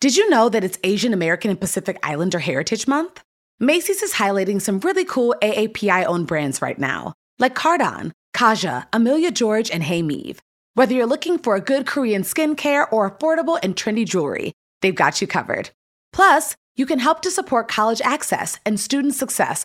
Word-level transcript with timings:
Did 0.00 0.16
you 0.16 0.30
know 0.30 0.48
that 0.48 0.62
it's 0.62 0.78
Asian 0.84 1.12
American 1.12 1.50
and 1.50 1.60
Pacific 1.60 1.98
Islander 2.04 2.38
Heritage 2.38 2.86
Month? 2.86 3.20
Macy's 3.58 4.00
is 4.00 4.12
highlighting 4.12 4.62
some 4.62 4.78
really 4.78 5.04
cool 5.04 5.34
AAPI 5.42 6.06
owned 6.06 6.28
brands 6.28 6.62
right 6.62 6.78
now, 6.78 7.14
like 7.40 7.56
Cardon, 7.56 8.12
Kaja, 8.32 8.86
Amelia 8.92 9.32
George, 9.32 9.72
and 9.72 9.82
Hey 9.82 10.02
Meave. 10.02 10.38
Whether 10.74 10.94
you're 10.94 11.04
looking 11.04 11.36
for 11.36 11.56
a 11.56 11.60
good 11.60 11.84
Korean 11.84 12.22
skincare 12.22 12.86
or 12.92 13.10
affordable 13.10 13.58
and 13.60 13.74
trendy 13.74 14.06
jewelry, 14.06 14.52
they've 14.82 14.94
got 14.94 15.20
you 15.20 15.26
covered. 15.26 15.70
Plus, 16.12 16.54
you 16.76 16.86
can 16.86 17.00
help 17.00 17.20
to 17.22 17.30
support 17.32 17.66
college 17.66 18.00
access 18.02 18.56
and 18.64 18.78
student 18.78 19.14
success 19.14 19.64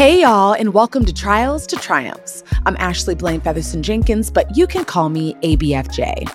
Hey, 0.00 0.22
y'all, 0.22 0.54
and 0.54 0.72
welcome 0.72 1.04
to 1.04 1.12
Trials 1.12 1.66
to 1.66 1.76
Triumphs. 1.76 2.42
I'm 2.64 2.74
Ashley 2.78 3.14
Blaine 3.14 3.42
Featherson 3.42 3.82
Jenkins, 3.82 4.30
but 4.30 4.56
you 4.56 4.66
can 4.66 4.86
call 4.86 5.10
me 5.10 5.34
ABFJ. 5.42 6.26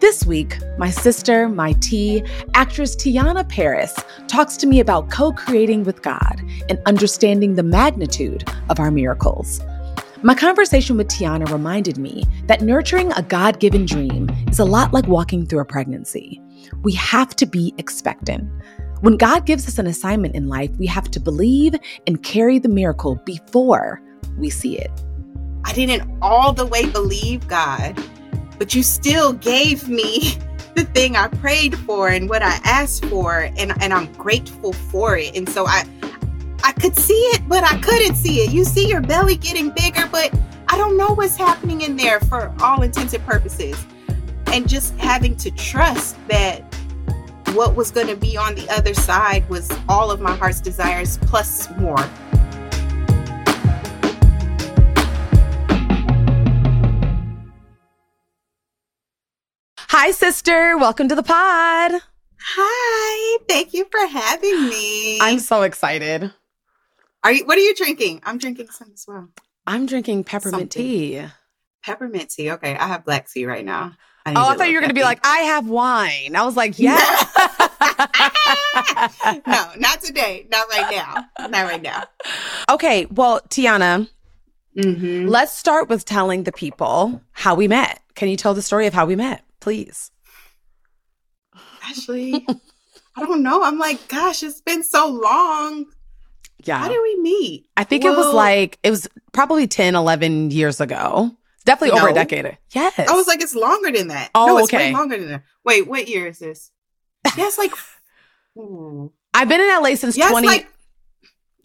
This 0.00 0.24
week, 0.24 0.56
my 0.78 0.88
sister, 0.88 1.46
my 1.46 1.74
T, 1.82 2.22
actress 2.54 2.96
Teyonah 2.96 3.46
Parris 3.46 3.94
talks 4.26 4.56
to 4.56 4.66
me 4.66 4.80
about 4.80 5.10
co 5.10 5.32
creating 5.32 5.84
with 5.84 6.00
God 6.00 6.40
and 6.70 6.80
understanding 6.86 7.56
the 7.56 7.62
magnitude 7.62 8.48
of 8.70 8.80
our 8.80 8.90
miracles. 8.90 9.60
My 10.22 10.34
conversation 10.34 10.96
with 10.96 11.08
Teyonah 11.08 11.52
reminded 11.52 11.98
me 11.98 12.24
that 12.46 12.62
nurturing 12.62 13.12
a 13.12 13.22
God 13.22 13.60
given 13.60 13.84
dream 13.84 14.30
is 14.48 14.60
a 14.60 14.64
lot 14.64 14.94
like 14.94 15.08
walking 15.08 15.44
through 15.44 15.60
a 15.60 15.66
pregnancy. 15.66 16.40
We 16.84 16.94
have 16.94 17.36
to 17.36 17.44
be 17.44 17.74
expectant. 17.76 18.50
When 19.00 19.16
God 19.16 19.46
gives 19.46 19.66
us 19.66 19.78
an 19.78 19.86
assignment 19.86 20.34
in 20.34 20.48
life, 20.48 20.70
we 20.78 20.86
have 20.86 21.10
to 21.12 21.20
believe 21.20 21.74
and 22.06 22.22
carry 22.22 22.58
the 22.58 22.68
miracle 22.68 23.16
before 23.24 24.02
we 24.36 24.50
see 24.50 24.78
it. 24.78 24.90
I 25.64 25.72
didn't 25.72 26.10
all 26.20 26.52
the 26.52 26.66
way 26.66 26.84
believe 26.86 27.48
God, 27.48 27.98
but 28.58 28.74
you 28.74 28.82
still 28.82 29.32
gave 29.32 29.88
me 29.88 30.36
the 30.74 30.84
thing 30.84 31.16
I 31.16 31.28
prayed 31.28 31.78
for 31.78 32.08
and 32.08 32.28
what 32.28 32.42
I 32.42 32.60
asked 32.64 33.06
for, 33.06 33.50
and, 33.56 33.72
and 33.82 33.94
I'm 33.94 34.12
grateful 34.12 34.74
for 34.74 35.16
it. 35.16 35.34
And 35.34 35.48
so 35.48 35.66
I 35.66 35.84
I 36.62 36.72
could 36.72 36.96
see 36.96 37.14
it, 37.14 37.48
but 37.48 37.64
I 37.64 37.78
couldn't 37.80 38.16
see 38.16 38.40
it. 38.40 38.52
You 38.52 38.64
see 38.64 38.86
your 38.86 39.00
belly 39.00 39.36
getting 39.36 39.70
bigger, 39.70 40.06
but 40.12 40.30
I 40.68 40.76
don't 40.76 40.98
know 40.98 41.14
what's 41.14 41.36
happening 41.36 41.80
in 41.80 41.96
there 41.96 42.20
for 42.20 42.54
all 42.60 42.82
intents 42.82 43.14
and 43.14 43.24
purposes. 43.24 43.82
And 44.48 44.68
just 44.68 44.94
having 44.98 45.36
to 45.36 45.50
trust 45.52 46.16
that 46.28 46.69
what 47.54 47.74
was 47.74 47.90
going 47.90 48.06
to 48.06 48.16
be 48.16 48.36
on 48.36 48.54
the 48.54 48.68
other 48.70 48.94
side 48.94 49.48
was 49.48 49.70
all 49.88 50.10
of 50.10 50.20
my 50.20 50.34
heart's 50.36 50.60
desires 50.60 51.18
plus 51.22 51.68
more. 51.78 51.98
Hi, 59.76 60.12
sister. 60.12 60.78
Welcome 60.78 61.08
to 61.08 61.14
the 61.14 61.22
pod. 61.22 62.00
Hi. 62.42 63.38
Thank 63.48 63.74
you 63.74 63.86
for 63.90 64.06
having 64.06 64.68
me. 64.68 65.20
I'm 65.20 65.40
so 65.40 65.62
excited. 65.62 66.32
Are 67.22 67.32
you 67.32 67.44
what 67.44 67.58
are 67.58 67.62
you 67.62 67.74
drinking? 67.74 68.22
I'm 68.24 68.38
drinking 68.38 68.68
some 68.68 68.90
as 68.94 69.04
well. 69.06 69.28
I'm 69.66 69.86
drinking 69.86 70.24
peppermint 70.24 70.72
Something. 70.72 70.86
tea. 70.86 71.22
Peppermint 71.84 72.30
tea. 72.30 72.50
Okay, 72.52 72.74
I 72.76 72.86
have 72.86 73.04
black 73.04 73.28
tea 73.28 73.44
right 73.44 73.64
now. 73.64 73.92
I 74.26 74.34
oh, 74.34 74.48
I 74.48 74.56
thought 74.56 74.68
you 74.68 74.74
were 74.74 74.80
going 74.80 74.90
to 74.90 74.94
be 74.94 75.02
like, 75.02 75.20
I 75.24 75.38
have 75.38 75.68
wine. 75.68 76.36
I 76.36 76.44
was 76.44 76.56
like, 76.56 76.78
yeah. 76.78 76.96
no, 79.46 79.70
not 79.78 80.00
today. 80.02 80.46
Not 80.50 80.68
right 80.68 80.90
now. 80.90 81.48
Not 81.48 81.64
right 81.64 81.82
now. 81.82 82.04
Okay. 82.70 83.06
Well, 83.06 83.40
Teyonah, 83.48 84.08
mm-hmm. 84.76 85.26
let's 85.26 85.52
start 85.52 85.88
with 85.88 86.04
telling 86.04 86.44
the 86.44 86.52
people 86.52 87.22
how 87.32 87.54
we 87.54 87.66
met. 87.66 88.00
Can 88.14 88.28
you 88.28 88.36
tell 88.36 88.54
the 88.54 88.62
story 88.62 88.86
of 88.86 88.94
how 88.94 89.06
we 89.06 89.16
met, 89.16 89.42
please? 89.60 90.10
Ashley, 91.82 92.46
I 93.16 93.22
don't 93.22 93.42
know. 93.42 93.62
I'm 93.62 93.78
like, 93.78 94.06
gosh, 94.08 94.42
it's 94.42 94.60
been 94.60 94.82
so 94.82 95.08
long. 95.08 95.86
Yeah. 96.64 96.78
How 96.78 96.88
did 96.88 97.00
we 97.02 97.22
meet? 97.22 97.66
I 97.76 97.84
think 97.84 98.04
well, 98.04 98.12
it 98.12 98.16
was 98.16 98.34
like, 98.34 98.78
it 98.82 98.90
was 98.90 99.08
probably 99.32 99.66
10, 99.66 99.94
11 99.94 100.50
years 100.50 100.80
ago. 100.80 101.34
Definitely 101.70 101.98
no. 101.98 102.02
over 102.02 102.10
a 102.10 102.14
decade. 102.14 102.58
Yes. 102.72 102.98
I 102.98 103.14
was 103.14 103.28
like, 103.28 103.40
it's 103.40 103.54
longer 103.54 103.92
than 103.92 104.08
that. 104.08 104.30
Oh, 104.34 104.46
no, 104.46 104.58
it's 104.58 104.74
okay. 104.74 104.90
way 104.90 104.92
longer 104.92 105.16
than 105.16 105.28
that. 105.28 105.44
Wait, 105.64 105.86
what 105.86 106.08
year 106.08 106.26
is 106.26 106.40
this? 106.40 106.72
Yes, 107.36 107.58
like. 107.58 107.70
I've 109.32 109.48
been 109.48 109.60
in 109.60 109.68
LA 109.68 109.94
since 109.94 110.16
yeah, 110.16 110.30
20. 110.30 110.48
Like, 110.48 110.68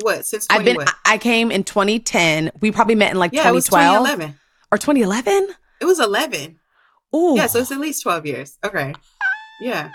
what? 0.03 0.23
Since 0.23 0.45
20 0.45 0.59
I've 0.59 0.66
been. 0.66 0.75
What? 0.75 0.93
I 1.05 1.17
came 1.17 1.49
in 1.49 1.63
2010. 1.63 2.51
We 2.61 2.71
probably 2.71 2.93
met 2.93 3.11
in 3.13 3.17
like 3.17 3.33
yeah, 3.33 3.49
2012 3.49 4.05
2011. 4.05 4.39
or 4.71 4.77
2011. 4.77 5.55
It 5.81 5.85
was 5.85 5.99
11. 5.99 6.59
Oh, 7.11 7.35
yeah. 7.35 7.47
So 7.47 7.59
it's 7.59 7.72
at 7.72 7.79
least 7.79 8.03
12 8.03 8.27
years. 8.27 8.59
Okay. 8.63 8.93
Yeah. 9.59 9.89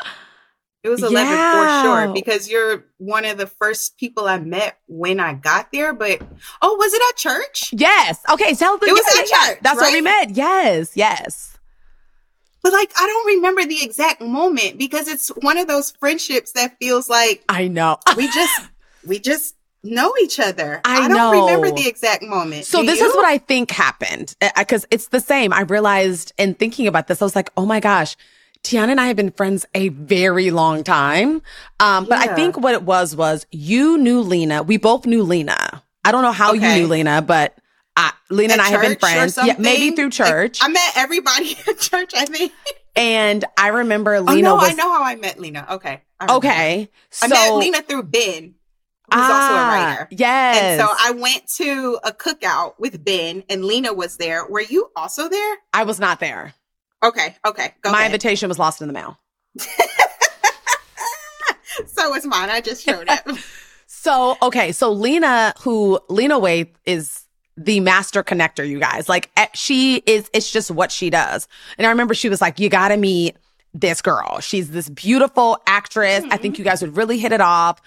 It 0.83 0.89
was 0.89 1.03
11 1.03 1.31
yeah. 1.31 1.53
for 1.53 1.87
sure 1.87 2.15
because 2.15 2.49
you're 2.49 2.87
one 2.97 3.27
of 3.27 3.37
the 3.37 3.47
first 3.47 3.99
people 3.99 4.27
I 4.27 4.39
met 4.39 4.79
when 4.87 5.21
I 5.21 5.35
got 5.35 5.71
there. 5.73 5.93
But 5.93 6.23
oh, 6.63 6.75
was 6.77 6.95
it 6.95 7.03
at 7.11 7.17
church? 7.17 7.71
Yes. 7.73 8.23
Okay. 8.33 8.55
Tell 8.55 8.79
the 8.79 8.87
it 8.87 8.93
was 8.93 9.19
at 9.19 9.27
church. 9.27 9.59
That's 9.63 9.79
right? 9.79 9.87
where 9.87 9.93
we 9.93 10.01
met. 10.01 10.31
Yes. 10.31 10.97
Yes. 10.97 11.59
But 12.63 12.73
like, 12.73 12.93
I 12.99 13.07
don't 13.07 13.27
remember 13.37 13.65
the 13.65 13.83
exact 13.83 14.23
moment 14.23 14.79
because 14.79 15.07
it's 15.07 15.29
one 15.29 15.59
of 15.59 15.67
those 15.67 15.91
friendships 15.91 16.53
that 16.53 16.77
feels 16.79 17.09
like 17.09 17.43
I 17.49 17.69
know 17.69 17.99
we 18.17 18.27
just 18.29 18.69
we 19.07 19.19
just 19.19 19.57
know 19.83 20.13
each 20.23 20.41
other. 20.41 20.81
I, 20.85 21.05
I 21.05 21.09
don't 21.09 21.17
know. 21.17 21.47
remember 21.47 21.73
the 21.73 21.89
exact 21.89 22.23
moment. 22.23 22.65
So 22.65 22.81
Do 22.81 22.87
this 22.87 23.01
you? 23.01 23.07
is 23.07 23.15
what 23.15 23.27
I 23.27 23.37
think 23.39 23.71
happened 23.71 24.35
eh, 24.41 24.51
because 24.57 24.87
it's 24.91 25.09
the 25.09 25.21
same. 25.21 25.53
I 25.53 25.63
realized 25.63 26.33
in 26.39 26.55
thinking 26.55 26.87
about 26.87 27.07
this, 27.07 27.21
I 27.21 27.25
was 27.27 27.37
like, 27.37 27.51
oh 27.59 27.67
my 27.67 27.81
gosh 27.81 28.17
Teyonah 28.63 28.91
and 28.91 29.01
I 29.01 29.07
have 29.07 29.17
been 29.17 29.31
friends 29.31 29.67
a 29.75 29.89
very 29.89 30.51
long 30.51 30.85
time. 30.85 31.43
Um, 31.81 32.07
but 32.07 32.25
yeah. 32.25 32.33
I 32.33 32.35
think 32.35 32.59
what 32.59 32.75
it 32.75 32.83
was 32.83 33.17
was 33.17 33.47
you 33.51 33.99
knew 33.99 34.21
Lena. 34.21 34.63
We 34.63 34.77
both 34.77 35.07
knew 35.07 35.23
Lena. 35.23 35.83
I 36.05 36.13
don't 36.13 36.23
know 36.23 36.33
how 36.33 36.55
okay. 36.55 36.77
you 36.77 36.83
knew 36.83 36.89
Lena, 36.89 37.23
but 37.23 37.57
I, 37.97 38.13
Lena 38.31 38.55
at 38.55 38.61
and 38.61 38.69
I 38.69 38.71
have 38.71 38.83
been 38.83 38.99
friends. 38.99 39.39
Yeah, 39.43 39.57
maybe 39.59 39.95
through 39.97 40.11
church. 40.11 40.61
I, 40.63 40.67
I 40.67 40.69
met 40.69 40.93
everybody 40.97 41.57
at 41.69 41.79
church, 41.79 42.13
I 42.15 42.27
think. 42.27 42.53
And 42.97 43.45
I 43.57 43.69
remember 43.69 44.21
Lena. 44.21 44.33
Oh, 44.33 44.41
no, 44.41 44.55
was, 44.57 44.71
I 44.71 44.73
know 44.75 44.93
how 44.93 45.03
I 45.03 45.17
met 45.17 45.39
Lena. 45.39 45.67
Okay. 45.71 46.03
Okay. 46.29 46.91
So, 47.11 47.27
I 47.27 47.29
met 47.29 47.55
Lena 47.55 47.83
through 47.83 48.05
Ben. 48.05 48.55
Who's 49.13 49.23
ah, 49.23 49.43
also 49.43 49.55
a 49.55 49.59
ah, 49.59 49.97
writer. 49.97 50.09
Yes. 50.13 50.63
And 50.63 50.81
so 50.81 50.87
I 50.97 51.11
went 51.11 51.49
to 51.57 51.99
a 52.05 52.13
cookout 52.13 52.75
with 52.79 53.05
Ben 53.05 53.43
and 53.49 53.65
Lena 53.65 53.93
was 53.93 54.19
there. 54.19 54.47
Were 54.47 54.61
you 54.61 54.91
also 54.95 55.29
there? 55.29 55.57
I 55.75 55.83
was 55.83 55.99
not 55.99 56.21
there. 56.21 56.55
Okay, 57.03 57.37
okay. 57.47 57.75
My 57.85 57.91
ahead. 57.93 58.07
invitation 58.07 58.49
was 58.49 58.59
lost 58.59 58.81
in 58.83 58.89
the 58.89 58.93
mail. 58.93 59.19
so 61.87 62.11
was 62.11 62.27
mine. 62.27 62.51
I 62.51 62.61
just 62.61 62.85
showed 62.85 63.09
up. 63.09 63.27
so, 63.87 64.37
okay. 64.43 64.73
So 64.73 64.93
Lena, 64.93 65.55
who 65.61 65.99
Lena 66.09 66.39
Waithe 66.39 66.71
is 66.85 67.25
the 67.57 67.81
master 67.81 68.23
connector, 68.23 68.67
you 68.69 68.79
guys. 68.79 69.09
Like 69.09 69.31
eh, 69.37 69.47
she 69.55 70.03
is, 70.07 70.31
it's 70.33 70.51
just 70.51 70.71
what 70.71 70.93
she 70.93 71.11
does. 71.11 71.49
And 71.79 71.87
I 71.87 71.91
remember 71.91 72.15
she 72.15 72.29
was 72.29 72.41
like, 72.41 72.59
you 72.59 72.69
got 72.69 72.89
to 72.89 72.97
meet 72.97 73.37
this 73.75 74.03
girl. 74.03 74.41
She's 74.41 74.71
this 74.71 74.89
beautiful 74.89 75.59
actress. 75.67 76.23
Mm-hmm. 76.23 76.33
I 76.33 76.37
think 76.37 76.55
mm-hmm. 76.55 76.63
you 76.63 76.65
guys 76.65 76.83
would 76.83 76.97
really 76.97 77.19
hit 77.19 77.33
it 77.33 77.41
off. 77.41 77.81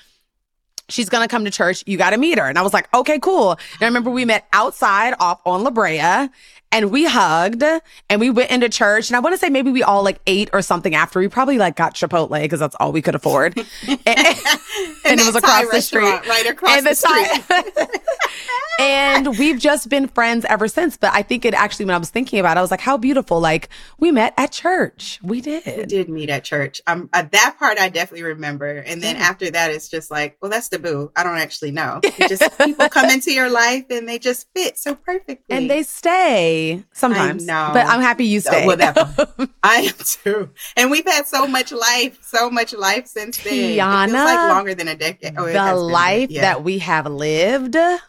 She's 0.89 1.07
gonna 1.07 1.29
come 1.29 1.45
to 1.45 1.51
church. 1.51 1.83
You 1.87 1.97
got 1.97 2.09
to 2.09 2.17
meet 2.17 2.37
her. 2.37 2.45
And 2.45 2.57
I 2.57 2.61
was 2.61 2.73
like, 2.73 2.93
okay, 2.93 3.17
cool. 3.19 3.51
And 3.51 3.81
I 3.81 3.85
remember 3.85 4.09
we 4.09 4.25
met 4.25 4.47
outside 4.51 5.15
off 5.19 5.41
on 5.45 5.63
La 5.63 5.71
Brea 5.71 6.29
and 6.73 6.89
we 6.89 7.05
hugged 7.05 7.63
and 8.09 8.19
we 8.19 8.31
went 8.31 8.49
into 8.49 8.67
church. 8.67 9.09
And 9.09 9.15
I 9.15 9.19
want 9.19 9.33
to 9.33 9.37
say 9.37 9.49
maybe 9.49 9.71
we 9.71 9.83
all 9.83 10.03
like 10.03 10.19
ate 10.25 10.49
or 10.53 10.61
something 10.63 10.95
after. 10.95 11.19
We 11.19 11.27
probably 11.27 11.59
like 11.59 11.75
got 11.75 11.93
Chipotle 11.93 12.41
because 12.41 12.59
that's 12.59 12.75
all 12.79 12.91
we 12.91 13.01
could 13.01 13.13
afford. 13.13 13.55
and, 13.87 13.99
and 14.07 15.19
it 15.19 15.25
was 15.25 15.35
across 15.35 15.69
the 15.69 15.81
street. 15.81 16.27
Right 16.27 16.47
across 16.49 16.77
and 16.77 16.85
the, 16.85 16.89
the 16.89 17.75
street. 17.75 17.99
and 18.79 19.37
we've 19.37 19.59
just 19.59 19.87
been 19.87 20.07
friends 20.07 20.45
ever 20.45 20.67
since. 20.67 20.97
But 20.97 21.13
I 21.13 21.21
think 21.21 21.45
it 21.45 21.53
actually, 21.53 21.85
when 21.85 21.93
I 21.93 21.99
was 21.99 22.09
thinking 22.09 22.39
about 22.39 22.57
it, 22.57 22.59
I 22.59 22.61
was 22.61 22.71
like, 22.71 22.81
how 22.81 22.97
beautiful. 22.97 23.39
Like 23.39 23.69
we 23.99 24.11
met 24.11 24.33
at 24.35 24.51
church. 24.51 25.19
We 25.21 25.41
did. 25.41 25.77
We 25.77 25.85
did 25.85 26.09
meet 26.09 26.31
at 26.31 26.43
church. 26.43 26.81
Um, 26.87 27.07
uh, 27.13 27.23
that 27.31 27.55
part 27.59 27.77
I 27.77 27.89
definitely 27.89 28.23
remember. 28.23 28.77
And 28.77 28.99
then 28.99 29.15
yeah. 29.15 29.23
after 29.23 29.51
that, 29.51 29.69
it's 29.69 29.89
just 29.89 30.09
like, 30.09 30.37
well, 30.41 30.49
that's 30.49 30.69
the 30.69 30.79
boo. 30.79 31.11
I 31.15 31.23
don't 31.23 31.37
actually 31.37 31.71
know. 31.71 32.01
just 32.27 32.57
people 32.57 32.89
come 32.89 33.11
into 33.11 33.31
your 33.31 33.51
life 33.51 33.85
and 33.91 34.09
they 34.09 34.17
just 34.17 34.47
fit 34.55 34.79
so 34.79 34.95
perfectly. 34.95 35.55
And 35.55 35.69
they 35.69 35.83
stay 35.83 36.62
sometimes. 36.93 37.45
But 37.45 37.87
I'm 37.87 38.01
happy 38.01 38.25
you 38.25 38.39
stay. 38.39 38.67
that, 38.75 39.49
I 39.63 39.75
am 39.77 39.93
too. 40.05 40.49
And 40.77 40.91
we've 40.91 41.05
had 41.05 41.27
so 41.27 41.47
much 41.47 41.71
life, 41.71 42.19
so 42.21 42.49
much 42.49 42.73
life 42.73 43.07
since 43.07 43.37
then. 43.43 43.53
Teyonah, 43.53 44.07
it 44.07 44.11
feels 44.11 44.25
like 44.25 44.49
longer 44.49 44.75
than 44.75 44.87
a 44.87 44.95
decade. 44.95 45.35
Oh, 45.37 45.51
the 45.51 45.75
life 45.75 46.29
yeah. 46.29 46.41
that 46.41 46.63
we 46.63 46.79
have 46.79 47.07
lived. 47.07 47.73
but 47.73 48.03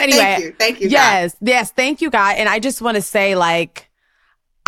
anyway, 0.00 0.18
thank 0.18 0.44
you. 0.44 0.52
Thank 0.58 0.80
you. 0.80 0.88
Yes. 0.88 1.36
Yes. 1.40 1.70
Thank 1.70 2.00
you, 2.00 2.10
God. 2.10 2.36
And 2.36 2.48
I 2.48 2.58
just 2.58 2.82
want 2.82 2.96
to 2.96 3.02
say, 3.02 3.34
like, 3.34 3.88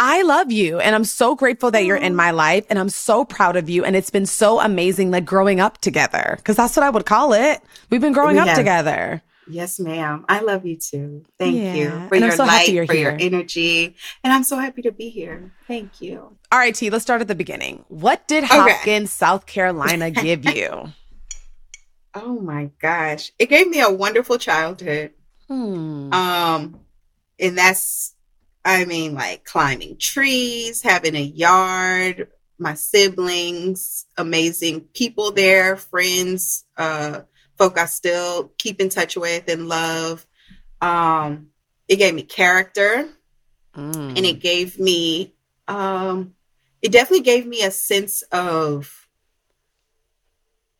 I 0.02 0.22
love 0.22 0.50
you 0.50 0.80
and 0.80 0.94
I'm 0.94 1.04
so 1.04 1.34
grateful 1.34 1.70
that 1.72 1.84
you're 1.84 1.94
in 1.94 2.14
my 2.16 2.30
life 2.30 2.64
and 2.70 2.78
I'm 2.78 2.88
so 2.88 3.22
proud 3.22 3.56
of 3.56 3.68
you. 3.68 3.84
And 3.84 3.94
it's 3.94 4.08
been 4.08 4.24
so 4.24 4.58
amazing, 4.58 5.10
like 5.10 5.26
growing 5.26 5.60
up 5.60 5.76
together, 5.78 6.36
because 6.38 6.56
that's 6.56 6.74
what 6.74 6.84
I 6.84 6.90
would 6.90 7.04
call 7.04 7.34
it. 7.34 7.60
We've 7.90 8.00
been 8.00 8.14
growing 8.14 8.38
up 8.38 8.56
together. 8.56 9.22
Yes, 9.50 9.80
ma'am. 9.80 10.24
I 10.28 10.40
love 10.40 10.64
you 10.64 10.76
too. 10.76 11.24
Thank 11.38 11.56
yeah. 11.56 11.74
you 11.74 11.90
for 12.08 12.14
and 12.14 12.24
your 12.24 12.32
so 12.32 12.44
light, 12.44 12.66
for 12.66 12.92
here. 12.92 13.10
your 13.10 13.16
energy. 13.18 13.94
And 14.22 14.32
I'm 14.32 14.44
so 14.44 14.56
happy 14.56 14.82
to 14.82 14.92
be 14.92 15.08
here. 15.08 15.52
Thank 15.66 16.00
you. 16.00 16.36
All 16.52 16.58
right, 16.58 16.74
T, 16.74 16.90
let's 16.90 17.02
start 17.02 17.20
at 17.20 17.28
the 17.28 17.34
beginning. 17.34 17.84
What 17.88 18.26
did 18.28 18.44
Hopkins, 18.44 18.86
okay. 18.86 19.06
South 19.06 19.46
Carolina 19.46 20.10
give 20.10 20.44
you? 20.44 20.92
oh 22.14 22.40
my 22.40 22.70
gosh. 22.80 23.32
It 23.38 23.48
gave 23.48 23.68
me 23.68 23.80
a 23.80 23.90
wonderful 23.90 24.38
childhood. 24.38 25.12
Hmm. 25.48 26.12
Um, 26.12 26.80
and 27.38 27.58
that's 27.58 28.14
I 28.64 28.84
mean, 28.84 29.14
like 29.14 29.44
climbing 29.44 29.96
trees, 29.96 30.82
having 30.82 31.16
a 31.16 31.20
yard, 31.20 32.28
my 32.58 32.74
siblings, 32.74 34.04
amazing 34.18 34.82
people 34.92 35.32
there, 35.32 35.76
friends, 35.76 36.64
uh, 36.76 37.22
folk 37.60 37.78
I 37.78 37.84
still 37.84 38.52
keep 38.56 38.80
in 38.80 38.88
touch 38.88 39.16
with 39.16 39.48
and 39.48 39.68
love. 39.68 40.26
Um, 40.80 41.48
it 41.88 41.96
gave 41.96 42.14
me 42.14 42.22
character 42.22 43.08
mm. 43.76 44.16
and 44.16 44.24
it 44.24 44.40
gave 44.40 44.78
me, 44.78 45.34
um, 45.68 46.34
it 46.80 46.90
definitely 46.90 47.24
gave 47.24 47.46
me 47.46 47.62
a 47.62 47.70
sense 47.70 48.22
of, 48.32 49.06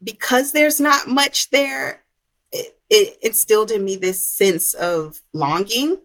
because 0.03 0.53
there's 0.53 0.81
not 0.81 1.07
much 1.07 1.51
there, 1.51 2.03
it, 2.51 2.79
it 2.89 3.19
instilled 3.21 3.71
in 3.71 3.85
me 3.85 3.97
this 3.97 4.27
sense 4.27 4.73
of 4.73 5.21
longing. 5.35 5.99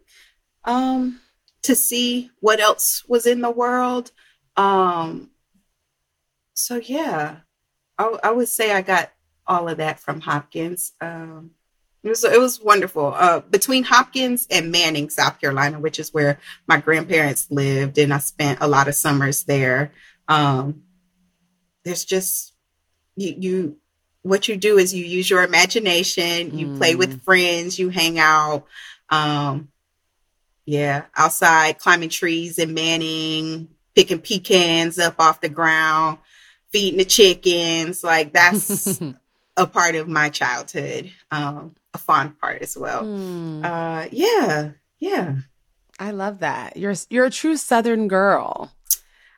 Um, 0.65 1.21
to 1.61 1.75
see 1.75 2.29
what 2.41 2.59
else 2.59 3.03
was 3.07 3.25
in 3.25 3.41
the 3.41 3.49
world. 3.49 4.11
Um, 4.55 5.31
so 6.53 6.75
yeah, 6.75 7.37
I, 7.97 8.19
I 8.23 8.31
would 8.31 8.49
say 8.49 8.71
I 8.71 8.81
got 8.81 9.11
all 9.47 9.69
of 9.69 9.77
that 9.77 9.99
from 9.99 10.21
Hopkins. 10.21 10.93
Um, 11.01 11.51
it 12.03 12.09
was 12.09 12.23
it 12.23 12.39
was 12.39 12.61
wonderful. 12.61 13.13
Uh, 13.15 13.39
between 13.39 13.83
Hopkins 13.83 14.45
and 14.51 14.71
Manning, 14.71 15.09
South 15.09 15.41
Carolina, 15.41 15.79
which 15.79 15.99
is 15.99 16.13
where 16.13 16.39
my 16.67 16.79
grandparents 16.79 17.49
lived, 17.49 17.97
and 17.97 18.13
I 18.13 18.19
spent 18.19 18.59
a 18.61 18.67
lot 18.67 18.87
of 18.87 18.93
summers 18.93 19.43
there. 19.43 19.91
Um, 20.27 20.83
there's 21.83 22.05
just 22.05 22.53
you 23.15 23.35
you 23.37 23.77
what 24.21 24.47
you 24.47 24.55
do 24.55 24.77
is 24.77 24.93
you 24.93 25.03
use 25.03 25.29
your 25.29 25.43
imagination, 25.43 26.57
you 26.57 26.67
mm. 26.67 26.77
play 26.77 26.95
with 26.95 27.21
mm. 27.21 27.23
friends, 27.23 27.79
you 27.79 27.89
hang 27.89 28.19
out. 28.19 28.65
Um, 29.09 29.69
yeah, 30.65 31.05
outside 31.15 31.79
climbing 31.79 32.09
trees 32.09 32.59
in 32.59 32.73
Manning, 32.73 33.67
picking 33.95 34.19
pecans 34.19 34.99
up 34.99 35.19
off 35.19 35.41
the 35.41 35.49
ground, 35.49 36.19
feeding 36.71 36.97
the 36.97 37.05
chickens. 37.05 38.03
Like 38.03 38.33
that's 38.33 39.01
a 39.57 39.67
part 39.67 39.95
of 39.95 40.07
my 40.07 40.29
childhood, 40.29 41.11
um, 41.31 41.75
a 41.93 41.97
fond 41.97 42.39
part 42.39 42.61
as 42.61 42.77
well. 42.77 43.03
Mm. 43.03 43.63
Uh, 43.63 44.07
yeah, 44.11 44.71
yeah. 44.99 45.35
I 45.99 46.11
love 46.11 46.39
that. 46.39 46.77
You're 46.77 46.95
you're 47.09 47.25
a 47.25 47.31
true 47.31 47.55
Southern 47.55 48.07
girl. 48.07 48.73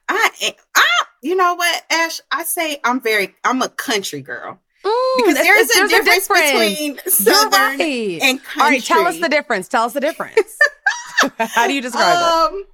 I, 0.10 0.56
I, 0.76 0.86
you 1.22 1.36
know 1.36 1.56
what, 1.56 1.84
Ash? 1.92 2.22
I 2.32 2.44
say 2.44 2.80
I'm 2.84 3.02
very, 3.02 3.36
I'm 3.44 3.62
a 3.62 3.70
country 3.70 4.22
girl. 4.22 4.60
Mm, 4.84 5.18
because 5.18 5.36
there 5.36 5.60
is 5.60 5.70
a 5.70 5.88
difference, 5.88 6.08
a 6.08 6.34
difference, 6.34 6.70
between 6.70 6.98
Southern 7.08 7.80
right. 7.80 8.20
and 8.22 8.44
country. 8.44 8.62
All 8.62 8.70
right, 8.70 8.84
tell 8.84 9.06
us 9.06 9.20
the 9.20 9.30
difference. 9.30 9.68
Tell 9.68 9.84
us 9.84 9.94
the 9.94 10.00
difference. 10.00 10.58
How 11.40 11.68
do 11.68 11.74
you 11.74 11.82
describe 11.82 12.16
um, 12.16 12.60
it? 12.60 12.68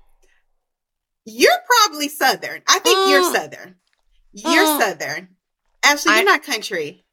You're 1.25 1.51
probably 1.65 2.09
Southern. 2.09 2.61
I 2.67 2.79
think 2.79 2.97
mm. 2.97 3.09
you're 3.09 3.33
Southern. 3.33 3.75
You're 4.33 4.65
mm. 4.65 4.79
Southern. 4.79 5.29
Actually, 5.83 6.15
you're 6.15 6.25
not 6.25 6.43
country. 6.43 7.03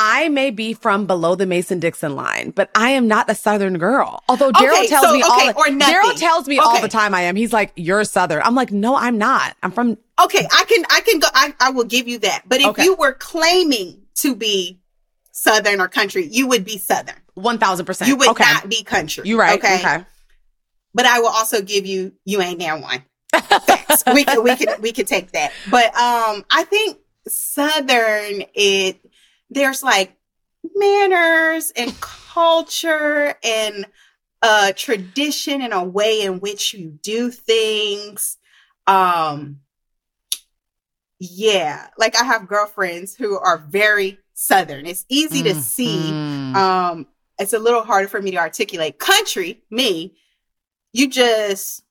I 0.00 0.28
may 0.28 0.50
be 0.50 0.74
from 0.74 1.06
below 1.06 1.34
the 1.34 1.46
Mason 1.46 1.80
Dixon 1.80 2.14
line, 2.14 2.50
but 2.50 2.70
I 2.74 2.90
am 2.90 3.08
not 3.08 3.28
a 3.28 3.34
Southern 3.34 3.78
girl. 3.78 4.22
Although 4.28 4.52
Daryl 4.52 4.78
okay, 4.78 4.86
tells 4.86 5.06
so, 5.06 5.12
me 5.12 5.24
okay, 5.24 5.52
all 5.52 5.64
Daryl 5.64 6.16
tells 6.16 6.46
me 6.46 6.58
okay. 6.58 6.68
all 6.68 6.80
the 6.80 6.88
time 6.88 7.14
I 7.14 7.22
am. 7.22 7.36
He's 7.36 7.52
like, 7.52 7.72
"You're 7.76 8.04
Southern." 8.04 8.42
I'm 8.42 8.54
like, 8.54 8.70
"No, 8.70 8.96
I'm 8.96 9.18
not. 9.18 9.56
I'm 9.62 9.72
from." 9.72 9.98
Okay, 10.22 10.46
I 10.52 10.64
can 10.64 10.84
I 10.90 11.00
can 11.00 11.18
go. 11.18 11.28
I, 11.34 11.54
I 11.60 11.70
will 11.70 11.84
give 11.84 12.06
you 12.06 12.18
that. 12.20 12.44
But 12.46 12.60
if 12.60 12.78
you 12.78 12.94
were 12.94 13.12
claiming 13.12 14.02
to 14.16 14.36
be 14.36 14.78
Southern 15.32 15.80
or 15.80 15.88
country, 15.88 16.26
you 16.30 16.46
would 16.46 16.64
be 16.64 16.78
Southern. 16.78 17.16
One 17.34 17.58
thousand 17.58 17.86
percent. 17.86 18.08
You 18.08 18.16
would 18.16 18.38
not 18.38 18.68
be 18.68 18.84
country. 18.84 19.28
You're 19.28 19.38
right. 19.38 19.58
Okay. 19.58 19.80
okay 19.80 20.04
but 20.94 21.06
I 21.06 21.20
will 21.20 21.28
also 21.28 21.62
give 21.62 21.86
you 21.86 22.12
you 22.24 22.40
ain't 22.42 22.58
there 22.58 22.76
one. 22.76 23.04
we 24.14 24.24
can 24.24 24.42
we 24.42 24.56
can 24.56 24.80
we 24.80 24.92
can 24.92 25.06
take 25.06 25.32
that. 25.32 25.52
But 25.70 25.86
um 25.94 26.44
I 26.50 26.64
think 26.64 26.98
Southern 27.28 28.42
it 28.54 28.98
there's 29.50 29.82
like 29.82 30.16
manners 30.74 31.72
and 31.76 31.98
culture 32.00 33.34
and 33.42 33.86
a 34.42 34.72
tradition 34.74 35.60
and 35.62 35.72
a 35.72 35.82
way 35.82 36.22
in 36.22 36.40
which 36.40 36.74
you 36.74 36.98
do 37.02 37.30
things. 37.30 38.36
Um 38.86 39.60
yeah, 41.20 41.88
like 41.98 42.16
I 42.16 42.24
have 42.24 42.46
girlfriends 42.46 43.16
who 43.16 43.38
are 43.38 43.58
very 43.58 44.18
southern. 44.34 44.86
It's 44.86 45.04
easy 45.08 45.42
mm-hmm. 45.42 45.58
to 45.58 45.62
see. 45.62 46.10
Mm-hmm. 46.10 46.56
Um 46.56 47.06
it's 47.38 47.52
a 47.52 47.58
little 47.58 47.82
harder 47.82 48.08
for 48.08 48.20
me 48.20 48.32
to 48.32 48.38
articulate. 48.38 48.98
Country, 48.98 49.62
me, 49.70 50.16
you 50.92 51.08
just 51.08 51.82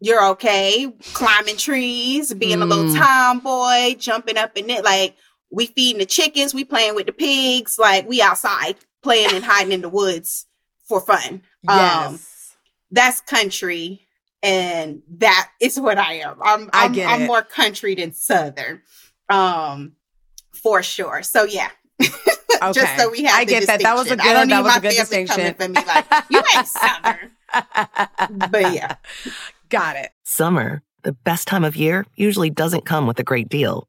you're 0.00 0.26
okay 0.30 0.92
climbing 1.14 1.56
trees, 1.56 2.34
being 2.34 2.58
mm. 2.58 2.62
a 2.62 2.66
little 2.66 2.84
mm. 2.84 2.98
tomboy, 2.98 3.98
jumping 3.98 4.36
up 4.36 4.56
in 4.56 4.68
it. 4.68 4.84
Like 4.84 5.16
we 5.50 5.66
feeding 5.66 5.98
the 5.98 6.06
chickens, 6.06 6.54
we 6.54 6.64
playing 6.64 6.94
with 6.94 7.06
the 7.06 7.12
pigs, 7.12 7.78
like 7.78 8.08
we 8.08 8.20
outside 8.20 8.76
playing 9.02 9.34
and 9.34 9.44
hiding 9.44 9.72
in 9.72 9.80
the 9.82 9.88
woods 9.88 10.46
for 10.84 11.00
fun. 11.00 11.42
Um, 11.68 11.78
yes. 11.78 12.06
Um, 12.06 12.18
that's 12.90 13.20
country. 13.20 14.00
And 14.42 15.02
that 15.18 15.50
is 15.60 15.80
what 15.80 15.96
I 15.96 16.14
am. 16.14 16.36
I'm 16.42 16.68
I'm, 16.72 16.94
I 16.98 17.16
am 17.16 17.26
more 17.26 17.42
country 17.42 17.94
than 17.94 18.12
southern. 18.12 18.82
Um 19.30 19.92
for 20.52 20.82
sure. 20.82 21.22
So 21.22 21.44
yeah. 21.44 21.70
Okay. 22.00 22.10
Just 22.72 22.98
so 22.98 23.10
we 23.10 23.24
have 23.24 23.40
I 23.40 23.44
get 23.44 23.66
that. 23.66 23.80
That 23.80 23.94
was 23.94 24.10
a 24.10 24.16
good. 24.16 24.26
I 24.26 24.34
don't 24.34 24.48
that 24.48 24.64
was 24.64 24.76
a 24.76 24.80
good 24.80 24.90
distinction. 24.90 25.54
For 25.54 25.68
me 25.68 25.82
like 25.86 26.06
you 26.28 26.42
ain't 26.54 26.66
southern 26.66 27.30
but 28.50 28.74
yeah. 28.74 28.96
Got 29.68 29.96
it. 29.96 30.10
Summer, 30.24 30.82
the 31.02 31.12
best 31.12 31.48
time 31.48 31.64
of 31.64 31.76
year, 31.76 32.06
usually 32.16 32.50
doesn't 32.50 32.84
come 32.84 33.06
with 33.06 33.18
a 33.18 33.24
great 33.24 33.48
deal. 33.48 33.88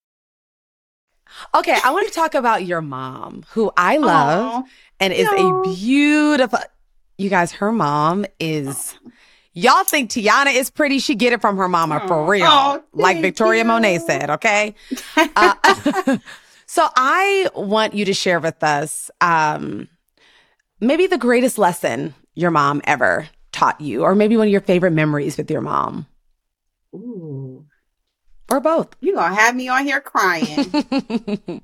Okay, 1.53 1.77
I 1.83 1.91
want 1.91 2.07
to 2.07 2.13
talk 2.13 2.35
about 2.35 2.65
your 2.65 2.81
mom, 2.81 3.43
who 3.49 3.71
I 3.77 3.97
love 3.97 4.63
Aww, 4.63 4.67
and 4.99 5.13
is 5.13 5.27
a 5.27 5.61
beautiful. 5.63 6.59
You 7.17 7.29
guys, 7.29 7.51
her 7.53 7.71
mom 7.71 8.25
is. 8.39 8.95
Y'all 9.53 9.83
think 9.83 10.09
Teyonah 10.09 10.55
is 10.55 10.69
pretty? 10.69 10.99
She 10.99 11.13
get 11.13 11.33
it 11.33 11.41
from 11.41 11.57
her 11.57 11.67
mama 11.67 12.01
for 12.07 12.25
real, 12.25 12.83
like 12.93 13.21
Victoria 13.21 13.63
you. 13.63 13.67
Monet 13.67 13.99
said. 13.99 14.29
Okay. 14.29 14.75
Uh, 15.35 16.17
so 16.65 16.87
I 16.95 17.49
want 17.53 17.93
you 17.93 18.05
to 18.05 18.13
share 18.13 18.39
with 18.39 18.63
us, 18.63 19.11
um, 19.19 19.89
maybe 20.79 21.07
the 21.07 21.17
greatest 21.17 21.57
lesson 21.57 22.13
your 22.33 22.51
mom 22.51 22.81
ever 22.85 23.27
taught 23.51 23.81
you, 23.81 24.03
or 24.03 24.15
maybe 24.15 24.37
one 24.37 24.47
of 24.47 24.51
your 24.51 24.61
favorite 24.61 24.91
memories 24.91 25.37
with 25.37 25.51
your 25.51 25.61
mom. 25.61 26.05
Or 28.51 28.59
both. 28.59 28.95
You're 28.99 29.15
going 29.15 29.33
to 29.33 29.39
have 29.39 29.55
me 29.55 29.69
on 29.69 29.85
here 29.85 30.01
crying. 30.01 30.69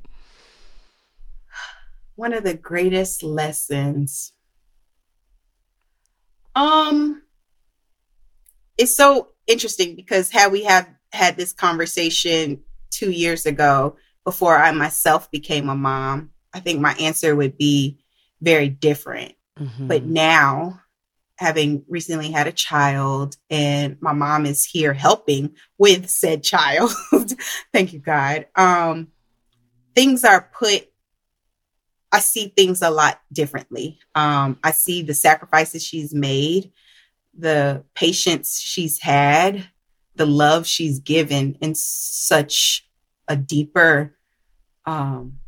One 2.16 2.34
of 2.34 2.44
the 2.44 2.54
greatest 2.54 3.22
lessons. 3.24 4.32
Um, 6.56 7.22
it's 8.78 8.96
so 8.96 9.30
interesting 9.46 9.96
because 9.96 10.32
had 10.32 10.52
we 10.52 10.64
have 10.64 10.90
had 11.12 11.36
this 11.36 11.54
conversation 11.54 12.62
two 12.90 13.12
years 13.12 13.46
ago 13.46 13.98
before 14.24 14.58
I 14.58 14.72
myself 14.72 15.30
became 15.30 15.70
a 15.70 15.76
mom, 15.76 16.32
I 16.54 16.60
think 16.60 16.80
my 16.80 16.94
answer 16.94 17.36
would 17.36 17.58
be 17.58 18.00
very 18.42 18.70
different. 18.70 19.34
Mm-hmm. 19.60 19.88
But 19.88 20.04
now 20.04 20.82
having 21.38 21.84
recently 21.88 22.32
had 22.32 22.48
a 22.48 22.52
child 22.52 23.38
and 23.50 23.98
my 24.02 24.14
mom 24.14 24.46
is 24.46 24.66
here 24.66 24.94
helping 24.94 25.56
with 25.78 26.10
said 26.10 26.44
child. 26.44 26.92
Thank 27.74 27.94
you, 27.94 28.00
God. 28.00 28.48
Um, 28.56 29.10
things 29.96 30.24
are 30.24 30.50
put, 30.52 30.90
I 32.12 32.20
see 32.20 32.48
things 32.56 32.82
a 32.82 32.90
lot 32.90 33.22
differently. 33.32 34.00
Um, 34.16 34.58
I 34.64 34.72
see 34.72 35.04
the 35.04 35.14
sacrifices 35.14 35.86
she's 35.86 36.14
made, 36.14 36.72
the 37.38 37.84
patience 37.94 38.60
she's 38.60 39.00
had, 39.00 39.70
the 40.16 40.26
love 40.26 40.66
she's 40.66 41.00
given 41.00 41.58
in 41.62 41.76
such 41.76 42.88
a 43.28 43.36
deeper, 43.36 44.18
um, 44.86 45.40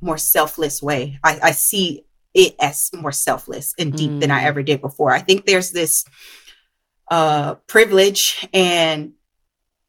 more 0.00 0.18
selfless 0.18 0.82
way. 0.82 1.18
I, 1.22 1.38
I 1.42 1.50
see 1.50 2.06
it 2.34 2.54
as 2.60 2.90
more 2.92 3.12
selfless 3.12 3.74
and 3.78 3.96
deep 3.96 4.10
mm. 4.10 4.20
than 4.20 4.30
I 4.30 4.42
mm. 4.42 4.46
ever 4.46 4.62
did 4.62 4.80
before. 4.80 5.12
I 5.12 5.20
think 5.20 5.46
there's 5.46 5.70
this 5.70 6.04
uh, 7.10 7.54
privilege 7.66 8.46
and 8.52 9.12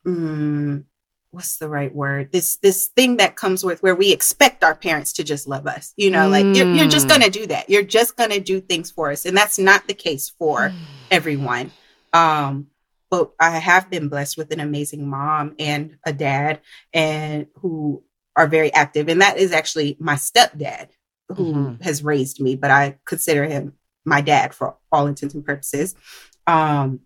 mm, 0.06 0.84
what's 1.32 1.58
the 1.58 1.70
right 1.70 1.94
word? 1.94 2.32
This 2.32 2.58
this 2.58 2.88
thing 2.88 3.18
that 3.18 3.36
comes 3.36 3.64
with 3.64 3.84
where 3.84 3.96
we 3.96 4.12
expect 4.12 4.64
our 4.64 4.76
parents 4.76 5.14
to 5.14 5.24
just 5.24 5.48
love 5.48 5.68
us. 5.68 5.94
You 5.98 6.12
know, 6.12 6.30
mm. 6.30 6.32
like 6.32 6.56
you're, 6.56 6.72
you're, 6.74 6.88
just 6.88 7.08
gonna 7.08 7.30
do 7.30 7.46
that. 7.48 7.70
You're 7.70 7.84
just 7.84 8.16
gonna 8.16 8.40
do 8.40 8.62
things 8.62 8.92
for 8.92 9.12
us, 9.12 9.26
and 9.26 9.36
that's 9.36 9.60
not 9.60 9.88
the 9.88 9.94
case 9.94 10.30
for 10.30 10.72
everyone. 11.12 11.72
Um, 12.14 12.68
but 13.10 13.32
I 13.40 13.52
have 13.60 13.90
been 13.90 14.10
blessed 14.10 14.38
with 14.38 14.52
an 14.52 14.60
amazing 14.60 15.08
mom 15.08 15.56
and 15.60 15.98
a 16.06 16.14
dad, 16.14 16.62
and 16.94 17.48
who 17.56 18.04
are 18.36 18.48
very 18.48 18.74
active, 18.74 19.10
and 19.10 19.22
that 19.22 19.38
is 19.38 19.52
actually 19.52 19.98
my 20.00 20.16
stepdad 20.16 20.90
who 21.30 21.54
mm-hmm. 21.54 21.84
has 21.84 22.04
raised 22.04 22.40
me, 22.40 22.56
but 22.56 22.72
I 22.72 22.98
consider 23.06 23.46
him 23.46 23.74
my 24.06 24.22
dad 24.22 24.54
for 24.54 24.76
all 24.92 25.08
intents 25.08 25.34
and 25.34 25.46
purposes, 25.46 25.96
um, 26.48 27.00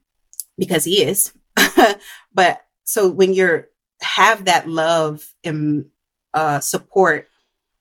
because 0.58 0.84
he 0.84 1.04
is. 1.04 1.34
but 2.34 2.62
so 2.84 3.10
when 3.10 3.34
you're 3.34 3.70
have 4.02 4.46
that 4.46 4.68
love 4.68 5.26
and 5.44 5.86
uh, 6.34 6.60
support 6.60 7.28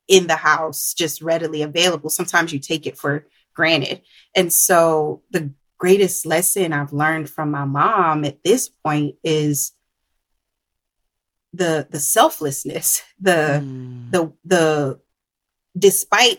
in 0.09 0.27
the 0.27 0.37
house 0.37 0.95
just 0.95 1.23
readily 1.23 1.63
available, 1.63 2.11
sometimes 2.11 2.53
you 2.53 2.59
take 2.59 2.87
it 2.87 2.97
for 2.99 3.27
granted. 3.55 4.03
And 4.35 4.53
so 4.53 5.23
the 5.31 5.53
greatest 5.79 6.27
lesson 6.27 6.73
I've 6.73 6.93
learned 6.93 7.31
from 7.31 7.51
my 7.51 7.65
mom 7.65 8.25
at 8.25 8.43
this 8.43 8.69
point 8.69 9.17
is 9.23 9.73
the 11.53 11.87
the 11.91 12.01
selflessness, 12.01 13.03
the 13.21 13.63
mm. 13.63 14.11
the 14.11 14.33
the 14.45 15.01
despite 15.79 16.39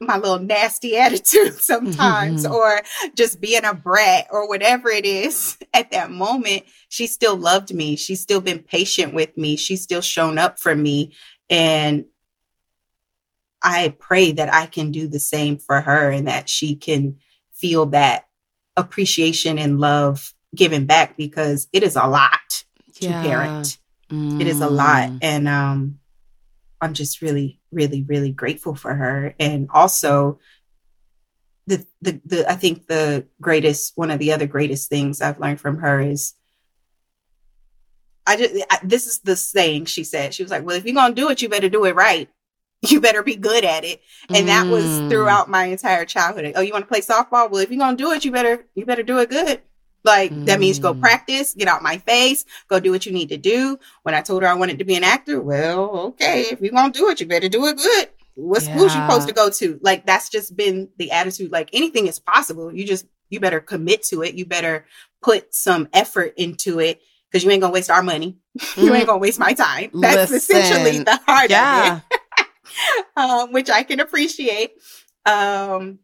my 0.00 0.16
little 0.16 0.38
nasty 0.38 0.96
attitude 0.96 1.54
sometimes 1.54 2.44
mm-hmm. 2.44 2.54
or 2.54 2.80
just 3.14 3.40
being 3.40 3.64
a 3.64 3.74
brat 3.74 4.26
or 4.30 4.48
whatever 4.48 4.88
it 4.88 5.04
is 5.04 5.56
at 5.74 5.90
that 5.90 6.10
moment 6.10 6.62
she 6.88 7.06
still 7.06 7.36
loved 7.36 7.72
me 7.72 7.96
she's 7.96 8.20
still 8.20 8.40
been 8.40 8.60
patient 8.60 9.14
with 9.14 9.36
me 9.36 9.56
she's 9.56 9.82
still 9.82 10.00
shown 10.00 10.38
up 10.38 10.58
for 10.58 10.74
me 10.74 11.12
and 11.48 12.06
i 13.62 13.94
pray 13.98 14.32
that 14.32 14.52
i 14.52 14.66
can 14.66 14.90
do 14.90 15.06
the 15.06 15.20
same 15.20 15.58
for 15.58 15.80
her 15.80 16.10
and 16.10 16.28
that 16.28 16.48
she 16.48 16.76
can 16.76 17.16
feel 17.52 17.86
that 17.86 18.26
appreciation 18.76 19.58
and 19.58 19.80
love 19.80 20.32
given 20.54 20.86
back 20.86 21.16
because 21.16 21.68
it 21.72 21.82
is 21.82 21.94
a 21.94 22.06
lot 22.06 22.64
yeah. 22.98 23.22
to 23.22 23.28
parent 23.28 23.78
mm. 24.10 24.40
it 24.40 24.46
is 24.46 24.60
a 24.62 24.70
lot 24.70 25.10
mm. 25.10 25.18
and 25.20 25.46
um 25.46 26.00
I'm 26.80 26.94
just 26.94 27.20
really, 27.20 27.59
really, 27.72 28.02
really 28.02 28.32
grateful 28.32 28.74
for 28.74 28.94
her. 28.94 29.34
And 29.38 29.68
also 29.72 30.38
the, 31.66 31.86
the, 32.02 32.20
the, 32.24 32.50
I 32.50 32.54
think 32.54 32.86
the 32.86 33.26
greatest, 33.40 33.92
one 33.96 34.10
of 34.10 34.18
the 34.18 34.32
other 34.32 34.46
greatest 34.46 34.88
things 34.88 35.20
I've 35.20 35.40
learned 35.40 35.60
from 35.60 35.78
her 35.78 36.00
is 36.00 36.34
I 38.26 38.36
just, 38.36 38.54
I, 38.70 38.78
this 38.82 39.06
is 39.06 39.20
the 39.20 39.36
saying 39.36 39.86
she 39.86 40.04
said. 40.04 40.34
She 40.34 40.42
was 40.42 40.50
like, 40.50 40.64
well, 40.64 40.76
if 40.76 40.84
you're 40.84 40.94
going 40.94 41.14
to 41.14 41.20
do 41.20 41.30
it, 41.30 41.42
you 41.42 41.48
better 41.48 41.68
do 41.68 41.84
it 41.84 41.94
right. 41.94 42.28
You 42.88 42.98
better 42.98 43.22
be 43.22 43.36
good 43.36 43.62
at 43.62 43.84
it. 43.84 44.00
And 44.30 44.44
mm. 44.44 44.46
that 44.46 44.66
was 44.66 44.84
mm. 44.84 45.10
throughout 45.10 45.50
my 45.50 45.64
entire 45.64 46.06
childhood. 46.06 46.54
Oh, 46.56 46.62
you 46.62 46.72
want 46.72 46.84
to 46.84 46.88
play 46.88 47.02
softball? 47.02 47.50
Well, 47.50 47.58
if 47.58 47.70
you're 47.70 47.78
going 47.78 47.94
to 47.94 48.02
do 48.02 48.10
it, 48.12 48.24
you 48.24 48.32
better, 48.32 48.64
you 48.74 48.86
better 48.86 49.02
do 49.02 49.18
it 49.18 49.28
good. 49.28 49.60
Like 50.04 50.32
mm. 50.32 50.46
that 50.46 50.60
means 50.60 50.78
go 50.78 50.94
mm. 50.94 51.00
practice, 51.00 51.54
get 51.54 51.68
out 51.68 51.82
my 51.82 51.98
face, 51.98 52.44
go 52.68 52.80
do 52.80 52.90
what 52.90 53.06
you 53.06 53.12
need 53.12 53.28
to 53.30 53.36
do. 53.36 53.78
When 54.02 54.14
I 54.14 54.22
told 54.22 54.42
her 54.42 54.48
I 54.48 54.54
wanted 54.54 54.78
to 54.78 54.84
be 54.84 54.94
an 54.94 55.04
actor, 55.04 55.40
well, 55.40 55.90
okay, 56.08 56.42
if 56.50 56.60
you're 56.60 56.72
gonna 56.72 56.92
do 56.92 57.08
it, 57.08 57.20
you 57.20 57.26
better 57.26 57.48
do 57.48 57.66
it 57.66 57.76
good. 57.76 58.08
What 58.34 58.62
yeah. 58.62 58.74
school's 58.74 58.94
you 58.94 59.00
supposed 59.00 59.28
to 59.28 59.34
go 59.34 59.50
to? 59.50 59.78
Like 59.82 60.06
that's 60.06 60.28
just 60.28 60.56
been 60.56 60.88
the 60.96 61.10
attitude. 61.10 61.52
Like 61.52 61.70
anything 61.72 62.06
is 62.06 62.18
possible. 62.18 62.74
You 62.74 62.86
just 62.86 63.06
you 63.28 63.40
better 63.40 63.60
commit 63.60 64.02
to 64.04 64.22
it. 64.22 64.34
You 64.34 64.46
better 64.46 64.86
put 65.22 65.54
some 65.54 65.88
effort 65.92 66.34
into 66.36 66.80
it 66.80 67.00
because 67.30 67.44
you 67.44 67.50
ain't 67.50 67.60
gonna 67.60 67.72
waste 67.72 67.90
our 67.90 68.02
money. 68.02 68.38
Mm. 68.58 68.82
you 68.84 68.94
ain't 68.94 69.06
gonna 69.06 69.18
waste 69.18 69.38
my 69.38 69.52
time. 69.52 69.90
That's 69.94 70.30
Listen, 70.30 70.56
essentially 70.56 70.98
the 71.04 71.20
heart 71.26 71.50
yeah. 71.50 71.96
of 71.96 72.02
it. 72.10 72.46
um, 73.16 73.52
which 73.52 73.70
I 73.70 73.82
can 73.82 74.00
appreciate. 74.00 74.72
Um, 75.26 75.98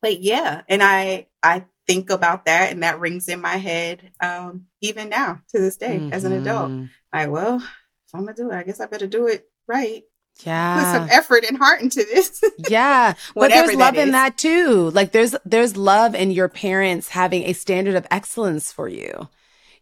but 0.00 0.20
yeah, 0.20 0.62
and 0.68 0.82
I 0.82 1.28
I 1.42 1.64
think 1.86 2.10
about 2.10 2.44
that 2.46 2.72
and 2.72 2.82
that 2.82 3.00
rings 3.00 3.28
in 3.28 3.40
my 3.40 3.56
head 3.56 4.12
um, 4.20 4.66
even 4.80 5.08
now 5.08 5.40
to 5.48 5.58
this 5.58 5.76
day 5.76 5.98
mm-hmm. 5.98 6.12
as 6.12 6.24
an 6.24 6.32
adult. 6.32 6.70
Mm-hmm. 6.70 6.84
Like, 7.12 7.30
well, 7.30 7.56
if 7.56 8.14
I'm 8.14 8.20
gonna 8.20 8.34
do 8.34 8.50
it, 8.50 8.54
I 8.54 8.62
guess 8.62 8.80
I 8.80 8.86
better 8.86 9.06
do 9.06 9.26
it 9.26 9.46
right. 9.66 10.02
Yeah. 10.44 10.76
Put 10.76 10.98
some 10.98 11.08
effort 11.10 11.44
and 11.46 11.58
heart 11.58 11.82
into 11.82 12.02
this. 12.04 12.42
yeah. 12.68 13.14
but 13.34 13.50
there's 13.50 13.74
love 13.74 13.96
in 13.96 14.12
that 14.12 14.38
too. 14.38 14.90
Like 14.90 15.12
there's 15.12 15.34
there's 15.44 15.76
love 15.76 16.14
in 16.14 16.30
your 16.30 16.48
parents 16.48 17.10
having 17.10 17.44
a 17.44 17.52
standard 17.52 17.94
of 17.94 18.06
excellence 18.10 18.72
for 18.72 18.88
you. 18.88 19.28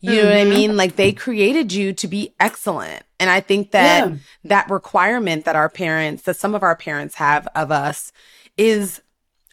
You 0.00 0.10
mm-hmm. 0.10 0.18
know 0.18 0.24
what 0.24 0.36
I 0.36 0.40
mm-hmm. 0.40 0.50
mean? 0.50 0.76
Like 0.76 0.96
they 0.96 1.12
created 1.12 1.72
you 1.72 1.92
to 1.92 2.08
be 2.08 2.34
excellent. 2.40 3.04
And 3.18 3.30
I 3.30 3.40
think 3.40 3.70
that 3.72 4.08
yeah. 4.08 4.16
that 4.44 4.70
requirement 4.70 5.44
that 5.44 5.56
our 5.56 5.68
parents, 5.68 6.22
that 6.24 6.36
some 6.36 6.54
of 6.54 6.62
our 6.62 6.76
parents 6.76 7.16
have 7.16 7.46
of 7.54 7.70
us 7.70 8.12
is 8.56 9.02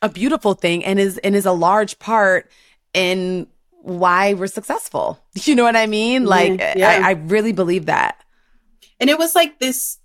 a 0.02 0.10
beautiful 0.10 0.54
thing 0.54 0.84
and 0.86 1.00
is 1.00 1.18
and 1.20 1.36
is 1.36 1.46
a 1.46 1.52
large 1.52 2.00
part 2.00 2.52
in 2.94 3.48
why 3.82 4.34
we're 4.34 4.48
successful. 4.48 5.20
You 5.44 5.56
know 5.56 5.64
what 5.64 5.76
I 5.76 5.86
mean? 5.86 6.26
Like 6.26 6.60
yeah. 6.60 7.00
I, 7.04 7.10
I 7.10 7.12
really 7.12 7.52
believe 7.52 7.86
that. 7.86 8.24
And 9.00 9.10
it 9.10 9.20
was 9.20 9.36
like 9.36 9.60
this, 9.60 10.00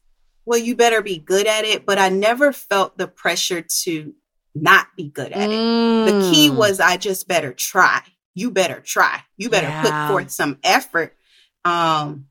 well, 0.44 0.58
you 0.58 0.76
better 0.76 1.00
be 1.00 1.18
good 1.18 1.46
at 1.46 1.64
it, 1.64 1.87
but 1.87 1.99
I 1.99 2.11
never 2.11 2.52
felt 2.52 2.99
the 2.99 3.08
pressure 3.08 3.62
to 3.62 4.14
not 4.54 4.88
be 4.94 5.08
good 5.08 5.32
at 5.32 5.49
mm. 5.49 6.06
it. 6.06 6.12
The 6.12 6.30
key 6.30 6.50
mm. 6.50 6.56
was 6.56 6.80
I 6.80 6.99
just 6.99 7.26
better 7.26 7.54
try. 7.54 8.02
You 8.34 8.50
better 8.50 8.80
try. 8.80 9.20
You 9.38 9.49
better 9.49 9.68
yeah. 9.68 9.82
put 9.82 10.12
forth 10.12 10.30
some 10.30 10.58
effort. 10.62 11.16
Um 11.64 12.26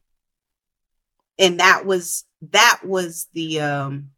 and 1.39 1.59
that 1.59 1.85
was 1.85 2.23
that 2.51 2.81
was 2.85 3.27
the 3.33 3.61
um 3.61 4.11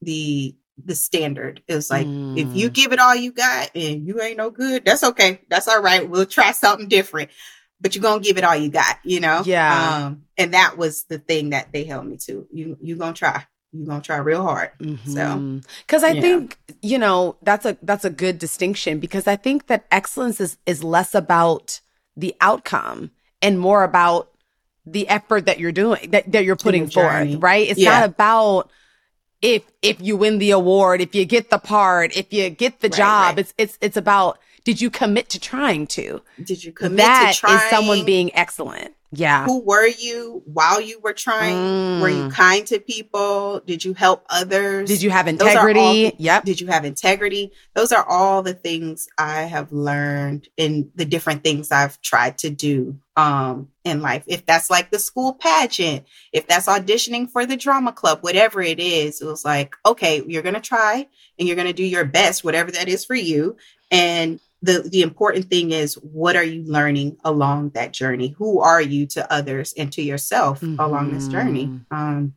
the 0.00 0.54
the 0.84 0.94
standard. 0.94 1.62
It 1.66 1.74
was 1.74 1.90
like 1.90 2.06
mm. 2.06 2.38
if 2.38 2.54
you 2.56 2.70
mm. 2.70 2.72
give 2.72 2.92
it 2.92 2.98
all 2.98 3.14
you 3.14 3.32
got 3.32 3.70
and 3.74 4.06
you 4.06 4.20
ain't 4.20 4.36
no 4.36 4.50
good, 4.50 4.84
that's 4.84 5.04
okay. 5.04 5.40
That's 5.48 5.68
all 5.68 5.82
right. 5.82 6.08
We'll 6.08 6.26
try 6.26 6.52
something 6.52 6.88
different. 6.88 7.30
But 7.80 7.94
you're 7.94 8.02
gonna 8.02 8.20
give 8.20 8.38
it 8.38 8.44
all 8.44 8.56
you 8.56 8.70
got, 8.70 8.98
you 9.04 9.20
know? 9.20 9.42
Yeah. 9.44 10.06
Um, 10.06 10.24
and 10.36 10.54
that 10.54 10.76
was 10.76 11.04
the 11.04 11.18
thing 11.18 11.50
that 11.50 11.72
they 11.72 11.84
held 11.84 12.06
me 12.06 12.16
to. 12.26 12.46
You 12.52 12.76
you 12.80 12.96
gonna 12.96 13.12
try. 13.12 13.46
You 13.72 13.86
gonna 13.86 14.00
try 14.00 14.16
real 14.16 14.42
hard. 14.42 14.70
Mm-hmm. 14.80 15.10
So 15.10 15.60
because 15.86 16.02
I 16.02 16.20
think, 16.20 16.58
you 16.82 16.98
know, 16.98 17.36
that's 17.42 17.66
a 17.66 17.76
that's 17.82 18.04
a 18.04 18.10
good 18.10 18.38
distinction 18.38 18.98
because 18.98 19.26
I 19.26 19.36
think 19.36 19.66
that 19.68 19.86
excellence 19.90 20.40
is 20.40 20.58
is 20.66 20.82
less 20.82 21.14
about 21.14 21.80
the 22.16 22.34
outcome 22.40 23.12
and 23.40 23.60
more 23.60 23.84
about 23.84 24.30
the 24.84 25.08
effort 25.08 25.46
that 25.46 25.60
you're 25.60 25.72
doing 25.72 26.10
that, 26.10 26.30
that 26.32 26.44
you're 26.44 26.56
putting 26.56 26.88
forth, 26.88 27.34
right? 27.36 27.68
It's 27.68 27.78
yeah. 27.78 28.00
not 28.00 28.08
about 28.08 28.70
if 29.42 29.62
if 29.82 30.00
you 30.00 30.16
win 30.16 30.38
the 30.38 30.50
award, 30.50 31.00
if 31.00 31.14
you 31.14 31.24
get 31.24 31.50
the 31.50 31.58
part, 31.58 32.16
if 32.16 32.32
you 32.32 32.50
get 32.50 32.80
the 32.80 32.88
right, 32.88 32.96
job. 32.96 33.36
Right. 33.36 33.38
It's 33.38 33.54
it's 33.56 33.78
it's 33.80 33.96
about 33.96 34.38
did 34.64 34.80
you 34.80 34.90
commit 34.90 35.28
to 35.30 35.40
trying 35.40 35.86
to? 35.88 36.20
Did 36.42 36.62
you 36.64 36.72
commit 36.72 36.98
that 36.98 37.32
to 37.34 37.40
trying? 37.40 37.56
is 37.56 37.70
someone 37.70 38.04
being 38.04 38.34
excellent. 38.34 38.94
Yeah. 39.10 39.46
Who 39.46 39.60
were 39.60 39.86
you 39.86 40.42
while 40.44 40.80
you 40.80 41.00
were 41.00 41.14
trying? 41.14 41.56
Mm. 41.56 42.00
Were 42.02 42.10
you 42.10 42.24
mm. 42.24 42.32
kind 42.32 42.66
to 42.66 42.78
people? 42.78 43.60
Did 43.60 43.82
you 43.82 43.94
help 43.94 44.26
others? 44.28 44.88
Did 44.88 45.02
you 45.02 45.08
have 45.08 45.26
integrity? 45.26 46.10
The, 46.10 46.14
yep. 46.18 46.44
Did 46.44 46.60
you 46.60 46.66
have 46.66 46.84
integrity? 46.84 47.52
Those 47.74 47.90
are 47.92 48.04
all 48.04 48.42
the 48.42 48.52
things 48.52 49.08
I 49.16 49.42
have 49.42 49.72
learned 49.72 50.48
in 50.58 50.90
the 50.94 51.06
different 51.06 51.42
things 51.42 51.72
I've 51.72 52.00
tried 52.02 52.38
to 52.38 52.50
do 52.50 52.98
um 53.16 53.68
in 53.82 54.02
life. 54.02 54.24
If 54.26 54.44
that's 54.44 54.68
like 54.68 54.90
the 54.90 54.98
school 54.98 55.32
pageant, 55.32 56.04
if 56.32 56.46
that's 56.46 56.66
auditioning 56.66 57.30
for 57.30 57.46
the 57.46 57.56
drama 57.56 57.92
club, 57.92 58.18
whatever 58.20 58.60
it 58.60 58.78
is, 58.78 59.22
it 59.22 59.26
was 59.26 59.44
like, 59.44 59.74
okay, 59.86 60.22
you're 60.26 60.42
going 60.42 60.54
to 60.54 60.60
try 60.60 61.08
and 61.38 61.48
you're 61.48 61.56
going 61.56 61.66
to 61.66 61.72
do 61.72 61.84
your 61.84 62.04
best 62.04 62.44
whatever 62.44 62.70
that 62.72 62.88
is 62.88 63.06
for 63.06 63.14
you 63.14 63.56
and 63.90 64.40
the 64.62 64.88
the 64.90 65.02
important 65.02 65.46
thing 65.46 65.70
is 65.70 65.94
what 65.94 66.36
are 66.36 66.44
you 66.44 66.64
learning 66.64 67.16
along 67.24 67.70
that 67.70 67.92
journey 67.92 68.28
who 68.38 68.60
are 68.60 68.82
you 68.82 69.06
to 69.06 69.32
others 69.32 69.72
and 69.76 69.92
to 69.92 70.02
yourself 70.02 70.60
mm-hmm. 70.60 70.80
along 70.80 71.12
this 71.12 71.28
journey 71.28 71.66
mm-hmm. 71.66 71.94
um 71.94 72.34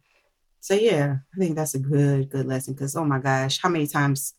so 0.60 0.74
yeah 0.74 1.18
i 1.36 1.40
think 1.40 1.56
that's 1.56 1.76
a 1.76 1.80
good 1.80 2.30
good 2.30 2.46
lesson 2.46 2.74
because 2.74 2.96
oh 2.96 3.06
my 3.06 3.20
gosh 3.20 3.60
how 3.62 3.70
many 3.70 3.88
times 3.88 4.36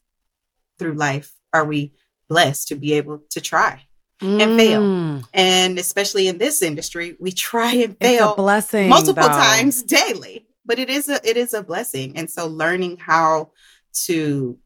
through 0.78 0.94
life 0.94 1.32
are 1.52 1.64
we 1.64 1.92
blessed 2.28 2.68
to 2.68 2.76
be 2.76 2.92
able 2.92 3.22
to 3.30 3.40
try 3.40 3.82
mm. 4.20 4.40
and 4.40 4.58
fail 4.58 4.80
mm. 4.80 5.24
and 5.34 5.78
especially 5.78 6.28
in 6.28 6.38
this 6.38 6.62
industry 6.62 7.16
we 7.18 7.32
try 7.32 7.72
and 7.74 7.96
fail 7.98 8.34
blessing 8.36 8.88
multiple 8.88 9.22
though. 9.22 9.28
times 9.28 9.82
daily 9.82 10.46
but 10.64 10.78
it 10.78 10.88
is 10.88 11.08
a 11.08 11.20
it 11.28 11.36
is 11.36 11.52
a 11.52 11.62
blessing 11.62 12.16
and 12.16 12.30
so 12.30 12.46
learning 12.46 12.96
how 12.96 13.50
to 13.92 14.56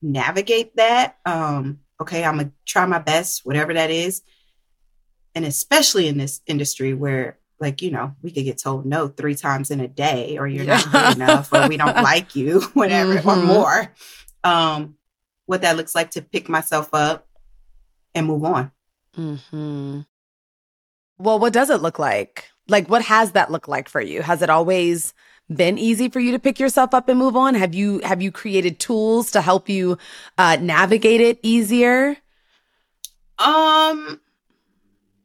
navigate 0.00 0.76
that 0.76 1.16
um 1.26 1.80
okay, 2.00 2.24
I'm 2.24 2.36
going 2.36 2.48
to 2.48 2.52
try 2.66 2.86
my 2.86 2.98
best, 2.98 3.44
whatever 3.44 3.74
that 3.74 3.90
is. 3.90 4.22
And 5.34 5.44
especially 5.44 6.08
in 6.08 6.18
this 6.18 6.40
industry 6.46 6.94
where, 6.94 7.38
like, 7.60 7.82
you 7.82 7.90
know, 7.90 8.14
we 8.22 8.30
could 8.30 8.44
get 8.44 8.58
told 8.58 8.86
no 8.86 9.08
three 9.08 9.34
times 9.34 9.70
in 9.70 9.80
a 9.80 9.88
day, 9.88 10.38
or 10.38 10.46
you're 10.46 10.64
not 10.64 10.90
good 10.90 11.16
enough, 11.16 11.52
or 11.52 11.68
we 11.68 11.76
don't 11.76 12.02
like 12.02 12.36
you, 12.36 12.60
whatever, 12.74 13.16
mm-hmm. 13.16 13.28
or 13.28 13.36
more. 13.36 13.92
Um, 14.42 14.96
what 15.46 15.62
that 15.62 15.76
looks 15.76 15.94
like 15.94 16.12
to 16.12 16.22
pick 16.22 16.48
myself 16.48 16.90
up 16.92 17.26
and 18.14 18.26
move 18.26 18.44
on. 18.44 18.70
Mm-hmm. 19.16 20.00
Well, 21.18 21.38
what 21.38 21.52
does 21.52 21.70
it 21.70 21.82
look 21.82 21.98
like? 21.98 22.50
Like, 22.68 22.88
what 22.88 23.02
has 23.02 23.32
that 23.32 23.50
looked 23.50 23.68
like 23.68 23.88
for 23.88 24.00
you? 24.00 24.22
Has 24.22 24.42
it 24.42 24.50
always 24.50 25.14
been 25.52 25.78
easy 25.78 26.08
for 26.08 26.20
you 26.20 26.32
to 26.32 26.38
pick 26.38 26.58
yourself 26.58 26.94
up 26.94 27.08
and 27.08 27.18
move 27.18 27.36
on? 27.36 27.54
Have 27.54 27.74
you 27.74 28.00
have 28.00 28.22
you 28.22 28.32
created 28.32 28.78
tools 28.78 29.30
to 29.32 29.40
help 29.40 29.68
you 29.68 29.98
uh, 30.38 30.56
navigate 30.60 31.20
it 31.20 31.38
easier? 31.42 32.16
Um 33.38 34.20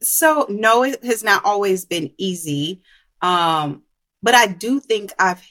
so 0.01 0.45
no, 0.49 0.83
it 0.83 1.03
has 1.03 1.23
not 1.23 1.45
always 1.45 1.85
been 1.85 2.11
easy. 2.17 2.81
Um, 3.21 3.83
but 4.23 4.35
I 4.35 4.47
do 4.47 4.79
think 4.79 5.11
I've 5.19 5.45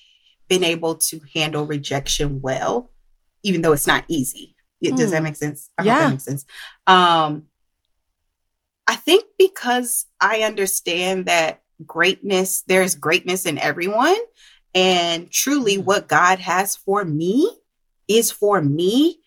been 0.49 0.65
able 0.65 0.97
to 0.97 1.21
handle 1.35 1.67
rejection 1.67 2.41
well, 2.41 2.91
even 3.43 3.63
though 3.63 3.73
it's 3.73 3.87
not 3.87 4.05
easy. 4.09 4.55
It, 4.81 4.95
mm. 4.95 4.97
Does 4.97 5.11
that 5.11 5.19
hmm. 5.19 5.25
make 5.25 5.37
sense? 5.37 5.71
I 5.77 5.83
yeah. 5.83 5.99
that 6.01 6.11
makes 6.11 6.25
sense. 6.25 6.45
Um, 6.87 7.47
I 8.87 8.97
think 8.97 9.25
because 9.39 10.07
I 10.21 10.43
understand 10.43 11.27
that 11.27 11.63
greatness, 11.85 12.63
there's 12.63 12.95
greatness 12.95 13.45
in 13.45 13.59
everyone. 13.59 14.17
And 14.75 15.31
truly, 15.31 15.77
mm-hmm. 15.77 15.85
what 15.85 16.09
God 16.09 16.39
has 16.39 16.77
for 16.77 17.05
me 17.05 17.51
is 18.07 18.31
for 18.31 18.61
me. 18.61 19.21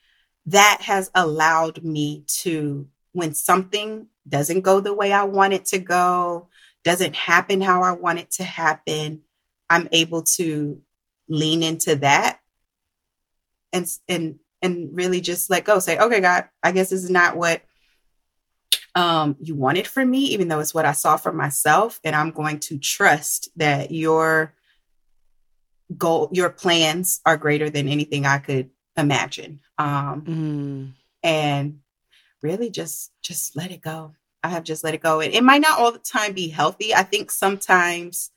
That 0.47 0.79
has 0.81 1.11
allowed 1.13 1.83
me 1.83 2.23
to, 2.39 2.87
when 3.11 3.35
something 3.35 4.07
doesn't 4.27 4.61
go 4.61 4.79
the 4.79 4.93
way 4.93 5.13
I 5.13 5.23
want 5.23 5.53
it 5.53 5.65
to 5.65 5.79
go, 5.79 6.47
doesn't 6.83 7.15
happen 7.15 7.61
how 7.61 7.83
I 7.83 7.91
want 7.91 8.19
it 8.19 8.31
to 8.31 8.43
happen, 8.43 9.21
I'm 9.69 9.87
able 9.91 10.23
to 10.23 10.81
lean 11.29 11.63
into 11.63 11.95
that 11.97 12.39
and 13.71 13.87
and 14.09 14.39
and 14.61 14.89
really 14.93 15.21
just 15.21 15.49
let 15.49 15.63
go. 15.63 15.79
Say, 15.79 15.97
okay, 15.97 16.19
God, 16.19 16.49
I 16.61 16.71
guess 16.71 16.89
this 16.89 17.03
is 17.03 17.09
not 17.09 17.37
what 17.37 17.61
um, 18.95 19.37
you 19.39 19.55
wanted 19.55 19.87
for 19.87 20.05
me, 20.05 20.19
even 20.19 20.47
though 20.47 20.59
it's 20.59 20.73
what 20.73 20.85
I 20.85 20.91
saw 20.91 21.17
for 21.17 21.31
myself. 21.31 21.99
And 22.03 22.15
I'm 22.15 22.31
going 22.31 22.59
to 22.61 22.77
trust 22.77 23.49
that 23.55 23.91
your 23.91 24.53
goal, 25.97 26.29
your 26.31 26.49
plans 26.49 27.21
are 27.25 27.37
greater 27.37 27.69
than 27.69 27.87
anything 27.87 28.25
I 28.25 28.39
could 28.39 28.69
imagine. 28.97 29.59
Um, 29.77 30.21
mm. 30.21 30.93
And 31.23 31.79
really 32.41 32.69
just 32.69 33.11
just 33.21 33.55
let 33.55 33.71
it 33.71 33.81
go. 33.81 34.15
I 34.43 34.49
have 34.49 34.63
just 34.63 34.83
let 34.83 34.95
it 34.95 35.01
go. 35.01 35.19
And 35.21 35.33
it 35.33 35.43
might 35.43 35.61
not 35.61 35.79
all 35.79 35.91
the 35.91 35.99
time 35.99 36.33
be 36.33 36.47
healthy. 36.47 36.95
I 36.95 37.03
think 37.03 37.31
sometimes 37.31 38.31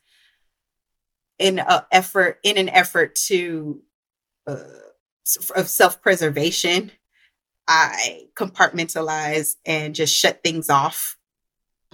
in 1.39 1.59
a 1.59 1.87
effort 1.91 2.39
in 2.43 2.57
an 2.57 2.69
effort 2.69 3.15
to 3.15 3.81
uh, 4.47 4.63
of 5.55 5.67
self-preservation 5.67 6.91
I 7.67 8.27
compartmentalize 8.35 9.55
and 9.65 9.95
just 9.95 10.15
shut 10.15 10.43
things 10.43 10.69
off. 10.69 11.17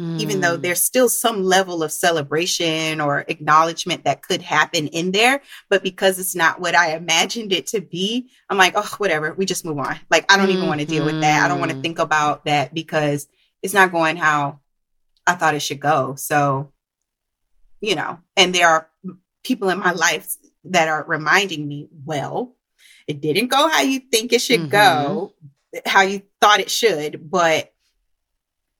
Mm. 0.01 0.19
Even 0.19 0.41
though 0.41 0.57
mm. 0.57 0.61
there's 0.61 0.81
still 0.81 1.07
some 1.07 1.43
level 1.43 1.83
of 1.83 1.91
celebration 1.91 2.99
or 2.99 3.23
acknowledgement 3.27 4.03
that 4.05 4.23
could 4.23 4.41
happen 4.41 4.87
in 4.87 5.11
there, 5.11 5.41
but 5.69 5.83
because 5.83 6.17
it's 6.17 6.35
not 6.35 6.59
what 6.59 6.73
I 6.73 6.95
imagined 6.95 7.53
it 7.53 7.67
to 7.67 7.81
be, 7.81 8.29
I'm 8.49 8.57
like, 8.57 8.73
oh, 8.75 8.95
whatever, 8.97 9.33
we 9.33 9.45
just 9.45 9.63
move 9.63 9.77
on. 9.77 9.99
Like, 10.09 10.31
I 10.31 10.37
don't 10.37 10.47
mm-hmm. 10.47 10.57
even 10.57 10.67
want 10.67 10.79
to 10.81 10.87
deal 10.87 11.05
with 11.05 11.21
that. 11.21 11.45
I 11.45 11.47
don't 11.47 11.59
want 11.59 11.69
to 11.69 11.75
mm-hmm. 11.75 11.83
think 11.83 11.99
about 11.99 12.45
that 12.45 12.73
because 12.73 13.27
it's 13.61 13.75
not 13.75 13.91
going 13.91 14.17
how 14.17 14.59
I 15.27 15.35
thought 15.35 15.53
it 15.53 15.61
should 15.61 15.79
go. 15.79 16.15
So, 16.15 16.71
you 17.79 17.93
know, 17.93 18.19
and 18.35 18.55
there 18.55 18.67
are 18.67 18.89
people 19.43 19.69
in 19.69 19.77
my 19.77 19.91
life 19.91 20.35
that 20.63 20.87
are 20.87 21.05
reminding 21.07 21.67
me, 21.67 21.89
well, 22.05 22.55
it 23.07 23.21
didn't 23.21 23.47
go 23.47 23.67
how 23.69 23.81
you 23.81 23.99
think 23.99 24.33
it 24.33 24.41
should 24.41 24.61
mm-hmm. 24.61 24.69
go, 24.69 25.33
how 25.85 26.01
you 26.01 26.23
thought 26.39 26.59
it 26.59 26.71
should, 26.71 27.29
but 27.29 27.70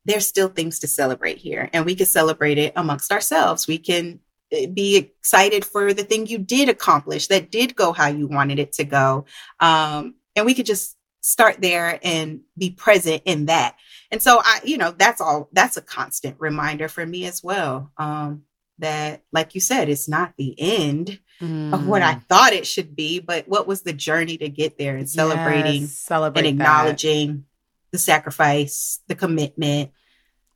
there's 0.06 0.28
still 0.28 0.50
things 0.50 0.80
to 0.80 0.88
celebrate 0.88 1.38
here 1.38 1.70
and 1.74 1.86
we 1.86 1.96
can 1.96 2.06
celebrate 2.06 2.58
it 2.58 2.74
amongst 2.76 3.12
ourselves. 3.12 3.68
We 3.68 3.78
can 3.78 4.20
eh, 4.52 4.66
be 4.68 4.98
excited 4.98 5.66
for 5.66 5.94
the 5.94 6.04
thing 6.04 6.28
you 6.28 6.38
did 6.38 6.70
accomplish 6.70 7.28
that 7.28 7.52
did 7.52 7.76
go 7.76 7.94
how 7.94 8.08
you 8.08 8.28
wanted 8.28 8.60
it 8.60 8.74
to 8.74 8.84
go. 8.84 9.26
Um, 9.60 10.16
and 10.36 10.46
we 10.46 10.54
could 10.54 10.66
just 10.66 10.98
start 11.22 11.62
there 11.62 12.00
and 12.04 12.42
be 12.58 12.72
present 12.72 13.22
in 13.26 13.46
that. 13.46 13.76
And 14.10 14.22
so 14.22 14.42
I, 14.44 14.60
you 14.64 14.78
know, 14.78 14.92
that's 14.92 15.22
all, 15.22 15.50
that's 15.52 15.78
a 15.78 15.82
constant 15.82 16.36
reminder 16.40 16.88
for 16.88 17.06
me 17.06 17.26
as 17.26 17.44
well. 17.44 17.92
Um, 17.98 18.44
that, 18.80 19.22
like 19.32 19.54
you 19.54 19.62
said, 19.62 19.90
it's 19.90 20.10
not 20.10 20.34
the 20.38 20.56
end 20.58 21.20
mm. 21.40 21.74
of 21.74 21.88
what 21.88 22.02
I 22.02 22.16
mm. 22.16 22.26
thought 22.26 22.54
it 22.54 22.66
should 22.66 22.96
be, 22.96 23.20
but 23.20 23.48
what 23.48 23.68
was 23.68 23.84
the 23.84 23.94
journey 23.94 24.38
to 24.38 24.50
get 24.50 24.78
there 24.78 24.98
and 24.98 25.10
celebrating 25.10 25.84
yes, 25.84 25.92
celebrate 25.92 26.48
and 26.48 26.60
acknowledging. 26.60 27.46
The 27.92 27.98
sacrifice, 27.98 29.00
the 29.08 29.16
commitment 29.16 29.92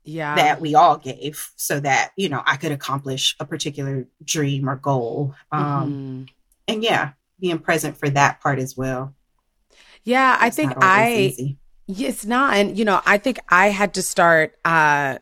yeah. 0.04 0.36
that 0.36 0.62
we 0.62 0.76
all 0.76 0.98
gave 0.98 1.52
so 1.56 1.80
that, 1.80 2.12
you 2.15 2.30
know, 2.30 2.41
I 2.45 2.58
could 2.58 2.71
accomplish 2.71 3.36
a 3.39 3.45
particular 3.45 4.08
dream 4.24 4.69
or 4.69 4.76
goal. 4.76 5.36
Um, 5.52 5.63
mm-hmm. 5.63 6.24
And 6.67 6.84
yeah, 6.84 7.12
being 7.39 7.60
present 7.60 7.98
for 7.98 8.10
that 8.10 8.41
part 8.41 8.60
as 8.60 8.78
well. 8.78 9.13
Yeah, 10.04 10.38
I 10.39 10.50
think 10.50 10.74
I, 10.78 11.58
it's 11.88 12.26
not. 12.26 12.56
And, 12.56 12.78
you 12.78 12.86
know, 12.86 13.02
I 13.06 13.17
think 13.17 13.39
I 13.50 13.69
had 13.69 13.95
to 13.95 14.02
start, 14.02 14.58
uh, 14.63 15.17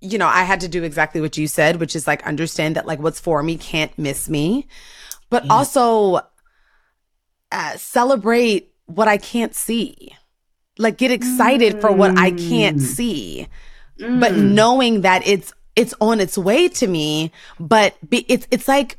you 0.00 0.18
know, 0.18 0.28
I 0.28 0.44
had 0.44 0.60
to 0.60 0.68
do 0.68 0.82
exactly 0.82 1.20
what 1.20 1.36
you 1.36 1.46
said, 1.46 1.76
which 1.76 1.94
is 1.94 2.06
like 2.06 2.26
understand 2.26 2.76
that 2.76 2.86
like 2.86 3.00
what's 3.00 3.20
for 3.20 3.42
me 3.42 3.58
can't 3.58 3.96
miss 3.98 4.28
me, 4.28 4.66
but 5.28 5.44
yeah. 5.44 5.52
also 5.52 6.20
uh, 7.52 7.76
celebrate 7.76 8.72
what 8.86 9.08
I 9.08 9.18
can't 9.18 9.54
see. 9.54 10.16
Like 10.80 10.96
get 10.96 11.10
excited 11.10 11.76
mm. 11.76 11.80
for 11.80 11.92
what 11.92 12.18
I 12.18 12.30
can't 12.30 12.78
mm. 12.78 12.80
see, 12.80 13.46
mm. 13.98 14.20
but 14.20 14.34
knowing 14.34 15.02
that 15.02 15.26
it's 15.26 15.52
it's 15.76 15.94
on 16.00 16.20
its 16.20 16.36
way 16.36 16.68
to 16.68 16.86
me, 16.86 17.32
but 17.58 17.94
be, 18.08 18.24
it's 18.28 18.46
it's 18.50 18.66
like 18.66 18.98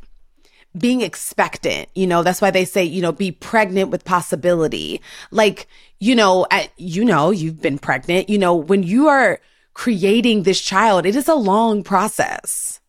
being 0.78 1.02
expectant. 1.02 1.90
You 1.96 2.08
know, 2.08 2.24
that's 2.24 2.42
why 2.42 2.52
they 2.52 2.66
say, 2.66 2.84
you 2.84 3.02
know, 3.02 3.12
be 3.12 3.32
pregnant 3.32 3.90
with 3.90 4.06
possibility. 4.06 5.02
Like, 5.32 5.68
you 6.00 6.16
know, 6.16 6.48
at, 6.50 6.70
you 6.78 7.04
know, 7.04 7.32
you've 7.32 7.62
been 7.62 7.78
pregnant. 7.78 8.30
You 8.30 8.38
know, 8.38 8.56
when 8.56 8.84
you 8.84 9.08
are 9.08 9.40
creating 9.74 10.44
this 10.44 10.62
child, 10.62 11.06
it 11.06 11.16
is 11.16 11.28
a 11.28 11.36
long 11.36 11.84
process. 11.84 12.80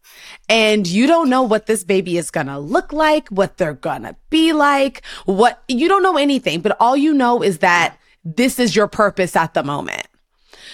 And 0.49 0.87
you 0.87 1.07
don't 1.07 1.31
know 1.31 1.43
what 1.43 1.67
this 1.67 1.83
baby 1.85 2.19
is 2.19 2.31
going 2.31 2.47
to 2.47 2.59
look 2.59 2.93
like, 2.93 3.29
what 3.29 3.57
they're 3.57 3.75
going 3.75 4.03
to 4.03 4.17
be 4.29 4.53
like, 4.53 5.03
what 5.25 5.63
you 5.69 5.89
don't 5.89 6.03
know 6.03 6.17
anything, 6.17 6.61
but 6.61 6.77
all 6.79 6.97
you 6.97 7.15
know 7.15 7.43
is 7.43 7.59
that 7.59 7.97
this 8.25 8.59
is 8.59 8.75
your 8.77 8.89
purpose 8.89 9.37
at 9.37 9.55
the 9.55 9.63
moment. 9.63 10.07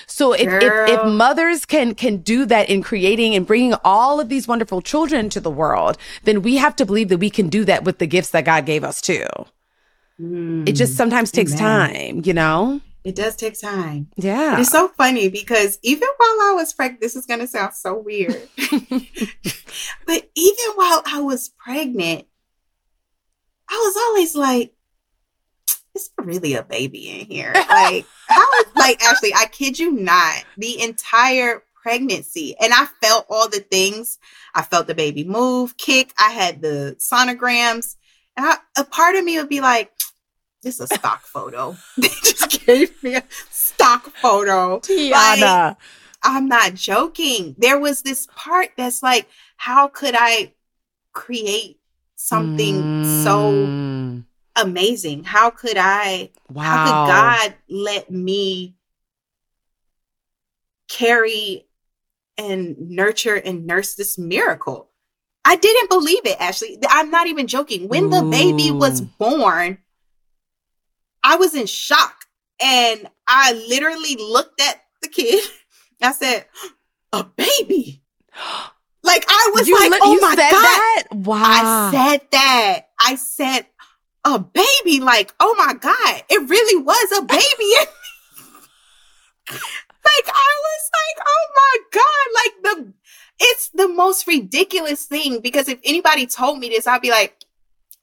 So 0.07 0.33
if, 0.33 0.49
if, 0.49 0.89
if 0.89 1.07
mothers 1.07 1.67
can 1.67 1.95
can 1.95 2.19
do 2.19 2.47
that 2.47 2.71
in 2.71 2.83
creating 2.83 3.35
and 3.35 3.47
bringing 3.47 3.75
all 3.85 4.21
of 4.21 4.29
these 4.29 4.49
wonderful 4.49 4.81
children 4.81 5.29
to 5.31 5.41
the 5.41 5.51
world, 5.51 5.99
then 6.25 6.43
we 6.43 6.57
have 6.57 6.75
to 6.77 6.87
believe 6.87 7.09
that 7.11 7.19
we 7.19 7.31
can 7.31 7.49
do 7.49 7.65
that 7.67 7.85
with 7.85 7.99
the 7.99 8.07
gifts 8.07 8.31
that 8.31 8.45
God 8.45 8.65
gave 8.65 8.85
us 8.85 9.01
too. 9.01 9.27
Mm. 10.21 10.69
It 10.69 10.73
just 10.73 10.97
sometimes 10.97 11.31
takes 11.31 11.55
Amen. 11.55 11.93
time, 11.93 12.23
you 12.25 12.35
know. 12.35 12.81
It 13.05 13.15
does 13.15 13.37
take 13.37 13.59
time. 13.59 14.09
Yeah. 14.17 14.61
It's 14.61 14.71
so 14.71 14.89
funny 14.89 15.29
because 15.29 15.79
even 15.83 16.09
while 16.17 16.51
I 16.51 16.53
was 16.57 16.73
pregnant, 16.73 17.01
this 17.01 17.17
is 17.17 17.27
going 17.27 17.41
to 17.41 17.47
sound 17.47 17.75
so 17.75 17.97
weird, 17.97 18.49
but 20.07 20.31
even 20.35 20.71
while 20.75 21.03
I 21.07 21.21
was 21.21 21.49
pregnant, 21.49 22.27
I 23.71 23.75
was 23.75 23.97
always 23.97 24.35
like, 24.35 24.75
is 25.99 26.11
there 26.17 26.27
really 26.27 26.55
a 26.55 26.63
baby 26.63 27.11
in 27.11 27.27
here? 27.27 27.53
Like, 27.55 28.07
how 28.29 28.47
is, 28.61 28.67
like, 28.77 29.03
actually, 29.05 29.35
I 29.35 29.47
kid 29.47 29.79
you 29.79 29.93
not, 29.93 30.45
the 30.57 30.81
entire 30.81 31.63
pregnancy. 31.83 32.55
And 32.61 32.73
I 32.73 32.87
felt 33.03 33.27
all 33.29 33.49
the 33.49 33.61
things. 33.61 34.19
I 34.55 34.63
felt 34.63 34.87
the 34.87 34.95
baby 34.95 35.25
move, 35.25 35.77
kick. 35.77 36.13
I 36.19 36.31
had 36.31 36.63
the 36.63 36.97
sonograms. 36.99 37.97
And 38.37 38.47
I, 38.47 38.57
a 38.77 38.85
part 38.85 39.17
of 39.17 39.25
me 39.25 39.39
would 39.39 39.49
be 39.49 39.61
like, 39.61 39.91
this 40.63 40.81
is 40.81 40.91
a 40.91 40.95
stock 40.95 41.21
photo. 41.25 41.77
they 41.97 42.09
just 42.09 42.67
gave 42.67 43.03
me 43.03 43.17
a 43.17 43.25
stock 43.51 44.05
photo. 44.17 44.81
Teyonah. 44.81 45.41
Like, 45.41 45.77
I'm 46.23 46.49
not 46.49 46.75
joking. 46.75 47.55
There 47.59 47.79
was 47.79 48.03
this 48.03 48.27
part 48.35 48.71
that's 48.77 49.03
like, 49.03 49.29
how 49.57 49.89
could 49.89 50.15
I 50.17 50.53
create 51.13 51.81
something 52.17 52.75
mm. 52.75 53.25
so 53.25 53.88
amazing. 54.59 55.25
How 55.25 55.51
could 55.51 55.77
I? 55.77 56.31
Wow. 56.51 56.63
How 56.63 56.85
could 56.85 57.13
God 57.13 57.55
let 57.69 58.11
me 58.11 58.77
carry 60.89 61.67
and 62.37 62.77
nurture 62.79 63.35
and 63.35 63.67
nurse 63.67 63.95
this 63.95 64.19
miracle? 64.19 64.91
I 65.45 65.57
didn't 65.57 65.89
believe 65.89 66.27
it, 66.27 66.41
Ashley. 66.41 66.79
I'm 66.89 67.11
not 67.11 67.27
even 67.27 67.47
joking. 67.47 67.89
When 67.89 68.11
the 68.11 68.23
baby 68.31 68.71
was 68.71 69.01
born, 69.01 69.79
I 71.25 71.37
was 71.37 71.55
in 71.55 71.67
shock. 71.67 72.15
And 72.61 73.09
I 73.27 73.53
literally 73.69 74.17
looked 74.17 74.61
at 74.61 74.83
the 75.01 75.09
kid. 75.09 75.45
I 76.03 76.13
said, 76.13 76.47
a 77.13 77.25
baby. 77.25 78.03
Like 79.05 79.25
I 79.27 79.53
was 79.55 79.69
you 79.69 79.79
like, 79.79 79.93
li- 79.93 79.99
oh 80.03 80.19
my 80.21 80.35
God. 80.35 80.51
That? 80.51 81.05
Wow. 81.13 81.41
I 81.41 81.91
said 81.93 82.21
that. 82.33 82.81
I 83.01 83.15
said, 83.15 83.65
a 84.25 84.39
baby. 84.39 85.01
Like, 85.01 85.35
oh 85.41 85.55
my 85.59 85.75
God, 85.75 86.23
it 86.29 86.49
really 86.49 86.83
was 86.83 87.19
a 87.19 87.23
baby. 87.23 87.73
like, 89.51 90.29
I 90.29 90.53
was 90.63 90.91
like, 90.95 91.27
oh 91.27 91.47
my 91.57 91.77
God, 91.93 92.27
like 92.35 92.63
the, 92.63 92.93
it's 93.41 93.71
the 93.71 93.89
most 93.89 94.27
ridiculous 94.27 95.05
thing 95.05 95.41
because 95.41 95.69
if 95.69 95.79
anybody 95.85 96.27
told 96.27 96.59
me 96.59 96.69
this, 96.69 96.87
I'd 96.87 97.03
be 97.03 97.11
like, 97.11 97.37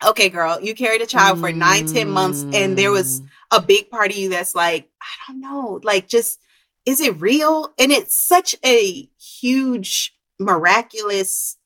okay, 0.04 0.30
girl, 0.30 0.60
you 0.62 0.76
carried 0.76 1.02
a 1.02 1.06
child 1.06 1.40
for 1.40 1.52
nine, 1.52 1.88
ten 1.88 2.10
months 2.10 2.46
and 2.54 2.78
there 2.78 2.92
was 2.92 3.22
mm. 3.22 3.28
a 3.52 3.62
big 3.62 3.90
part 3.90 4.12
of 4.12 4.18
you 4.18 4.30
that's 4.30 4.56
like, 4.56 4.90
I 5.02 5.32
don't 5.32 5.42
know, 5.42 5.80
like 5.84 6.08
just, 6.08 6.40
is 6.86 7.02
it 7.02 7.20
real? 7.20 7.74
And 7.80 7.92
it's 7.92 8.18
such 8.18 8.56
a 8.64 9.10
huge, 9.18 10.14
miraculous 10.40 11.58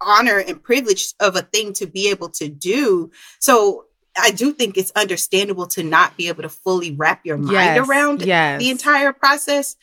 honor 0.00 0.38
and 0.38 0.62
privilege 0.62 1.14
of 1.20 1.36
a 1.36 1.42
thing 1.42 1.72
to 1.74 1.86
be 1.86 2.10
able 2.10 2.28
to 2.30 2.48
do. 2.48 3.10
So 3.38 3.86
I 4.18 4.30
do 4.30 4.52
think 4.52 4.76
it's 4.76 4.92
understandable 4.92 5.66
to 5.68 5.82
not 5.82 6.16
be 6.16 6.28
able 6.28 6.42
to 6.42 6.48
fully 6.48 6.92
wrap 6.92 7.24
your 7.24 7.36
mind 7.36 7.52
yes, 7.52 7.88
around 7.88 8.22
yes. 8.22 8.60
the 8.60 8.70
entire 8.70 9.12
process. 9.12 9.76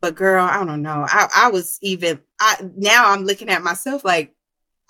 But 0.00 0.14
girl, 0.14 0.44
I 0.44 0.64
don't 0.64 0.82
know. 0.82 1.06
I, 1.08 1.28
I 1.34 1.50
was 1.50 1.78
even 1.80 2.20
I 2.40 2.56
now 2.76 3.10
I'm 3.10 3.24
looking 3.24 3.48
at 3.48 3.62
myself 3.62 4.04
like 4.04 4.34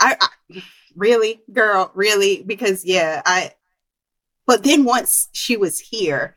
I, 0.01 0.17
I 0.21 0.63
really, 0.97 1.43
girl, 1.53 1.91
really? 1.95 2.43
Because 2.43 2.85
yeah, 2.85 3.23
I 3.25 3.53
but 4.47 4.65
then 4.65 4.85
once 4.85 5.29
she 5.33 5.57
was 5.57 5.79
here, 5.79 6.35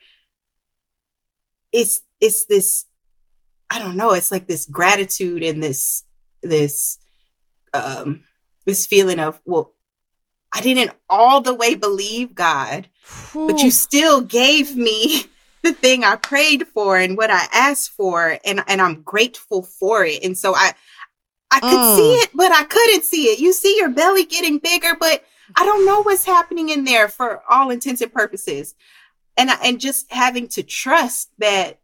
it's 1.72 2.02
it's 2.20 2.46
this 2.46 2.86
I 3.70 3.80
don't 3.80 3.98
know, 3.98 4.12
it's 4.12 4.32
like 4.32 4.48
this 4.48 4.66
gratitude 4.66 5.42
and 5.42 5.64
this 5.64 6.04
this 6.44 7.00
um, 7.76 8.24
this 8.66 8.86
feeling 8.86 9.20
of, 9.20 9.40
well, 9.46 9.74
I 10.54 10.62
didn't 10.62 10.92
all 11.10 11.42
the 11.42 11.54
way 11.54 11.76
believe 11.76 12.34
God, 12.34 12.88
but 13.34 13.62
you 13.62 13.72
still 13.72 14.22
gave 14.22 14.76
me 14.76 15.26
the 15.64 15.74
thing 15.74 16.04
I 16.04 16.16
prayed 16.16 16.68
for 16.68 16.98
and 16.98 17.18
what 17.18 17.30
I 17.30 17.46
asked 17.54 17.90
for, 17.92 18.40
and 18.46 18.64
and 18.68 18.82
I'm 18.82 19.02
grateful 19.02 19.64
for 19.64 20.06
it. 20.06 20.24
And 20.24 20.38
so 20.38 20.56
I 20.56 20.74
I 21.52 21.60
could 21.60 21.70
mm. 21.70 21.96
see 21.96 22.14
it, 22.16 22.30
but 22.34 22.52
I 22.52 22.64
couldn't 22.64 23.04
see 23.04 23.26
it. 23.26 23.40
You 23.40 23.52
see 23.52 23.78
your 23.78 23.90
belly 23.90 24.26
getting 24.26 24.60
bigger, 24.60 24.96
but 25.00 25.24
I 25.56 25.66
don't 25.66 25.86
know 25.86 26.02
what's 26.02 26.26
happening 26.26 26.70
in 26.70 26.86
there 26.86 27.08
for 27.08 27.44
all 27.50 27.70
intents 27.70 28.02
and 28.02 28.14
purposes. 28.14 28.76
And 29.38 29.52
I, 29.52 29.56
and 29.64 29.80
just 29.80 30.12
having 30.12 30.48
to 30.50 30.64
trust 30.64 31.30
that 31.40 31.80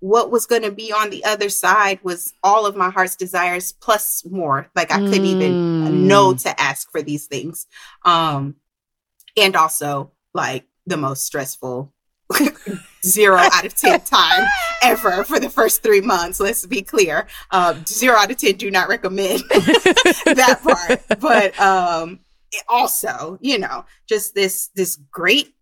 what 0.00 0.30
was 0.30 0.46
going 0.46 0.62
to 0.62 0.70
be 0.70 0.92
on 0.92 1.10
the 1.10 1.24
other 1.24 1.48
side 1.48 1.98
was 2.02 2.32
all 2.42 2.66
of 2.66 2.76
my 2.76 2.90
heart's 2.90 3.16
desires 3.16 3.72
plus 3.72 4.24
more 4.30 4.70
like 4.74 4.92
i 4.92 4.98
couldn't 4.98 5.24
mm. 5.24 5.26
even 5.26 6.06
know 6.06 6.34
to 6.34 6.60
ask 6.60 6.90
for 6.90 7.02
these 7.02 7.26
things 7.26 7.66
um 8.04 8.54
and 9.36 9.56
also 9.56 10.12
like 10.34 10.66
the 10.86 10.96
most 10.96 11.24
stressful 11.24 11.92
zero 13.04 13.36
out 13.36 13.64
of 13.64 13.74
10 13.74 14.00
time 14.00 14.46
ever 14.82 15.24
for 15.24 15.40
the 15.40 15.48
first 15.48 15.82
three 15.82 16.00
months. 16.00 16.40
Let's 16.40 16.66
be 16.66 16.82
clear. 16.82 17.26
Um, 17.50 17.84
zero 17.86 18.16
out 18.16 18.30
of 18.30 18.36
10 18.36 18.56
do 18.56 18.70
not 18.70 18.88
recommend 18.88 19.40
that 19.50 20.60
part. 20.62 21.20
But 21.20 21.58
um, 21.58 22.20
also, 22.68 23.38
you 23.40 23.58
know, 23.58 23.84
just 24.08 24.34
this, 24.34 24.68
this 24.74 24.96
great 25.10 25.54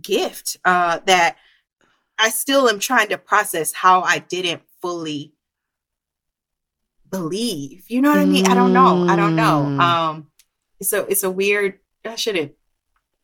gift 0.00 0.56
uh, 0.64 1.00
that 1.06 1.36
I 2.20 2.30
still 2.30 2.68
am 2.68 2.78
trying 2.78 3.08
to 3.08 3.18
process 3.18 3.72
how 3.72 4.02
I 4.02 4.18
didn't 4.18 4.62
fully 4.80 5.32
believe. 7.10 7.84
You 7.88 8.02
know 8.02 8.10
what 8.10 8.18
I 8.18 8.24
mean? 8.24 8.46
I 8.46 8.54
don't 8.54 8.72
know. 8.72 9.08
I 9.08 9.16
don't 9.16 9.36
know. 9.36 9.66
Mm. 9.66 9.80
Um 9.80 10.26
so 10.82 11.04
it's 11.06 11.22
a 11.22 11.30
weird 11.30 11.78
I 12.04 12.14
shouldn't 12.14 12.52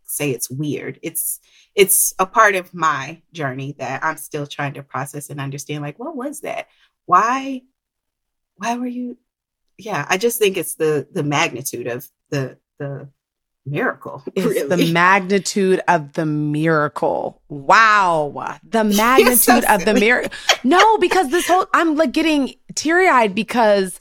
say 0.04 0.30
it's 0.30 0.50
weird. 0.50 0.98
It's 1.02 1.40
it's 1.74 2.14
a 2.18 2.26
part 2.26 2.54
of 2.54 2.74
my 2.74 3.22
journey 3.32 3.74
that 3.78 4.02
I'm 4.04 4.16
still 4.16 4.46
trying 4.46 4.74
to 4.74 4.82
process 4.82 5.30
and 5.30 5.40
understand 5.40 5.82
like 5.82 5.98
what 5.98 6.16
was 6.16 6.40
that? 6.40 6.68
Why 7.04 7.62
why 8.56 8.76
were 8.76 8.86
you 8.86 9.18
yeah, 9.78 10.06
I 10.08 10.16
just 10.16 10.38
think 10.38 10.56
it's 10.56 10.74
the 10.74 11.06
the 11.12 11.22
magnitude 11.22 11.86
of 11.86 12.08
the 12.30 12.58
the 12.78 13.08
miracle. 13.66 14.22
It's 14.34 14.46
really. 14.46 14.68
the 14.68 14.92
magnitude 14.92 15.80
of 15.88 16.14
the 16.14 16.24
miracle. 16.24 17.40
Wow. 17.48 18.58
The 18.62 18.84
magnitude 18.84 19.64
so 19.64 19.74
of 19.74 19.84
the 19.84 19.94
miracle. 19.94 20.30
No, 20.64 20.98
because 20.98 21.30
this 21.30 21.46
whole, 21.48 21.66
I'm 21.74 21.96
like 21.96 22.12
getting 22.12 22.54
teary 22.74 23.08
eyed 23.08 23.34
because 23.34 24.00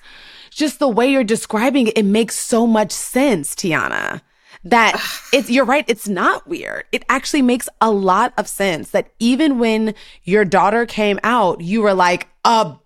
just 0.52 0.80
the 0.80 0.88
way 0.88 1.08
you're 1.08 1.24
describing 1.24 1.88
it, 1.88 1.98
it 1.98 2.06
makes 2.06 2.38
so 2.38 2.66
much 2.66 2.92
sense, 2.92 3.56
Teyonah. 3.56 4.22
That 4.64 5.00
it's, 5.34 5.50
you're 5.50 5.66
right. 5.66 5.86
It's 5.88 6.08
not 6.08 6.48
weird. 6.48 6.86
It 6.92 7.04
actually 7.10 7.42
makes 7.42 7.68
a 7.82 7.92
lot 7.92 8.34
of 8.38 8.48
sense 8.48 8.92
that 8.92 9.12
even 9.20 9.60
when 9.60 9.94
your 10.24 10.46
daughter 10.46 10.86
came 10.86 11.20
out, 11.24 11.62
you 11.62 11.82
were 11.82 11.94
like, 11.94 12.30
a 12.46 12.78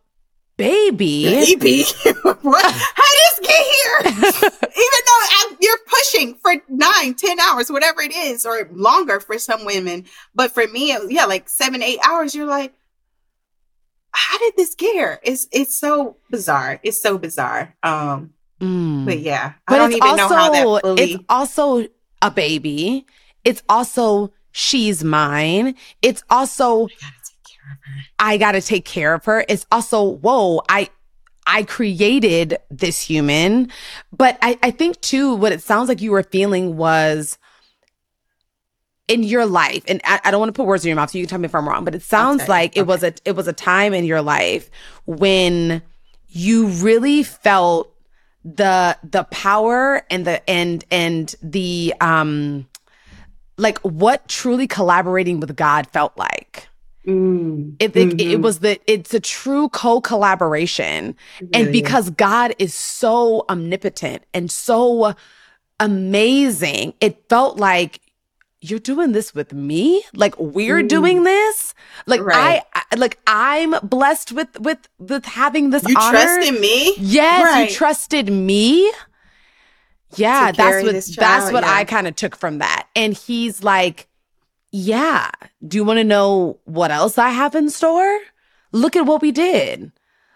baby. 0.59 1.23
Baby? 1.23 1.83
what? 2.41 2.65
How 2.65 3.03
did 3.15 3.25
this 3.25 3.39
get 3.41 3.65
here? 3.65 3.99
Even 4.61 5.01
though 5.05 5.25
I'm, 5.39 5.57
you're 5.59 5.77
pushing 5.87 6.35
for 6.35 6.53
nine, 6.67 7.15
ten 7.15 7.39
hours, 7.39 7.71
whatever 7.71 8.01
it 8.01 8.13
is, 8.13 8.45
or 8.45 8.69
longer 8.71 9.19
for 9.19 9.39
some 9.39 9.65
women. 9.65 10.05
But 10.35 10.51
for 10.51 10.67
me, 10.67 10.91
it, 10.91 11.11
yeah, 11.11 11.25
like 11.25 11.49
seven, 11.49 11.81
eight 11.81 11.99
hours, 12.05 12.35
you're 12.35 12.45
like, 12.45 12.73
how 14.11 14.37
did 14.37 14.53
this 14.57 14.75
get 14.75 14.93
here? 14.93 15.19
It's, 15.23 15.47
it's 15.51 15.75
so 15.75 16.17
bizarre. 16.29 16.79
It's 16.83 17.01
so 17.01 17.17
bizarre. 17.17 17.75
Um, 17.81 18.33
mm. 18.59 19.05
but 19.05 19.19
yeah, 19.19 19.53
but 19.65 19.75
I 19.75 19.77
don't 19.77 19.93
even 19.93 20.03
also, 20.03 20.17
know 20.17 20.27
how 20.27 20.51
that 20.51 20.81
fully... 20.81 21.01
It's 21.01 21.23
also 21.29 21.87
a 22.21 22.31
baby. 22.31 23.05
It's 23.45 23.63
also 23.69 24.33
she's 24.51 25.03
mine. 25.03 25.75
It's 26.01 26.23
also 26.29 26.87
I 28.17 28.37
got 28.37 28.53
to 28.53 28.61
take 28.61 28.85
care 28.85 29.13
of 29.13 29.25
her. 29.25 29.45
It's 29.47 29.65
also, 29.71 30.03
whoa, 30.03 30.61
I 30.69 30.89
I 31.47 31.63
created 31.63 32.57
this 32.69 33.01
human. 33.01 33.71
But 34.11 34.37
I, 34.41 34.59
I 34.61 34.71
think 34.71 35.01
too, 35.01 35.33
what 35.33 35.51
it 35.51 35.63
sounds 35.63 35.89
like 35.89 35.99
you 35.99 36.11
were 36.11 36.23
feeling 36.23 36.77
was 36.77 37.39
in 39.07 39.23
your 39.23 39.47
life, 39.47 39.83
and 39.87 39.99
I, 40.03 40.21
I 40.23 40.31
don't 40.31 40.39
want 40.39 40.49
to 40.49 40.53
put 40.53 40.67
words 40.67 40.85
in 40.85 40.89
your 40.89 40.95
mouth, 40.95 41.09
so 41.09 41.17
you 41.17 41.23
can 41.23 41.29
tell 41.29 41.39
me 41.39 41.45
if 41.45 41.55
I'm 41.55 41.67
wrong, 41.67 41.83
but 41.83 41.95
it 41.95 42.03
sounds 42.03 42.47
like 42.47 42.77
it 42.77 42.85
was 42.85 43.03
a 43.03 43.13
it 43.25 43.35
was 43.35 43.47
a 43.47 43.53
time 43.53 43.93
in 43.93 44.05
your 44.05 44.21
life 44.21 44.69
when 45.05 45.81
you 46.27 46.67
really 46.67 47.23
felt 47.23 47.91
the 48.45 48.97
the 49.03 49.23
power 49.25 50.03
and 50.11 50.25
the 50.25 50.47
and 50.47 50.85
and 50.91 51.35
the 51.41 51.93
um 51.99 52.67
like 53.57 53.79
what 53.79 54.27
truly 54.27 54.67
collaborating 54.67 55.39
with 55.39 55.55
God 55.55 55.87
felt 55.87 56.15
like. 56.15 56.68
Mm, 57.09 57.75
It, 57.79 57.95
it, 57.95 58.09
mhm. 58.17 58.19
it 58.19 58.41
was 58.41 58.59
the 58.59 58.79
it's 58.91 59.13
a 59.13 59.19
true 59.19 59.69
co-collaboration. 59.69 61.15
It 61.39 61.49
And 61.53 61.71
because 61.71 62.09
God 62.11 62.53
is 62.59 62.73
so 62.73 63.45
omnipotent 63.49 64.23
and 64.33 64.51
so 64.51 65.15
amazing, 65.79 66.93
it 67.01 67.23
felt 67.29 67.57
like 67.57 67.99
you're 68.61 68.79
doing 68.79 69.13
this 69.13 69.33
with 69.33 69.53
me? 69.53 70.03
Like 70.13 70.37
we're 70.37 70.83
Mm. 70.83 70.89
doing 70.89 71.23
this? 71.23 71.73
Like 72.05 72.21
Right. 72.21 72.61
I, 72.75 72.83
I 72.91 72.95
like 72.97 73.17
I'm 73.25 73.71
blessed 73.81 74.33
with 74.33 74.59
with 74.59 74.79
with 74.99 75.25
having 75.25 75.69
this 75.69 75.87
you 75.87 75.95
honor. 75.97 76.19
trust 76.19 76.41
in 76.49 76.59
me. 76.59 76.93
Yes, 76.97 77.43
Right. 77.45 77.69
you 77.69 77.75
trusted 77.75 78.29
me. 78.31 78.91
Yeah, 80.17 80.51
that's 80.51 80.83
what 80.83 80.93
that's 81.17 81.51
what 81.53 81.63
yeah. 81.63 81.71
I 81.73 81.85
kind 81.85 82.07
of 82.07 82.15
took 82.17 82.35
from 82.35 82.57
that. 82.59 82.87
And 82.95 83.13
he's 83.13 83.63
like, 83.63 84.08
"Yeah, 84.71 85.29
do 85.65 85.77
you 85.77 85.83
want 85.83 85.99
to 85.99 86.03
know 86.03 86.59
what 86.65 86.91
else 86.91 87.17
I 87.17 87.29
have 87.29 87.55
in 87.55 87.69
store? 87.69 88.19
Look 88.71 88.95
at 88.95 89.05
what 89.05 89.21
we 89.21 89.31
did. 89.31 89.91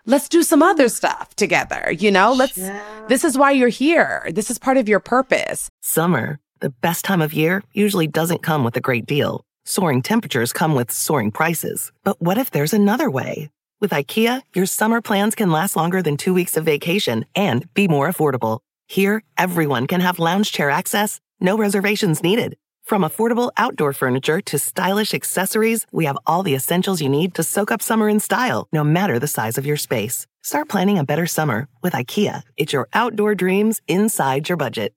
Let's 0.05 0.27
do 0.27 0.43
some 0.43 0.61
other 0.61 0.89
stuff 0.89 1.33
together, 1.35 1.91
you 1.91 2.11
know? 2.11 2.33
Let's 2.33 2.57
Yeah. 2.57 2.81
This 3.07 3.23
is 3.23 3.37
why 3.37 3.51
you're 3.51 3.69
here. 3.69 4.27
This 4.33 4.49
is 4.49 4.57
part 4.57 4.77
of 4.77 4.89
your 4.89 4.99
purpose." 4.99 5.69
Summer, 5.81 6.39
the 6.59 6.69
best 6.69 7.05
time 7.05 7.21
of 7.21 7.33
year, 7.33 7.63
usually 7.73 8.07
doesn't 8.07 8.43
come 8.43 8.63
with 8.63 8.75
a 8.75 8.81
great 8.81 9.05
deal. 9.05 9.45
Soaring 9.65 10.01
temperatures 10.01 10.51
come 10.51 10.75
with 10.75 10.91
soaring 10.91 11.31
prices. 11.31 11.91
But 12.03 12.21
what 12.21 12.37
if 12.37 12.51
there's 12.51 12.73
another 12.73 13.09
way? 13.09 13.49
With 13.79 13.91
IKEA, 13.91 14.41
your 14.55 14.65
summer 14.65 15.01
plans 15.01 15.35
can 15.35 15.51
last 15.51 15.75
longer 15.75 16.01
than 16.01 16.17
two 16.17 16.33
weeks 16.33 16.57
of 16.57 16.65
vacation 16.65 17.25
and 17.35 17.73
be 17.73 17.87
more 17.87 18.09
affordable. 18.09 18.59
Here, 18.87 19.23
everyone 19.37 19.87
can 19.87 20.01
have 20.01 20.19
lounge 20.19 20.51
chair 20.51 20.69
access, 20.69 21.19
no 21.39 21.57
reservations 21.57 22.23
needed. 22.23 22.55
From 22.83 23.03
affordable 23.03 23.49
outdoor 23.55 23.93
furniture 23.93 24.41
to 24.41 24.59
stylish 24.59 25.13
accessories, 25.13 25.87
we 25.93 26.03
have 26.03 26.17
all 26.27 26.43
the 26.43 26.53
essentials 26.53 27.01
you 27.01 27.07
need 27.07 27.33
to 27.35 27.43
soak 27.43 27.71
up 27.71 27.81
summer 27.81 28.09
in 28.09 28.19
style, 28.19 28.67
no 28.73 28.83
matter 28.83 29.19
the 29.19 29.27
size 29.27 29.57
of 29.57 29.65
your 29.65 29.77
space. 29.77 30.27
Start 30.43 30.67
planning 30.67 30.97
a 30.97 31.05
better 31.05 31.25
summer 31.25 31.69
with 31.81 31.93
IKEA. 31.93 32.43
It's 32.57 32.73
your 32.73 32.89
outdoor 32.93 33.35
dreams 33.35 33.81
inside 33.87 34.49
your 34.49 34.57
budget. 34.57 34.93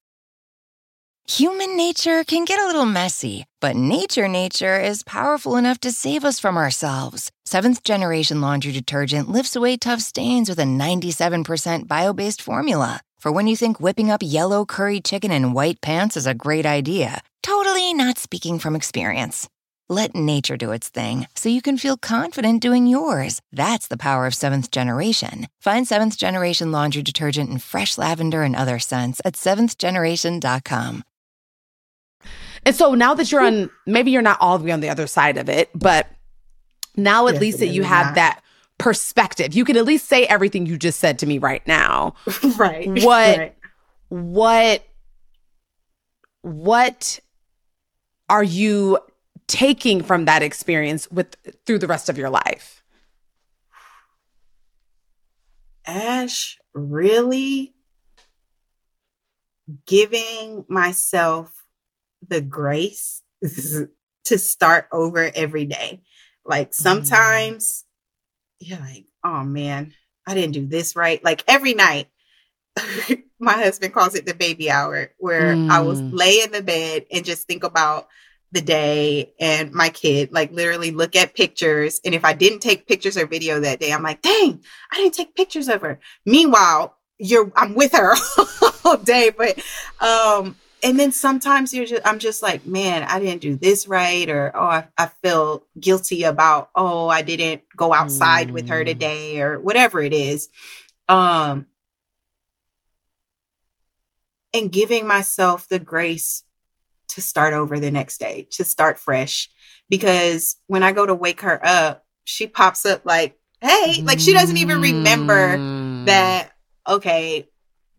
Human 1.29 1.77
nature 1.77 2.23
can 2.25 2.45
get 2.45 2.61
a 2.61 2.67
little 2.67 2.87
messy, 2.87 3.47
but 3.61 3.77
nature 3.77 4.29
nature 4.29 4.79
is 4.79 5.03
powerful 5.05 5.57
enough 5.57 5.81
to 5.81 5.93
save 5.93 6.25
us 6.25 6.41
from 6.41 6.57
ourselves. 6.57 7.31
Seventh 7.45 7.85
generation 7.85 8.41
laundry 8.41 8.73
detergent 8.73 9.29
lifts 9.29 9.57
away 9.57 9.77
tough 9.77 10.01
stains 10.01 10.49
with 10.49 10.59
a 10.59 10.65
97% 10.65 11.87
bio 11.87 12.13
based 12.13 12.43
formula. 12.43 13.01
For 13.19 13.33
when 13.33 13.47
you 13.49 13.57
think 13.57 13.81
whipping 13.81 14.09
up 14.09 14.21
yellow 14.23 14.65
curry 14.65 15.01
chicken 15.01 15.33
in 15.33 15.53
white 15.53 15.81
pants 15.81 16.17
is 16.17 16.27
a 16.27 16.35
great 16.35 16.65
idea, 16.67 17.23
totally 17.77 17.95
not 17.95 18.19
speaking 18.19 18.59
from 18.59 18.75
experience. 18.75 19.49
Let 19.89 20.15
nature 20.15 20.57
do 20.57 20.73
its 20.73 20.89
thing 20.89 21.29
so 21.35 21.49
you 21.51 21.61
can 21.63 21.77
feel 21.77 21.97
confident 21.99 22.63
doing 22.63 22.87
yours. 22.87 23.41
That's 23.53 23.87
the 23.89 23.97
power 23.99 24.27
of 24.27 24.35
seventh 24.35 24.71
generation. 24.71 25.47
Find 25.61 25.87
seventh 25.87 26.17
generation 26.17 26.73
laundry 26.73 27.03
detergent 27.03 27.51
in 27.51 27.59
fresh 27.59 27.99
lavender 27.99 28.43
and 28.43 28.57
other 28.57 28.79
scents 28.79 29.21
at 29.25 29.35
seventhgeneration.com. 29.35 31.05
And 32.65 32.75
so 32.75 32.95
now 32.95 33.15
that 33.15 33.31
you're 33.31 33.43
on, 33.43 33.71
maybe 33.87 34.11
you're 34.11 34.23
not 34.23 34.39
all 34.41 34.59
the 34.59 34.65
way 34.65 34.73
on 34.73 34.81
the 34.81 34.89
other 34.89 35.07
side 35.07 35.37
of 35.37 35.49
it, 35.49 35.69
but 35.75 36.09
now 36.97 37.29
at 37.29 37.41
least 37.41 37.59
that 37.61 37.67
you 37.67 37.83
Definitely 37.83 37.97
have 37.97 38.07
not. 38.07 38.15
that 38.17 38.41
perspective, 38.79 39.55
you 39.55 39.65
can 39.67 39.77
at 39.77 39.85
least 39.85 40.07
say 40.09 40.25
everything 40.25 40.65
you 40.67 40.77
just 40.79 40.99
said 40.99 41.19
to 41.21 41.27
me 41.27 41.39
right 41.39 41.65
now. 41.67 42.15
right. 42.57 42.89
What- 42.89 43.39
Right. 43.39 43.53
What, 44.09 44.87
what 46.43 47.21
are 48.29 48.43
you 48.43 48.99
taking 49.47 50.03
from 50.03 50.25
that 50.25 50.43
experience 50.43 51.11
with 51.11 51.37
through 51.65 51.79
the 51.79 51.87
rest 51.87 52.09
of 52.09 52.19
your 52.19 52.31
life? 52.31 52.83
Ash, 55.87 56.59
really 56.75 57.75
giving 59.87 60.65
myself 60.69 61.65
the 62.27 62.41
grace 62.41 63.23
to 64.25 64.39
start 64.39 64.89
over 64.93 65.31
every 65.35 65.65
day. 65.65 66.03
Like 66.45 66.71
mm. 66.71 66.75
sometimes 66.75 67.85
you're 68.59 68.81
like, 68.81 69.07
oh 69.25 69.45
man, 69.45 69.93
I 70.27 70.35
didn't 70.35 70.55
do 70.55 70.67
this 70.67 70.97
right. 70.97 71.23
Like 71.23 71.45
every 71.47 71.75
night, 71.75 72.09
my 73.41 73.53
husband 73.55 73.93
calls 73.95 74.15
it 74.15 74.27
the 74.27 74.35
baby 74.35 74.71
hour, 74.71 75.11
where 75.19 75.65
I 75.69 75.81
will 75.81 75.95
Mm. 75.97 76.09
lay 76.13 76.41
in 76.43 76.53
the 76.53 76.63
bed 76.63 77.07
and 77.13 77.25
just 77.25 77.47
think 77.47 77.65
about 77.65 78.09
the 78.53 78.61
day 78.61 79.33
and 79.41 79.73
my 79.73 79.89
kid, 79.89 80.33
like 80.33 80.53
literally 80.53 80.91
look 80.93 81.17
at 81.17 81.35
pictures. 81.35 82.01
And 82.05 82.15
if 82.15 82.25
I 82.25 82.33
didn't 82.33 82.61
take 82.61 82.87
pictures 82.87 83.17
or 83.17 83.27
video 83.27 83.61
that 83.61 83.81
day, 83.81 83.93
I'm 83.93 84.03
like, 84.05 84.23
dang, 84.23 84.63
I 84.93 84.97
didn't 84.97 85.15
take 85.15 85.35
pictures 85.35 85.69
of 85.69 85.81
her. 85.83 85.99
Meanwhile, 86.25 86.97
you're 87.19 87.51
I'm 87.57 87.75
with 87.75 87.93
her 87.93 88.15
all 88.85 88.99
day. 88.99 89.31
But 89.37 89.59
um, 90.01 90.57
and 90.83 90.99
then 90.99 91.11
sometimes 91.13 91.75
you're 91.75 91.87
just 91.87 92.07
I'm 92.07 92.19
just 92.19 92.43
like, 92.43 92.67
man, 92.67 93.03
I 93.03 93.19
didn't 93.19 93.43
do 93.43 93.57
this 93.57 93.89
right, 93.89 94.29
or 94.29 94.53
oh, 94.55 94.61
I, 94.61 94.89
I 94.97 95.07
feel 95.23 95.65
guilty 95.81 96.23
about, 96.23 96.71
oh, 96.75 97.09
I 97.09 97.23
didn't 97.23 97.63
go 97.77 97.93
outside 97.93 98.51
with 98.53 98.69
her 98.69 98.83
Mm. 98.83 98.87
today, 98.87 99.41
or 99.41 99.59
whatever 99.59 100.01
it 100.01 100.13
is. 100.13 100.49
Um 101.09 101.67
and 104.57 104.73
giving 104.73 105.07
myself 105.07 105.69
the 105.69 105.79
grace 105.79 106.43
to 107.09 107.21
start 107.21 107.55
over 107.55 107.79
the 107.79 107.91
next 107.91 108.19
day, 108.19 108.49
to 108.53 108.65
start 108.65 108.99
fresh. 108.99 109.49
Because 109.89 110.57
when 110.67 110.83
I 110.83 110.93
go 110.93 111.07
to 111.07 111.15
wake 111.15 111.43
her 111.43 111.61
up, 111.65 112.05
she 112.25 112.47
pops 112.47 112.85
up 112.85 113.03
like, 113.05 113.39
hey, 113.61 114.03
like 114.05 114.19
she 114.19 114.33
doesn't 114.33 114.57
even 114.57 114.81
remember 114.81 115.59
Mm. 115.59 116.07
that, 116.07 116.53
okay, 116.89 117.49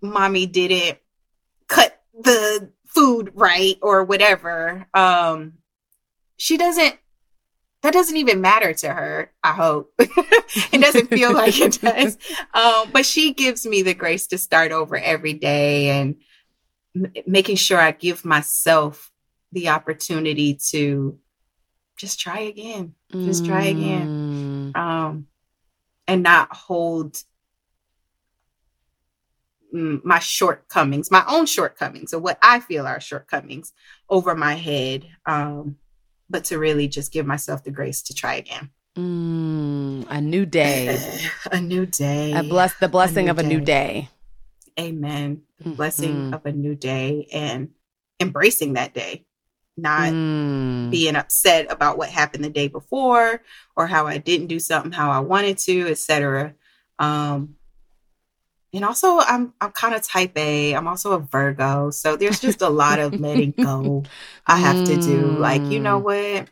mommy 0.01 0.45
didn't 0.45 0.97
cut 1.67 1.99
the 2.13 2.71
food 2.87 3.31
right 3.33 3.77
or 3.81 4.03
whatever. 4.03 4.87
Um, 4.93 5.53
she 6.37 6.57
doesn't, 6.57 6.95
that 7.83 7.93
doesn't 7.93 8.17
even 8.17 8.41
matter 8.41 8.73
to 8.73 8.89
her, 8.93 9.31
I 9.43 9.53
hope. 9.53 9.93
it 9.99 10.81
doesn't 10.81 11.09
feel 11.09 11.33
like 11.33 11.59
it 11.59 11.79
does. 11.81 12.17
Um, 12.53 12.89
but 12.91 13.05
she 13.05 13.33
gives 13.33 13.65
me 13.65 13.81
the 13.83 13.93
grace 13.93 14.27
to 14.27 14.37
start 14.37 14.71
over 14.71 14.97
every 14.97 15.33
day 15.33 15.89
and 15.89 16.15
m- 17.05 17.13
making 17.25 17.55
sure 17.55 17.79
I 17.79 17.91
give 17.91 18.25
myself 18.25 19.11
the 19.51 19.69
opportunity 19.69 20.55
to 20.69 21.17
just 21.97 22.19
try 22.19 22.39
again, 22.39 22.93
just 23.11 23.45
try 23.45 23.65
again. 23.65 24.73
Mm. 24.73 24.77
um, 24.77 25.27
and 26.07 26.23
not 26.23 26.55
hold 26.55 27.21
my 29.71 30.19
shortcomings, 30.19 31.11
my 31.11 31.23
own 31.27 31.45
shortcomings, 31.45 32.13
or 32.13 32.19
what 32.19 32.37
I 32.41 32.59
feel 32.59 32.87
are 32.87 32.99
shortcomings, 32.99 33.73
over 34.09 34.35
my 34.35 34.53
head. 34.53 35.05
Um, 35.25 35.77
but 36.29 36.45
to 36.45 36.57
really 36.57 36.87
just 36.87 37.11
give 37.11 37.25
myself 37.25 37.63
the 37.63 37.71
grace 37.71 38.01
to 38.03 38.13
try 38.13 38.35
again. 38.35 38.69
Mm. 38.97 40.07
A 40.09 40.21
new 40.21 40.45
day. 40.45 40.97
a 41.51 41.61
new 41.61 41.85
day. 41.85 42.33
A 42.33 42.43
bless 42.43 42.73
the 42.75 42.89
blessing 42.89 43.25
new 43.25 43.31
of 43.31 43.39
a 43.39 43.43
new 43.43 43.61
day. 43.61 44.09
Amen. 44.79 45.41
The 45.59 45.69
blessing 45.71 46.23
Mhm. 46.23 46.33
of 46.33 46.45
a 46.45 46.51
new 46.51 46.75
day 46.75 47.27
and 47.31 47.69
embracing 48.19 48.73
that 48.73 48.93
day, 48.93 49.25
not 49.75 50.13
Mm. 50.13 50.89
being 50.91 51.15
upset 51.15 51.71
about 51.71 51.97
what 51.97 52.09
happened 52.09 52.43
the 52.43 52.49
day 52.49 52.67
before 52.67 53.41
or 53.75 53.87
how 53.87 54.07
I 54.07 54.17
didn't 54.19 54.47
do 54.47 54.59
something 54.59 54.91
how 54.91 55.11
I 55.11 55.19
wanted 55.19 55.57
to, 55.59 55.87
etc. 55.89 56.53
Um, 56.99 57.55
and 58.73 58.85
also, 58.85 59.17
I'm 59.19 59.53
I'm 59.61 59.71
kind 59.71 59.95
of 59.95 60.03
type 60.03 60.37
A. 60.37 60.73
I'm 60.73 60.87
also 60.87 61.13
a 61.13 61.19
Virgo, 61.19 61.89
so 61.89 62.15
there's 62.15 62.39
just 62.39 62.61
a 62.61 62.69
lot 62.69 62.99
of 62.99 63.17
letting 63.17 63.53
go 63.59 64.03
I 64.47 64.57
have 64.57 64.83
to 64.85 64.97
do. 64.97 65.35
Like, 65.39 65.71
you 65.71 65.79
know 65.79 65.99
Mm. 65.99 66.03
what? 66.43 66.49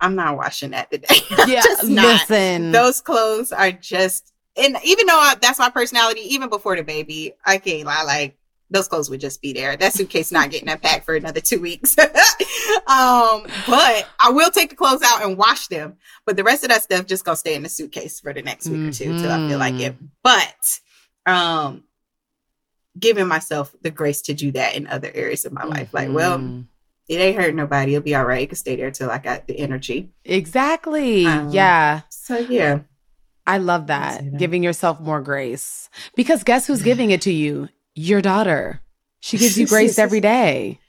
I'm 0.00 0.14
not 0.16 0.36
washing 0.36 0.70
that 0.72 0.90
today. 0.90 1.06
Yeah, 1.46 1.64
listen. 1.82 2.72
Those 2.72 3.00
clothes 3.00 3.52
are 3.52 3.72
just, 3.72 4.33
and 4.56 4.76
even 4.84 5.06
though 5.06 5.18
I, 5.18 5.34
that's 5.40 5.58
my 5.58 5.70
personality, 5.70 6.20
even 6.20 6.48
before 6.48 6.76
the 6.76 6.82
baby, 6.82 7.34
I 7.44 7.58
can't 7.58 7.84
lie. 7.84 8.02
Like 8.02 8.36
those 8.70 8.88
clothes 8.88 9.10
would 9.10 9.20
just 9.20 9.42
be 9.42 9.52
there. 9.52 9.76
That 9.76 9.92
suitcase 9.92 10.32
not 10.32 10.50
getting 10.50 10.68
unpacked 10.68 11.04
for 11.04 11.14
another 11.14 11.40
two 11.40 11.60
weeks. 11.60 11.96
um, 11.98 13.46
but 13.66 14.08
I 14.18 14.30
will 14.30 14.50
take 14.50 14.70
the 14.70 14.76
clothes 14.76 15.02
out 15.02 15.22
and 15.22 15.36
wash 15.36 15.68
them. 15.68 15.96
But 16.26 16.36
the 16.36 16.44
rest 16.44 16.64
of 16.64 16.70
that 16.70 16.82
stuff 16.82 17.06
just 17.06 17.24
gonna 17.24 17.36
stay 17.36 17.54
in 17.54 17.62
the 17.62 17.68
suitcase 17.68 18.20
for 18.20 18.32
the 18.32 18.42
next 18.42 18.66
week 18.66 18.78
mm-hmm. 18.78 18.88
or 18.88 18.92
two 18.92 19.18
till 19.18 19.30
I 19.30 19.48
feel 19.48 19.58
like 19.58 19.74
it. 19.74 19.94
Mm-hmm. 19.94 20.06
But 20.22 21.32
um 21.32 21.84
giving 22.98 23.26
myself 23.26 23.74
the 23.82 23.90
grace 23.90 24.22
to 24.22 24.34
do 24.34 24.52
that 24.52 24.76
in 24.76 24.86
other 24.86 25.10
areas 25.14 25.44
of 25.44 25.52
my 25.52 25.62
mm-hmm. 25.62 25.70
life. 25.70 25.94
Like, 25.94 26.10
well, 26.12 26.38
mm-hmm. 26.38 26.62
it 27.08 27.16
ain't 27.16 27.36
hurt 27.36 27.54
nobody. 27.54 27.94
It'll 27.94 28.04
be 28.04 28.14
all 28.14 28.24
right. 28.24 28.42
It 28.42 28.48
can 28.48 28.56
stay 28.56 28.76
there 28.76 28.90
till 28.90 29.10
I 29.10 29.18
got 29.18 29.46
the 29.46 29.58
energy. 29.58 30.10
Exactly. 30.24 31.26
Um, 31.26 31.50
yeah. 31.50 32.02
So 32.08 32.38
yeah. 32.38 32.80
I 33.46 33.58
love 33.58 33.88
that. 33.88 34.24
that. 34.24 34.38
Giving 34.38 34.62
yourself 34.62 35.00
more 35.00 35.20
grace. 35.20 35.88
Because 36.16 36.44
guess 36.44 36.66
who's 36.66 36.82
giving 36.82 37.10
it 37.10 37.22
to 37.22 37.32
you? 37.32 37.68
Your 37.94 38.22
daughter. 38.22 38.80
She 39.20 39.38
gives 39.38 39.58
you 39.58 39.66
grace 39.68 39.98
every 39.98 40.20
day. 40.20 40.80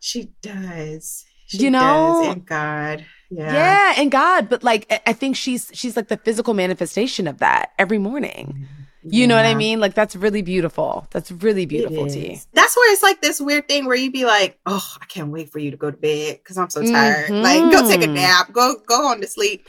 She 0.00 0.32
does. 0.42 1.24
She 1.46 1.58
you 1.58 1.70
know, 1.70 2.22
does. 2.24 2.34
and 2.34 2.46
God. 2.46 3.06
Yeah. 3.30 3.52
yeah, 3.52 3.94
and 3.96 4.12
God, 4.12 4.48
but 4.48 4.62
like 4.62 5.02
I 5.06 5.12
think 5.12 5.36
she's 5.36 5.70
she's 5.74 5.96
like 5.96 6.08
the 6.08 6.16
physical 6.18 6.54
manifestation 6.54 7.26
of 7.26 7.38
that 7.38 7.72
every 7.78 7.98
morning. 7.98 8.68
You 9.02 9.22
yeah. 9.22 9.26
know 9.26 9.36
what 9.36 9.44
I 9.44 9.54
mean? 9.54 9.80
Like 9.80 9.94
that's 9.94 10.14
really 10.16 10.42
beautiful. 10.42 11.06
That's 11.10 11.30
really 11.30 11.66
beautiful, 11.66 12.06
T. 12.06 12.40
That's 12.52 12.76
where 12.76 12.92
it's 12.92 13.02
like 13.02 13.20
this 13.20 13.40
weird 13.40 13.68
thing 13.68 13.86
where 13.86 13.96
you'd 13.96 14.12
be 14.12 14.24
like, 14.24 14.58
"Oh, 14.66 14.86
I 15.00 15.04
can't 15.06 15.30
wait 15.30 15.50
for 15.50 15.58
you 15.58 15.70
to 15.70 15.76
go 15.76 15.90
to 15.90 15.96
bed 15.96 16.38
because 16.38 16.56
I'm 16.56 16.70
so 16.70 16.82
tired. 16.82 17.30
Mm-hmm. 17.30 17.42
Like, 17.42 17.72
go 17.72 17.88
take 17.88 18.02
a 18.02 18.04
mm-hmm. 18.04 18.14
nap. 18.14 18.52
Go 18.52 18.76
go 18.86 19.06
on 19.08 19.20
to 19.20 19.26
sleep." 19.26 19.66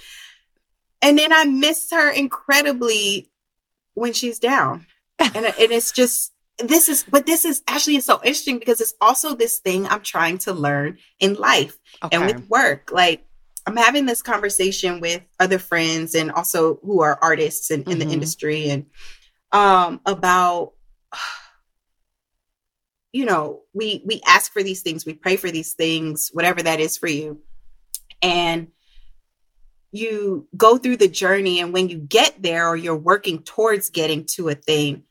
And 1.01 1.17
then 1.17 1.31
I 1.31 1.45
miss 1.45 1.91
her 1.91 2.09
incredibly 2.09 3.31
when 3.93 4.13
she's 4.13 4.39
down, 4.39 4.85
and 5.19 5.45
and 5.45 5.71
it's 5.71 5.91
just 5.91 6.33
this 6.59 6.89
is 6.89 7.03
but 7.03 7.25
this 7.25 7.45
is 7.45 7.61
actually 7.67 7.99
so 7.99 8.15
interesting 8.23 8.59
because 8.59 8.81
it's 8.81 8.93
also 9.01 9.35
this 9.35 9.59
thing 9.59 9.87
I'm 9.87 10.01
trying 10.01 10.37
to 10.39 10.53
learn 10.53 10.97
in 11.19 11.35
life 11.35 11.77
okay. 12.03 12.15
and 12.15 12.25
with 12.25 12.49
work. 12.49 12.91
Like 12.91 13.25
I'm 13.67 13.77
having 13.77 14.05
this 14.05 14.21
conversation 14.21 14.99
with 14.99 15.21
other 15.39 15.59
friends 15.59 16.15
and 16.15 16.31
also 16.31 16.79
who 16.83 17.01
are 17.01 17.19
artists 17.21 17.71
in, 17.71 17.81
in 17.81 17.85
mm-hmm. 17.85 17.99
the 17.99 18.13
industry 18.13 18.69
and 18.69 18.85
um, 19.51 20.01
about 20.05 20.73
you 23.11 23.25
know 23.25 23.61
we 23.73 24.03
we 24.05 24.21
ask 24.27 24.51
for 24.51 24.61
these 24.61 24.81
things 24.81 25.05
we 25.05 25.13
pray 25.13 25.37
for 25.37 25.49
these 25.49 25.73
things 25.73 26.29
whatever 26.33 26.61
that 26.61 26.79
is 26.79 26.97
for 26.97 27.07
you 27.07 27.39
and 28.21 28.67
you 29.95 30.47
go 30.55 30.77
through 30.77 30.97
the 30.97 31.07
journey 31.07 31.59
and 31.59 31.73
when 31.73 31.89
you 31.89 31.97
get 31.97 32.41
there 32.41 32.67
or 32.67 32.75
you're 32.75 32.95
working 32.95 33.41
towards 33.43 33.89
getting 33.89 34.25
to 34.25 34.49
a 34.49 34.55
thing 34.55 35.03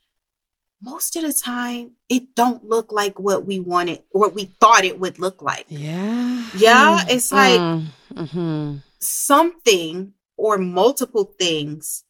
most 0.81 1.15
of 1.15 1.23
the 1.23 1.33
time 1.33 1.91
it 2.09 2.35
don't 2.35 2.65
look 2.65 2.91
like 2.91 3.19
what 3.19 3.45
we 3.45 3.59
wanted 3.59 4.01
what 4.11 4.33
we 4.33 4.45
thought 4.59 4.85
it 4.85 4.99
would 4.99 5.19
look 5.19 5.41
like 5.41 5.65
yeah 5.69 6.49
yeah 6.57 7.03
it's 7.07 7.31
like 7.31 7.59
mm-hmm. 7.59 8.77
something 8.99 10.13
or 10.37 10.57
multiple 10.57 11.33
things 11.39 12.03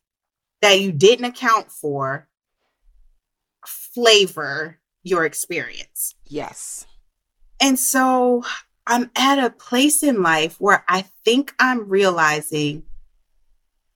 that 0.61 0.79
you 0.79 0.91
didn't 0.91 1.25
account 1.25 1.71
for 1.71 2.27
flavor 3.95 4.79
your 5.03 5.23
experience. 5.23 6.15
Yes. 6.25 6.85
And 7.61 7.79
so 7.79 8.43
I'm 8.87 9.11
at 9.15 9.39
a 9.39 9.49
place 9.49 10.03
in 10.03 10.21
life 10.21 10.57
where 10.59 10.83
I 10.87 11.05
think 11.23 11.53
I'm 11.59 11.89
realizing 11.89 12.83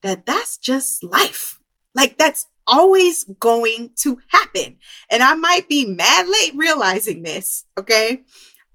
that 0.02 0.26
that's 0.26 0.58
just 0.58 1.04
life. 1.04 1.60
Like 1.94 2.18
that's 2.18 2.46
always 2.66 3.24
going 3.24 3.90
to 4.02 4.18
happen. 4.28 4.78
And 5.10 5.22
I 5.22 5.34
might 5.34 5.68
be 5.68 5.86
mad 5.86 6.26
late 6.28 6.52
realizing 6.54 7.22
this, 7.22 7.64
okay? 7.78 8.22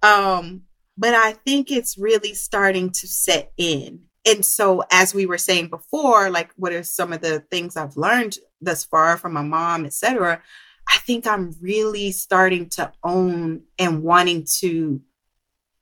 Um 0.01 0.63
but 0.97 1.13
I 1.13 1.33
think 1.33 1.71
it's 1.71 1.97
really 1.97 2.33
starting 2.33 2.89
to 2.89 3.07
set 3.07 3.51
in 3.57 4.05
and 4.25 4.43
so 4.45 4.83
as 4.91 5.13
we 5.13 5.25
were 5.25 5.37
saying 5.37 5.67
before 5.67 6.29
like 6.29 6.51
what 6.55 6.73
are 6.73 6.83
some 6.83 7.13
of 7.13 7.21
the 7.21 7.39
things 7.51 7.77
i've 7.77 7.97
learned 7.97 8.37
thus 8.61 8.83
far 8.83 9.17
from 9.17 9.33
my 9.33 9.41
mom 9.41 9.85
etc 9.85 10.41
i 10.89 10.97
think 10.99 11.27
i'm 11.27 11.53
really 11.61 12.11
starting 12.11 12.67
to 12.69 12.91
own 13.03 13.61
and 13.77 14.03
wanting 14.03 14.45
to 14.45 15.01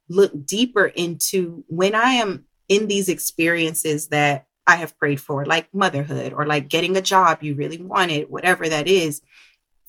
look 0.10 0.46
deeper 0.46 0.86
into 0.86 1.64
when 1.68 1.96
i 1.96 2.12
am 2.12 2.46
in 2.68 2.88
these 2.88 3.10
experiences 3.10 4.08
that 4.08 4.46
i 4.68 4.76
have 4.76 4.98
prayed 4.98 5.20
for 5.20 5.46
like 5.46 5.74
motherhood 5.74 6.34
or 6.34 6.46
like 6.46 6.68
getting 6.68 6.96
a 6.98 7.02
job 7.02 7.42
you 7.42 7.56
really 7.56 7.82
wanted 7.82 8.30
whatever 8.30 8.68
that 8.68 8.88
is 8.88 9.22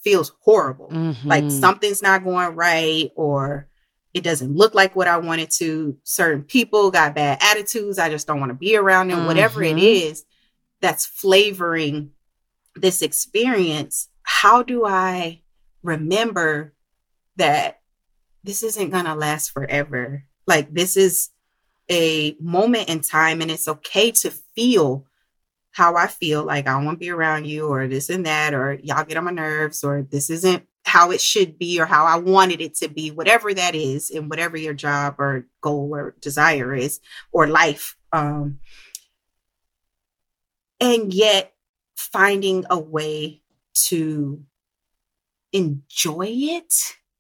feels 0.03 0.33
horrible 0.41 0.89
mm-hmm. 0.89 1.29
like 1.29 1.51
something's 1.51 2.03
not 2.03 2.25
going 2.25 2.55
right 2.55 3.11
or 3.17 3.69
it 4.15 4.23
doesn't 4.23 4.55
look 4.55 4.75
like 4.75 4.95
what 4.95 5.09
I 5.09 5.17
wanted 5.17 5.51
to. 5.59 5.99
Certain 6.05 6.45
people 6.45 6.93
got 6.93 7.17
bad 7.17 7.39
attitudes. 7.43 7.99
I 7.99 8.09
just 8.09 8.29
don't 8.29 8.39
want 8.39 8.51
to 8.51 8.55
be 8.55 8.77
around 8.77 9.09
them. 9.09 9.19
Mm-hmm. 9.19 9.27
Whatever 9.27 9.63
it 9.65 9.77
mm-hmm. 9.77 10.21
that's 10.81 11.05
flavoring 11.05 12.13
this 12.77 13.03
experience, 13.03 14.09
how 14.23 14.63
do 14.63 14.87
I 14.87 15.43
remember 15.83 16.75
that 17.37 17.81
this 18.45 18.63
isn't 18.63 18.91
going 18.91 19.07
to 19.07 19.15
last 19.15 19.51
forever? 19.51 20.25
Like, 20.47 20.73
this 20.73 20.97
is 20.97 21.31
a 21.91 22.37
moment 22.39 22.89
in 22.89 23.01
time, 23.01 23.41
and 23.41 23.51
it's 23.51 23.67
okay 23.67 24.11
to 24.13 24.31
feel 24.55 25.07
how 25.73 25.97
I 25.97 26.07
feel 26.07 26.45
like 26.45 26.69
I 26.69 26.77
want 26.77 27.01
to 27.01 27.05
be 27.05 27.11
around 27.11 27.47
you, 27.47 27.67
or 27.67 27.89
this 27.89 28.11
and 28.11 28.27
that, 28.27 28.55
or 28.55 28.75
y'all 28.75 29.05
get 29.05 29.17
on 29.17 29.25
my 29.25 29.33
nerves, 29.33 29.83
or 29.83 30.03
this 30.03 30.31
isn't 30.31 30.65
how 30.85 31.11
it 31.11 31.21
should 31.21 31.59
be 31.59 31.81
or 31.81 31.87
how 31.87 32.05
I 32.05 32.17
wanted 32.17 32.61
it 32.61 32.75
to 32.77 32.89
be, 32.89 33.11
whatever 33.11 33.55
that 33.55 33.75
is, 33.75 34.11
and 34.11 34.29
whatever 34.29 34.57
your 34.57 34.75
job 34.75 35.17
or 35.19 35.47
goal 35.63 35.95
or 35.95 36.15
desire 36.21 36.75
is, 36.75 37.01
or 37.33 37.47
life. 37.47 37.97
Um, 38.13 38.61
and 40.81 41.13
yet 41.13 41.55
finding 41.97 42.67
a 42.69 42.79
way 42.79 43.43
to 43.87 44.43
enjoy 45.53 46.27
it. 46.29 46.75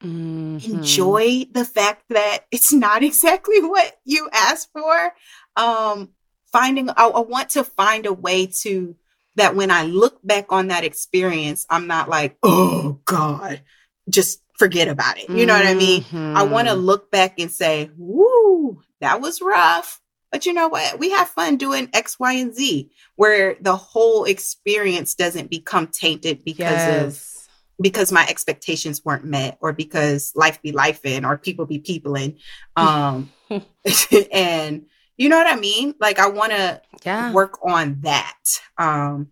Mm-hmm. 0.04 0.74
Enjoy 0.74 1.44
the 1.50 1.64
fact 1.64 2.04
that 2.10 2.40
it's 2.50 2.72
not 2.72 3.02
exactly 3.02 3.60
what 3.62 3.96
you 4.04 4.28
asked 4.32 4.70
for. 4.72 5.12
Um, 5.56 6.10
finding, 6.52 6.90
I, 6.90 7.06
I 7.06 7.20
want 7.20 7.50
to 7.50 7.64
find 7.64 8.06
a 8.06 8.12
way 8.12 8.46
to 8.62 8.96
that 9.36 9.56
when 9.56 9.70
I 9.70 9.82
look 9.82 10.20
back 10.24 10.46
on 10.52 10.68
that 10.68 10.84
experience, 10.84 11.66
I'm 11.68 11.86
not 11.86 12.08
like, 12.08 12.36
oh 12.42 13.00
God, 13.04 13.62
just 14.08 14.40
forget 14.56 14.88
about 14.88 15.18
it. 15.18 15.28
You 15.28 15.46
know 15.46 15.54
mm-hmm. 15.54 15.64
what 15.64 15.70
I 15.70 15.74
mean? 15.74 16.02
Mm-hmm. 16.02 16.36
I 16.36 16.42
want 16.44 16.68
to 16.68 16.74
look 16.74 17.10
back 17.10 17.40
and 17.40 17.50
say, 17.50 17.90
woo, 17.96 18.80
that 19.00 19.20
was 19.20 19.40
rough. 19.40 20.00
But 20.30 20.46
you 20.46 20.52
know 20.52 20.68
what? 20.68 20.98
We 20.98 21.10
have 21.10 21.28
fun 21.28 21.56
doing 21.56 21.88
X, 21.92 22.18
Y, 22.18 22.32
and 22.34 22.54
Z 22.54 22.90
where 23.16 23.56
the 23.60 23.76
whole 23.76 24.24
experience 24.24 25.14
doesn't 25.14 25.50
become 25.50 25.86
tainted 25.86 26.44
because 26.44 26.70
yes. 26.70 27.04
of 27.04 27.33
because 27.80 28.12
my 28.12 28.26
expectations 28.28 29.04
weren't 29.04 29.24
met 29.24 29.58
or 29.60 29.72
because 29.72 30.32
life 30.34 30.60
be 30.62 30.72
life 30.72 31.04
in 31.04 31.24
or 31.24 31.36
people 31.36 31.66
be 31.66 31.78
peopling. 31.78 32.38
Um 32.76 33.30
and 34.32 34.86
you 35.16 35.28
know 35.28 35.38
what 35.38 35.52
I 35.52 35.58
mean? 35.58 35.94
Like 36.00 36.18
I 36.18 36.28
want 36.28 36.52
to 36.52 36.80
yeah. 37.04 37.32
work 37.32 37.64
on 37.64 38.00
that. 38.02 38.38
Um 38.78 39.28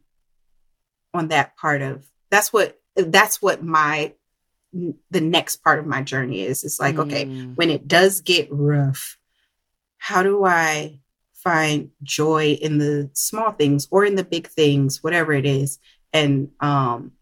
on 1.14 1.28
that 1.28 1.56
part 1.56 1.82
of 1.82 2.06
that's 2.30 2.52
what 2.52 2.80
that's 2.96 3.42
what 3.42 3.62
my 3.62 4.14
the 4.72 5.20
next 5.20 5.56
part 5.56 5.78
of 5.78 5.86
my 5.86 6.02
journey 6.02 6.40
is. 6.40 6.64
It's 6.64 6.80
like, 6.80 6.96
mm. 6.96 7.00
okay, 7.00 7.24
when 7.54 7.70
it 7.70 7.86
does 7.86 8.22
get 8.22 8.48
rough, 8.50 9.18
how 9.98 10.22
do 10.22 10.44
I 10.44 11.00
find 11.34 11.90
joy 12.02 12.52
in 12.52 12.78
the 12.78 13.10
small 13.12 13.52
things 13.52 13.86
or 13.90 14.04
in 14.04 14.14
the 14.14 14.24
big 14.24 14.46
things, 14.46 15.02
whatever 15.02 15.32
it 15.32 15.44
is, 15.44 15.78
and 16.12 16.50
um 16.60 17.12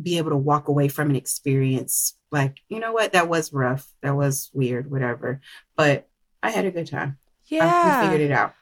be 0.00 0.18
able 0.18 0.30
to 0.30 0.36
walk 0.36 0.68
away 0.68 0.88
from 0.88 1.10
an 1.10 1.16
experience 1.16 2.14
like, 2.30 2.60
you 2.68 2.78
know 2.80 2.92
what, 2.92 3.12
that 3.12 3.28
was 3.28 3.52
rough, 3.52 3.88
that 4.02 4.14
was 4.14 4.50
weird, 4.52 4.90
whatever. 4.90 5.40
But 5.76 6.08
I 6.42 6.50
had 6.50 6.66
a 6.66 6.70
good 6.70 6.86
time. 6.86 7.18
Yeah. 7.46 8.00
I, 8.02 8.06
figured 8.06 8.20
it 8.20 8.32
out. 8.32 8.54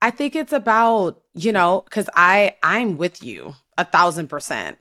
I 0.00 0.10
think 0.10 0.34
it's 0.34 0.52
about, 0.52 1.22
you 1.34 1.52
know, 1.52 1.82
because 1.82 2.08
I 2.14 2.56
I'm 2.62 2.98
with 2.98 3.22
you 3.22 3.54
a 3.78 3.84
thousand 3.84 4.28
percent. 4.28 4.78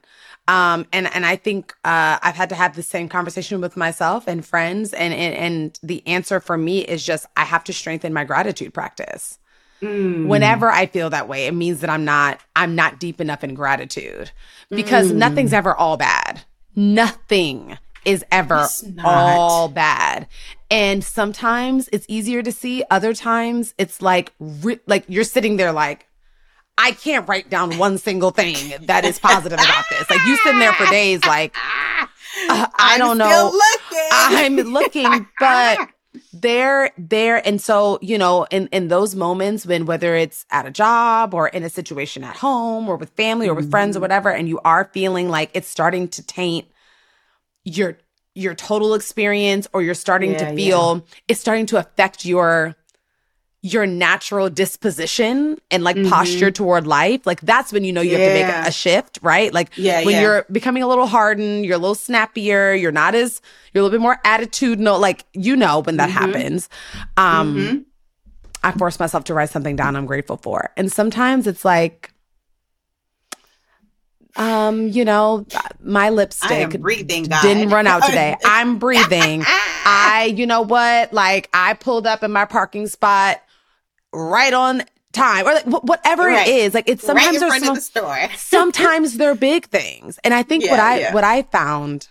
Um, 0.47 0.87
and 0.91 1.13
and 1.13 1.25
I 1.25 1.35
think 1.35 1.73
uh, 1.85 2.17
I've 2.21 2.35
had 2.35 2.49
to 2.49 2.55
have 2.55 2.75
the 2.75 2.81
same 2.81 3.07
conversation 3.07 3.61
with 3.61 3.77
myself 3.77 4.27
and 4.27 4.43
friends, 4.43 4.91
and, 4.91 5.13
and 5.13 5.35
and 5.35 5.79
the 5.83 6.05
answer 6.07 6.39
for 6.39 6.57
me 6.57 6.79
is 6.79 7.05
just 7.05 7.27
I 7.37 7.45
have 7.45 7.63
to 7.65 7.73
strengthen 7.73 8.11
my 8.11 8.23
gratitude 8.23 8.73
practice. 8.73 9.37
Mm. 9.81 10.27
Whenever 10.27 10.69
I 10.69 10.85
feel 10.85 11.09
that 11.09 11.27
way, 11.27 11.47
it 11.47 11.53
means 11.53 11.81
that 11.81 11.89
I'm 11.89 12.05
not 12.05 12.39
I'm 12.55 12.75
not 12.75 12.99
deep 12.99 13.19
enough 13.19 13.43
in 13.43 13.55
gratitude 13.55 14.31
because 14.69 15.11
mm. 15.11 15.15
nothing's 15.15 15.53
ever 15.53 15.75
all 15.75 15.97
bad. 15.97 16.41
Nothing 16.75 17.77
is 18.05 18.23
ever 18.31 18.67
all 19.03 19.67
bad. 19.67 20.27
And 20.69 21.03
sometimes 21.03 21.89
it's 21.91 22.05
easier 22.07 22.41
to 22.41 22.51
see, 22.51 22.83
other 22.89 23.13
times 23.13 23.73
it's 23.77 24.01
like 24.01 24.33
re- 24.39 24.79
like 24.87 25.05
you're 25.07 25.23
sitting 25.23 25.57
there 25.57 25.71
like 25.71 26.07
I 26.77 26.91
can't 26.91 27.27
write 27.27 27.49
down 27.49 27.77
one 27.77 27.97
single 27.97 28.31
thing 28.31 28.55
that 28.81 29.05
is 29.05 29.19
positive 29.19 29.59
about 29.59 29.85
this. 29.89 30.09
Like 30.09 30.25
you 30.25 30.37
sitting 30.37 30.59
there 30.59 30.73
for 30.73 30.85
days, 30.87 31.23
like 31.25 31.55
uh, 32.49 32.67
I 32.79 32.97
don't 32.97 33.17
know. 33.17 33.51
Looking. 33.51 34.09
I'm 34.11 34.55
looking, 34.71 35.27
but 35.39 35.77
they're 36.33 36.91
there. 36.97 37.45
And 37.45 37.61
so, 37.61 37.99
you 38.01 38.17
know, 38.17 38.45
in, 38.51 38.67
in 38.67 38.89
those 38.89 39.15
moments 39.15 39.65
when 39.65 39.85
whether 39.85 40.15
it's 40.15 40.45
at 40.51 40.65
a 40.65 40.71
job 40.71 41.33
or 41.33 41.47
in 41.47 41.63
a 41.63 41.69
situation 41.69 42.23
at 42.23 42.37
home 42.37 42.89
or 42.89 42.97
with 42.97 43.11
family 43.11 43.47
or 43.47 43.53
with 43.53 43.65
mm-hmm. 43.65 43.71
friends 43.71 43.95
or 43.95 43.99
mm-hmm. 43.99 44.03
whatever, 44.03 44.29
and 44.29 44.47
you 44.47 44.59
are 44.65 44.89
feeling 44.93 45.29
like 45.29 45.51
it's 45.53 45.67
starting 45.67 46.07
to 46.09 46.23
taint 46.23 46.67
your 47.63 47.97
your 48.33 48.55
total 48.55 48.93
experience 48.93 49.67
or 49.73 49.81
you're 49.81 49.93
starting 49.93 50.31
yeah, 50.31 50.49
to 50.49 50.55
feel 50.55 50.95
yeah. 50.95 51.15
it's 51.27 51.39
starting 51.39 51.65
to 51.65 51.77
affect 51.77 52.25
your 52.25 52.75
your 53.63 53.85
natural 53.85 54.49
disposition 54.49 55.59
and 55.69 55.83
like 55.83 55.95
mm-hmm. 55.95 56.09
posture 56.09 56.49
toward 56.49 56.87
life, 56.87 57.25
like 57.27 57.41
that's 57.41 57.71
when 57.71 57.83
you 57.83 57.93
know 57.93 58.01
you 58.01 58.13
yeah. 58.13 58.17
have 58.17 58.27
to 58.27 58.57
make 58.57 58.67
a, 58.67 58.71
shift, 58.71 59.19
right? 59.21 59.53
Like 59.53 59.69
yeah, 59.75 60.03
when 60.03 60.15
yeah. 60.15 60.21
you're 60.21 60.45
becoming 60.51 60.81
a 60.81 60.87
little 60.87 61.05
hardened, 61.05 61.65
you're 61.65 61.75
a 61.75 61.79
little 61.79 61.95
snappier, 61.95 62.73
you're 62.73 62.91
not 62.91 63.13
as 63.13 63.39
you're 63.73 63.81
a 63.81 63.83
little 63.83 63.95
bit 63.95 64.01
more 64.01 64.19
attitudinal, 64.25 64.99
like 64.99 65.25
you 65.33 65.55
know 65.55 65.81
when 65.81 65.97
that 65.97 66.09
mm-hmm. 66.09 66.17
happens. 66.17 66.69
Um 67.17 67.55
mm-hmm. 67.55 67.77
I 68.63 68.71
force 68.73 68.99
myself 68.99 69.25
to 69.25 69.33
write 69.33 69.49
something 69.49 69.75
down 69.75 69.95
I'm 69.95 70.05
grateful 70.05 70.37
for. 70.37 70.71
And 70.75 70.91
sometimes 70.91 71.45
it's 71.45 71.65
like 71.65 72.11
um, 74.37 74.87
you 74.87 75.03
know, 75.03 75.45
my 75.83 76.09
lipstick 76.09 76.79
breathing, 76.79 77.25
didn't 77.41 77.69
run 77.69 77.85
out 77.85 78.05
today. 78.05 78.37
I'm 78.45 78.79
breathing. 78.79 79.43
I, 79.45 80.33
you 80.33 80.47
know 80.47 80.61
what? 80.61 81.11
Like 81.11 81.49
I 81.53 81.73
pulled 81.73 82.07
up 82.07 82.23
in 82.23 82.31
my 82.31 82.45
parking 82.45 82.87
spot 82.87 83.41
right 84.13 84.53
on 84.53 84.83
time 85.11 85.45
or 85.47 85.53
like 85.53 85.65
whatever 85.65 86.25
right. 86.25 86.47
it 86.47 86.51
is 86.51 86.73
like 86.73 86.87
it's 86.87 87.03
sometimes 87.03 87.41
right 87.41 87.61
in 87.61 87.63
front 87.63 87.77
of 87.77 87.93
the 87.93 88.29
sometimes 88.37 89.17
they're 89.17 89.35
big 89.35 89.65
things 89.65 90.19
and 90.23 90.33
i 90.33 90.41
think 90.41 90.63
yeah, 90.63 90.71
what 90.71 90.79
i 90.79 90.99
yeah. 90.99 91.13
what 91.13 91.23
i 91.23 91.41
found 91.43 92.07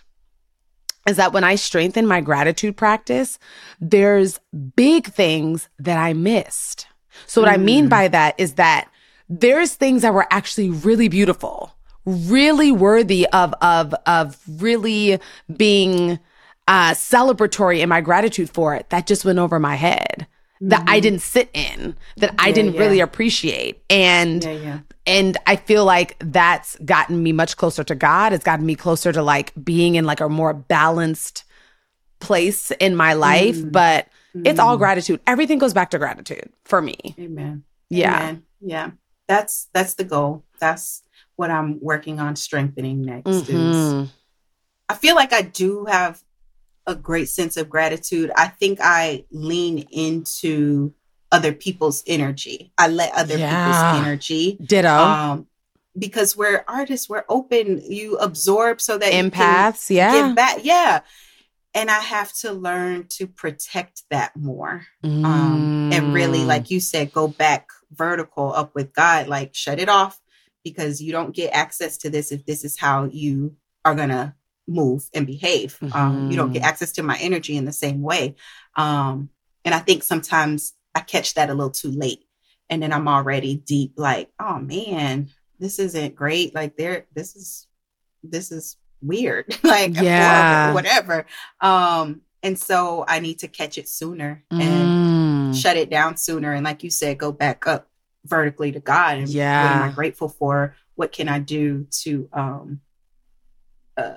is 1.07 1.17
that 1.17 1.33
when 1.33 1.43
i 1.43 1.55
strengthen 1.55 2.05
my 2.05 2.21
gratitude 2.21 2.77
practice 2.77 3.39
there's 3.79 4.39
big 4.75 5.07
things 5.07 5.67
that 5.79 5.97
i 5.97 6.13
missed 6.13 6.87
so 7.25 7.41
what 7.41 7.49
mm. 7.49 7.53
i 7.53 7.57
mean 7.57 7.87
mm. 7.87 7.89
by 7.89 8.07
that 8.07 8.35
is 8.37 8.53
that 8.53 8.89
there's 9.29 9.73
things 9.73 10.03
that 10.03 10.13
were 10.13 10.27
actually 10.29 10.69
really 10.69 11.07
beautiful 11.07 11.73
really 12.05 12.71
worthy 12.71 13.27
of 13.29 13.53
of 13.61 13.95
of 14.05 14.37
really 14.47 15.19
being 15.55 16.19
uh 16.67 16.91
celebratory 16.91 17.79
in 17.79 17.89
my 17.89 18.01
gratitude 18.01 18.49
for 18.49 18.75
it 18.75 18.87
that 18.91 19.07
just 19.07 19.25
went 19.25 19.39
over 19.39 19.59
my 19.59 19.75
head 19.75 20.27
that 20.61 20.81
mm-hmm. 20.81 20.89
I 20.89 20.99
didn't 20.99 21.21
sit 21.21 21.49
in, 21.53 21.95
that 22.17 22.35
I 22.37 22.51
didn't 22.51 22.75
yeah. 22.75 22.79
really 22.79 22.99
appreciate. 22.99 23.83
And 23.89 24.43
yeah, 24.43 24.51
yeah. 24.51 24.79
and 25.05 25.37
I 25.47 25.55
feel 25.55 25.85
like 25.85 26.15
that's 26.19 26.77
gotten 26.85 27.21
me 27.21 27.31
much 27.31 27.57
closer 27.57 27.83
to 27.83 27.95
God. 27.95 28.31
It's 28.33 28.43
gotten 28.43 28.65
me 28.65 28.75
closer 28.75 29.11
to 29.11 29.23
like 29.23 29.53
being 29.61 29.95
in 29.95 30.05
like 30.05 30.21
a 30.21 30.29
more 30.29 30.53
balanced 30.53 31.43
place 32.19 32.71
in 32.79 32.95
my 32.95 33.13
life. 33.13 33.57
Mm-hmm. 33.57 33.69
But 33.69 34.07
it's 34.33 34.59
all 34.59 34.75
mm-hmm. 34.75 34.83
gratitude. 34.83 35.19
Everything 35.27 35.57
goes 35.57 35.73
back 35.73 35.89
to 35.91 35.97
gratitude 35.97 36.49
for 36.63 36.81
me. 36.81 37.15
Amen. 37.19 37.63
Yeah. 37.89 38.17
Amen. 38.17 38.43
Yeah. 38.61 38.91
That's 39.27 39.67
that's 39.73 39.95
the 39.95 40.03
goal. 40.03 40.45
That's 40.59 41.03
what 41.35 41.49
I'm 41.49 41.79
working 41.81 42.19
on 42.19 42.35
strengthening 42.35 43.01
next 43.01 43.29
mm-hmm. 43.29 44.03
is 44.03 44.09
I 44.87 44.93
feel 44.93 45.15
like 45.15 45.33
I 45.33 45.41
do 45.41 45.85
have 45.85 46.21
a 46.87 46.95
great 46.95 47.29
sense 47.29 47.57
of 47.57 47.69
gratitude. 47.69 48.31
I 48.35 48.47
think 48.47 48.79
I 48.81 49.25
lean 49.31 49.79
into 49.91 50.93
other 51.31 51.53
people's 51.53 52.03
energy. 52.07 52.73
I 52.77 52.87
let 52.87 53.13
other 53.13 53.37
yeah. 53.37 53.65
people's 53.65 54.05
energy. 54.05 54.57
Ditto. 54.61 54.89
Um, 54.89 55.47
because 55.97 56.37
we're 56.37 56.63
artists, 56.67 57.09
we're 57.09 57.25
open. 57.29 57.81
You 57.89 58.17
absorb 58.17 58.81
so 58.81 58.97
that 58.97 59.11
empaths, 59.11 59.89
yeah, 59.89 60.27
give 60.27 60.35
back, 60.35 60.59
yeah. 60.63 61.01
And 61.73 61.89
I 61.89 61.99
have 61.99 62.33
to 62.39 62.51
learn 62.51 63.07
to 63.11 63.27
protect 63.27 64.03
that 64.09 64.35
more, 64.35 64.85
mm. 65.03 65.25
um, 65.25 65.89
and 65.93 66.13
really, 66.13 66.39
mm. 66.39 66.47
like 66.47 66.69
you 66.69 66.79
said, 66.79 67.13
go 67.13 67.27
back 67.27 67.69
vertical 67.91 68.53
up 68.53 68.73
with 68.75 68.93
God. 68.93 69.27
Like 69.27 69.53
shut 69.53 69.79
it 69.79 69.89
off 69.89 70.19
because 70.63 71.01
you 71.01 71.11
don't 71.11 71.35
get 71.35 71.53
access 71.53 71.97
to 71.99 72.09
this 72.09 72.31
if 72.31 72.45
this 72.45 72.63
is 72.63 72.77
how 72.77 73.05
you 73.05 73.55
are 73.83 73.95
gonna 73.95 74.35
move 74.67 75.09
and 75.13 75.27
behave. 75.27 75.77
Mm-hmm. 75.79 75.97
Um, 75.97 76.31
you 76.31 76.37
don't 76.37 76.51
get 76.51 76.61
mm-hmm. 76.61 76.69
access 76.69 76.91
to 76.93 77.03
my 77.03 77.17
energy 77.19 77.57
in 77.57 77.65
the 77.65 77.71
same 77.71 78.01
way. 78.01 78.35
Um, 78.75 79.29
and 79.65 79.75
I 79.75 79.79
think 79.79 80.03
sometimes 80.03 80.73
I 80.95 81.01
catch 81.01 81.35
that 81.35 81.49
a 81.49 81.53
little 81.53 81.71
too 81.71 81.91
late. 81.91 82.25
And 82.69 82.81
then 82.81 82.93
I'm 82.93 83.07
already 83.07 83.55
deep, 83.55 83.93
like, 83.97 84.29
oh 84.39 84.59
man, 84.59 85.29
this 85.59 85.77
isn't 85.77 86.15
great. 86.15 86.55
Like 86.55 86.77
there, 86.77 87.05
this 87.13 87.35
is 87.35 87.67
this 88.23 88.51
is 88.51 88.77
weird. 89.01 89.57
like 89.63 89.95
yeah. 89.95 90.73
whatever. 90.73 91.25
Um, 91.59 92.21
and 92.43 92.57
so 92.57 93.05
I 93.07 93.19
need 93.19 93.39
to 93.39 93.47
catch 93.47 93.77
it 93.77 93.87
sooner 93.87 94.43
and 94.49 95.53
mm. 95.53 95.61
shut 95.61 95.77
it 95.77 95.89
down 95.89 96.17
sooner. 96.17 96.53
And 96.53 96.65
like 96.65 96.83
you 96.83 96.89
said, 96.89 97.19
go 97.19 97.31
back 97.31 97.67
up 97.67 97.87
vertically 98.25 98.71
to 98.71 98.79
God. 98.79 99.19
And 99.19 99.29
yeah. 99.29 99.63
what 99.63 99.75
am 99.75 99.89
I 99.89 99.93
grateful 99.93 100.29
for? 100.29 100.75
What 100.95 101.11
can 101.11 101.29
I 101.29 101.39
do 101.39 101.87
to 102.03 102.29
um 102.33 102.81
uh 103.97 104.13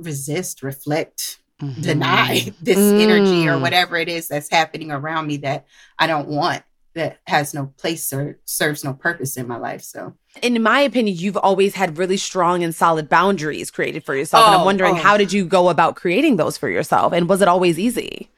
resist, 0.00 0.62
reflect, 0.62 1.40
mm-hmm. 1.60 1.80
deny 1.80 2.52
this 2.62 2.78
mm. 2.78 3.00
energy 3.00 3.48
or 3.48 3.54
mm. 3.54 3.60
whatever 3.60 3.96
it 3.96 4.08
is 4.08 4.28
that's 4.28 4.50
happening 4.50 4.90
around 4.90 5.26
me 5.26 5.38
that 5.38 5.66
I 5.98 6.06
don't 6.06 6.28
want 6.28 6.62
that 6.94 7.20
has 7.26 7.54
no 7.54 7.72
place 7.76 8.12
or 8.12 8.38
serves 8.44 8.82
no 8.82 8.92
purpose 8.92 9.36
in 9.36 9.46
my 9.46 9.56
life. 9.56 9.82
So, 9.82 10.14
in 10.42 10.60
my 10.62 10.80
opinion, 10.80 11.16
you've 11.16 11.36
always 11.36 11.74
had 11.74 11.98
really 11.98 12.16
strong 12.16 12.64
and 12.64 12.74
solid 12.74 13.08
boundaries 13.08 13.70
created 13.70 14.04
for 14.04 14.14
yourself. 14.14 14.42
Oh, 14.42 14.46
and 14.46 14.54
I'm 14.56 14.60
oh, 14.62 14.64
wondering, 14.64 14.94
oh. 14.94 15.02
how 15.02 15.16
did 15.16 15.32
you 15.32 15.44
go 15.44 15.68
about 15.68 15.96
creating 15.96 16.36
those 16.36 16.58
for 16.58 16.68
yourself? 16.68 17.12
And 17.12 17.28
was 17.28 17.42
it 17.42 17.48
always 17.48 17.78
easy? 17.78 18.28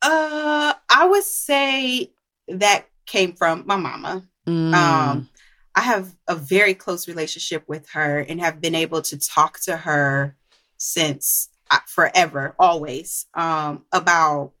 Uh, 0.00 0.74
I 0.88 1.06
would 1.08 1.24
say 1.24 2.12
that 2.46 2.86
came 3.06 3.32
from 3.34 3.64
my 3.66 3.76
mama. 3.76 4.22
Mm. 4.46 4.74
Um, 4.74 5.28
I 5.74 5.82
have 5.82 6.14
a 6.26 6.34
very 6.34 6.74
close 6.74 7.06
relationship 7.06 7.64
with 7.68 7.90
her 7.90 8.18
and 8.20 8.40
have 8.40 8.60
been 8.60 8.74
able 8.74 9.02
to 9.02 9.18
talk 9.18 9.60
to 9.60 9.76
her 9.76 10.36
since 10.76 11.48
uh, 11.70 11.78
forever, 11.86 12.54
always, 12.58 13.26
um, 13.34 13.84
about 13.92 14.52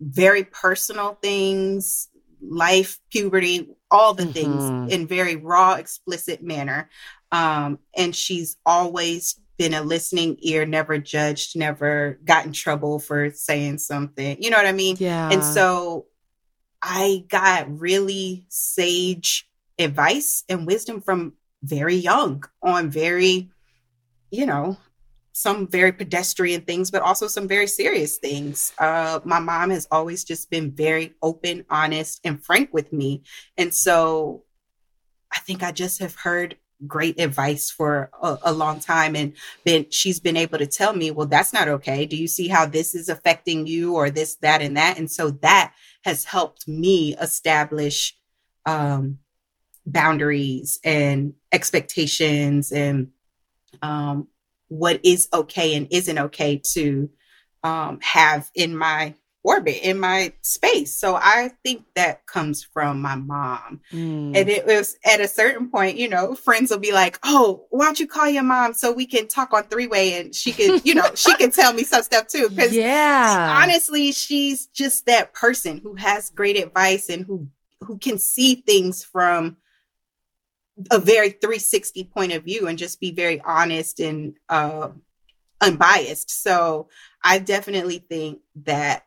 very 0.00 0.44
personal 0.44 1.18
things, 1.22 2.08
life, 2.40 2.98
puberty, 3.10 3.68
all 3.90 4.14
the 4.14 4.24
mm-hmm. 4.24 4.32
things 4.32 4.92
in 4.92 5.06
very 5.06 5.36
raw, 5.36 5.74
explicit 5.74 6.42
manner. 6.42 6.90
Um, 7.30 7.78
and 7.96 8.14
she's 8.14 8.56
always 8.66 9.40
been 9.56 9.74
a 9.74 9.82
listening 9.82 10.36
ear, 10.40 10.66
never 10.66 10.98
judged, 10.98 11.56
never 11.56 12.18
got 12.24 12.44
in 12.44 12.52
trouble 12.52 12.98
for 12.98 13.30
saying 13.30 13.78
something. 13.78 14.42
You 14.42 14.50
know 14.50 14.56
what 14.56 14.66
I 14.66 14.72
mean? 14.72 14.96
Yeah. 14.98 15.30
And 15.30 15.42
so 15.42 16.06
I 16.82 17.24
got 17.28 17.80
really 17.80 18.44
sage 18.48 19.48
advice 19.78 20.44
and 20.48 20.66
wisdom 20.66 21.00
from 21.00 21.34
very 21.62 21.94
young 21.94 22.44
on 22.62 22.90
very, 22.90 23.50
you 24.30 24.46
know, 24.46 24.76
some 25.32 25.66
very 25.66 25.92
pedestrian 25.92 26.60
things, 26.62 26.90
but 26.90 27.02
also 27.02 27.26
some 27.26 27.48
very 27.48 27.66
serious 27.66 28.18
things. 28.18 28.72
Uh, 28.78 29.20
my 29.24 29.38
mom 29.38 29.70
has 29.70 29.88
always 29.90 30.24
just 30.24 30.50
been 30.50 30.70
very 30.70 31.14
open, 31.22 31.64
honest, 31.70 32.20
and 32.24 32.44
frank 32.44 32.72
with 32.72 32.92
me. 32.92 33.22
And 33.56 33.72
so 33.72 34.44
I 35.32 35.38
think 35.40 35.62
I 35.62 35.72
just 35.72 36.00
have 36.00 36.14
heard 36.14 36.56
great 36.86 37.20
advice 37.20 37.70
for 37.70 38.10
a, 38.22 38.38
a, 38.42 38.52
long 38.52 38.80
time 38.80 39.14
and 39.14 39.34
been 39.64 39.86
she's 39.90 40.18
been 40.18 40.36
able 40.36 40.58
to 40.58 40.66
tell 40.66 40.92
me 40.92 41.12
well 41.12 41.28
that's 41.28 41.52
not 41.52 41.68
okay 41.68 42.06
do 42.06 42.16
you 42.16 42.26
see 42.26 42.48
how 42.48 42.66
this 42.66 42.92
is 42.92 43.08
affecting 43.08 43.68
you 43.68 43.94
or 43.94 44.10
this 44.10 44.34
that 44.36 44.60
and 44.60 44.76
that 44.76 44.98
and 44.98 45.08
so 45.08 45.30
that 45.30 45.72
has 46.04 46.24
helped 46.24 46.66
me 46.66 47.14
establish 47.20 48.16
um 48.66 49.18
boundaries 49.86 50.78
and 50.84 51.34
expectations 51.50 52.72
and 52.72 53.08
um, 53.80 54.28
what 54.68 55.00
is 55.04 55.28
okay 55.32 55.74
and 55.74 55.88
isn't 55.90 56.18
okay 56.18 56.60
to 56.72 57.10
um, 57.64 57.98
have 58.02 58.50
in 58.54 58.76
my 58.76 59.14
orbit 59.44 59.80
in 59.82 59.98
my 59.98 60.32
space. 60.42 60.94
So 60.94 61.16
i 61.16 61.50
think 61.64 61.84
that 61.94 62.26
comes 62.26 62.62
from 62.62 63.02
my 63.02 63.16
mom. 63.16 63.80
Mm. 63.92 64.36
and 64.36 64.48
it 64.48 64.66
was 64.66 64.96
at 65.04 65.20
a 65.20 65.28
certain 65.28 65.68
point 65.70 65.96
you 65.96 66.08
know 66.08 66.34
friends 66.34 66.70
will 66.70 66.78
be 66.78 66.92
like 66.92 67.18
oh 67.24 67.66
why 67.70 67.86
don't 67.86 67.98
you 67.98 68.06
call 68.06 68.28
your 68.28 68.42
mom 68.42 68.72
so 68.72 68.92
we 68.92 69.06
can 69.06 69.26
talk 69.28 69.52
on 69.52 69.64
three 69.64 69.86
way 69.86 70.20
and 70.20 70.34
she 70.34 70.52
can 70.52 70.80
you 70.84 70.94
know 70.94 71.10
she 71.14 71.34
can 71.36 71.50
tell 71.50 71.72
me 71.72 71.84
some 71.84 72.02
stuff 72.02 72.28
too. 72.28 72.48
Because 72.48 72.74
yeah. 72.74 73.60
honestly 73.62 74.12
she's 74.12 74.66
just 74.66 75.06
that 75.06 75.32
person 75.34 75.78
who 75.82 75.94
has 75.96 76.30
great 76.30 76.56
advice 76.56 77.08
and 77.08 77.26
who 77.26 77.48
who 77.80 77.98
can 77.98 78.18
see 78.18 78.54
things 78.54 79.04
from 79.04 79.56
a 80.90 80.98
very 80.98 81.30
360 81.30 82.04
point 82.04 82.32
of 82.32 82.44
view 82.44 82.66
and 82.66 82.78
just 82.78 83.00
be 83.00 83.10
very 83.12 83.40
honest 83.44 84.00
and 84.00 84.34
uh, 84.48 84.88
unbiased. 85.60 86.30
So 86.42 86.88
I 87.22 87.38
definitely 87.38 87.98
think 87.98 88.40
that 88.64 89.06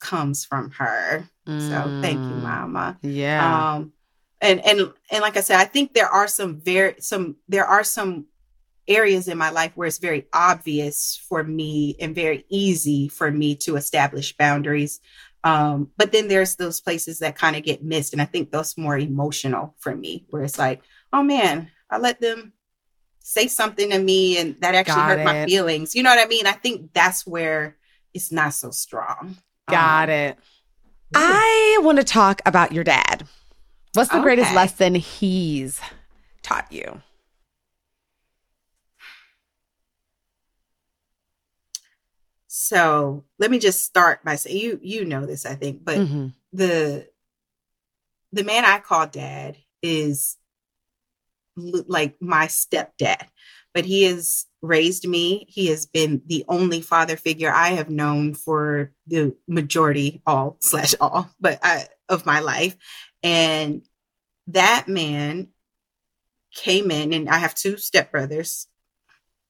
comes 0.00 0.44
from 0.44 0.70
her. 0.72 1.28
So 1.58 1.94
thank 2.00 2.28
you, 2.28 2.36
Mm. 2.36 2.42
mama. 2.42 2.98
Yeah. 3.02 3.74
Um 3.76 3.92
and 4.40 4.64
and 4.64 4.92
and 5.10 5.22
like 5.22 5.36
I 5.36 5.40
said, 5.40 5.58
I 5.58 5.64
think 5.64 5.94
there 5.94 6.08
are 6.08 6.28
some 6.28 6.60
very 6.60 6.94
some 7.00 7.36
there 7.48 7.64
are 7.66 7.82
some 7.82 8.26
areas 8.86 9.28
in 9.28 9.36
my 9.36 9.50
life 9.50 9.72
where 9.74 9.88
it's 9.88 9.98
very 9.98 10.26
obvious 10.32 11.20
for 11.28 11.42
me 11.42 11.96
and 12.00 12.14
very 12.14 12.44
easy 12.48 13.08
for 13.08 13.30
me 13.30 13.54
to 13.56 13.76
establish 13.76 14.36
boundaries. 14.36 15.00
Um, 15.44 15.90
but 15.96 16.12
then 16.12 16.28
there's 16.28 16.56
those 16.56 16.80
places 16.80 17.18
that 17.18 17.36
kind 17.36 17.54
of 17.56 17.62
get 17.64 17.82
missed. 17.82 18.12
And 18.12 18.22
I 18.22 18.24
think 18.24 18.50
those 18.50 18.78
more 18.78 18.96
emotional 18.96 19.74
for 19.78 19.94
me, 19.94 20.24
where 20.30 20.42
it's 20.42 20.58
like, 20.58 20.82
oh 21.12 21.22
man, 21.22 21.70
I 21.90 21.98
let 21.98 22.20
them 22.20 22.52
say 23.20 23.46
something 23.46 23.90
to 23.90 23.98
me 23.98 24.38
and 24.38 24.58
that 24.60 24.74
actually 24.74 24.94
Got 24.94 25.18
hurt 25.18 25.24
my 25.24 25.46
feelings. 25.46 25.94
You 25.94 26.02
know 26.02 26.10
what 26.10 26.24
I 26.24 26.28
mean? 26.28 26.46
I 26.46 26.52
think 26.52 26.92
that's 26.94 27.26
where 27.26 27.76
it's 28.14 28.32
not 28.32 28.54
so 28.54 28.70
strong. 28.70 29.36
Got 29.68 30.08
Um, 30.08 30.14
it. 30.14 30.38
I 31.14 31.78
want 31.82 31.98
to 31.98 32.04
talk 32.04 32.40
about 32.46 32.72
your 32.72 32.84
dad. 32.84 33.26
What's 33.92 34.10
the 34.10 34.20
greatest 34.20 34.54
lesson 34.54 34.94
he's 34.94 35.80
taught 36.42 36.72
you? 36.72 37.02
So 42.46 43.24
let 43.38 43.50
me 43.50 43.58
just 43.58 43.84
start 43.84 44.24
by 44.24 44.36
saying 44.36 44.56
you 44.58 44.80
you 44.82 45.04
know 45.04 45.26
this, 45.26 45.44
I 45.44 45.54
think, 45.54 45.84
but 45.84 45.98
Mhm. 45.98 46.32
the 46.52 47.10
the 48.32 48.44
man 48.44 48.64
I 48.64 48.78
call 48.78 49.06
dad 49.06 49.58
is 49.82 50.37
like 51.58 52.16
my 52.20 52.46
stepdad, 52.46 53.26
but 53.74 53.84
he 53.84 54.04
has 54.04 54.46
raised 54.62 55.06
me. 55.06 55.46
He 55.48 55.66
has 55.66 55.86
been 55.86 56.22
the 56.26 56.44
only 56.48 56.80
father 56.80 57.16
figure 57.16 57.52
I 57.52 57.70
have 57.70 57.90
known 57.90 58.34
for 58.34 58.92
the 59.06 59.36
majority, 59.46 60.22
all 60.26 60.56
slash 60.60 60.94
all, 61.00 61.30
but 61.40 61.58
I, 61.62 61.86
of 62.08 62.26
my 62.26 62.40
life. 62.40 62.76
And 63.22 63.82
that 64.48 64.88
man 64.88 65.48
came 66.54 66.90
in, 66.90 67.12
and 67.12 67.28
I 67.28 67.38
have 67.38 67.54
two 67.54 67.74
stepbrothers. 67.74 68.66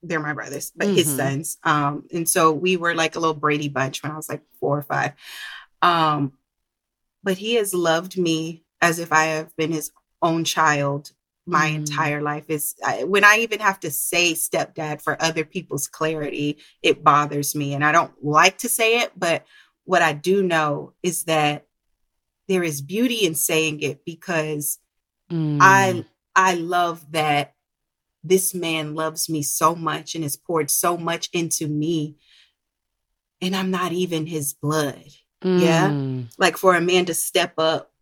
They're 0.02 0.20
my 0.20 0.32
brothers, 0.32 0.72
but 0.74 0.88
his 0.88 1.06
Mhm. 1.08 1.16
sons. 1.16 1.58
Um, 1.62 2.06
and 2.12 2.28
so 2.28 2.52
we 2.52 2.76
were 2.76 2.94
like 2.94 3.16
a 3.16 3.20
little 3.20 3.34
Brady 3.34 3.68
bunch 3.68 4.02
when 4.02 4.12
I 4.12 4.16
was 4.16 4.28
like 4.28 4.42
four 4.60 4.78
or 4.78 4.82
five. 4.82 5.12
Um, 5.82 6.32
but 7.22 7.38
he 7.38 7.54
has 7.54 7.74
loved 7.74 8.16
me 8.16 8.64
as 8.80 8.98
if 8.98 9.12
I 9.12 9.24
have 9.24 9.54
been 9.56 9.72
his 9.72 9.90
own 10.22 10.44
child 10.44 11.12
my 11.48 11.70
Mm. 11.70 11.74
entire 11.76 12.20
life. 12.22 12.44
Is 12.48 12.74
I, 12.84 13.04
when 13.04 13.24
I 13.24 13.38
even 13.38 13.60
have 13.60 13.80
to 13.80 13.90
say 13.90 14.34
stepdad 14.34 15.00
for 15.02 15.20
other 15.20 15.44
people's 15.44 15.88
clarity, 15.88 16.58
it 16.82 17.02
bothers 17.02 17.54
me, 17.54 17.74
and 17.74 17.84
I 17.84 17.92
don't 17.92 18.12
like 18.22 18.58
to 18.58 18.68
say 18.68 19.00
it. 19.00 19.12
But 19.16 19.46
what 19.84 20.02
I 20.02 20.12
do 20.12 20.42
know 20.42 20.92
is 21.02 21.24
that 21.24 21.66
there 22.48 22.62
is 22.62 22.82
beauty 22.82 23.24
in 23.26 23.34
saying 23.34 23.80
it 23.80 24.04
because 24.04 24.78
Mm. 25.30 25.58
I 25.60 26.04
I 26.34 26.54
love 26.54 27.12
that 27.12 27.54
this 28.24 28.54
man 28.54 28.94
loves 28.94 29.28
me 29.28 29.42
so 29.42 29.74
much 29.74 30.14
and 30.14 30.24
has 30.24 30.36
poured 30.36 30.70
so 30.70 30.96
much 30.96 31.28
into 31.32 31.66
me, 31.66 32.16
and 33.40 33.54
I'm 33.56 33.70
not 33.70 33.92
even 33.92 34.26
his 34.26 34.52
blood 34.54 35.02
yeah. 35.42 35.90
Mm. 35.90 36.26
like 36.36 36.56
for 36.56 36.74
a 36.74 36.80
man 36.80 37.04
to 37.06 37.14
step 37.14 37.54
up 37.58 37.92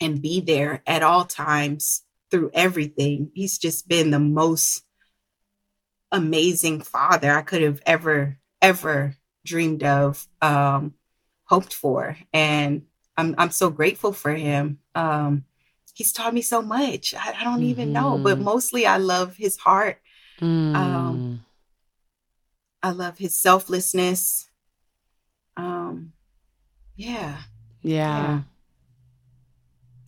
and 0.00 0.20
be 0.20 0.40
there 0.40 0.82
at 0.86 1.02
all 1.02 1.24
times 1.24 2.02
through 2.36 2.50
everything 2.52 3.30
he's 3.34 3.56
just 3.56 3.88
been 3.88 4.10
the 4.10 4.18
most 4.18 4.82
amazing 6.12 6.82
father 6.82 7.32
i 7.32 7.40
could 7.40 7.62
have 7.62 7.80
ever 7.86 8.36
ever 8.60 9.14
dreamed 9.44 9.82
of 9.82 10.26
um 10.42 10.92
hoped 11.44 11.72
for 11.72 12.14
and 12.34 12.82
i'm 13.16 13.34
i'm 13.38 13.50
so 13.50 13.70
grateful 13.70 14.12
for 14.12 14.32
him 14.34 14.78
um 14.94 15.44
he's 15.94 16.12
taught 16.12 16.34
me 16.34 16.42
so 16.42 16.60
much 16.60 17.14
i, 17.14 17.32
I 17.40 17.44
don't 17.44 17.62
even 17.62 17.90
know 17.92 18.18
but 18.18 18.38
Mhm. 18.38 18.42
mostly 18.44 18.86
i 18.86 18.98
love 18.98 19.36
his 19.36 19.56
heart 19.56 19.98
Mm. 20.38 20.76
um, 20.76 21.40
i 22.82 22.90
love 22.90 23.16
his 23.16 23.38
selflessness 23.38 24.50
um 25.56 26.12
yeah 26.96 27.38
yeah. 27.80 28.18
yeah. 28.18 28.42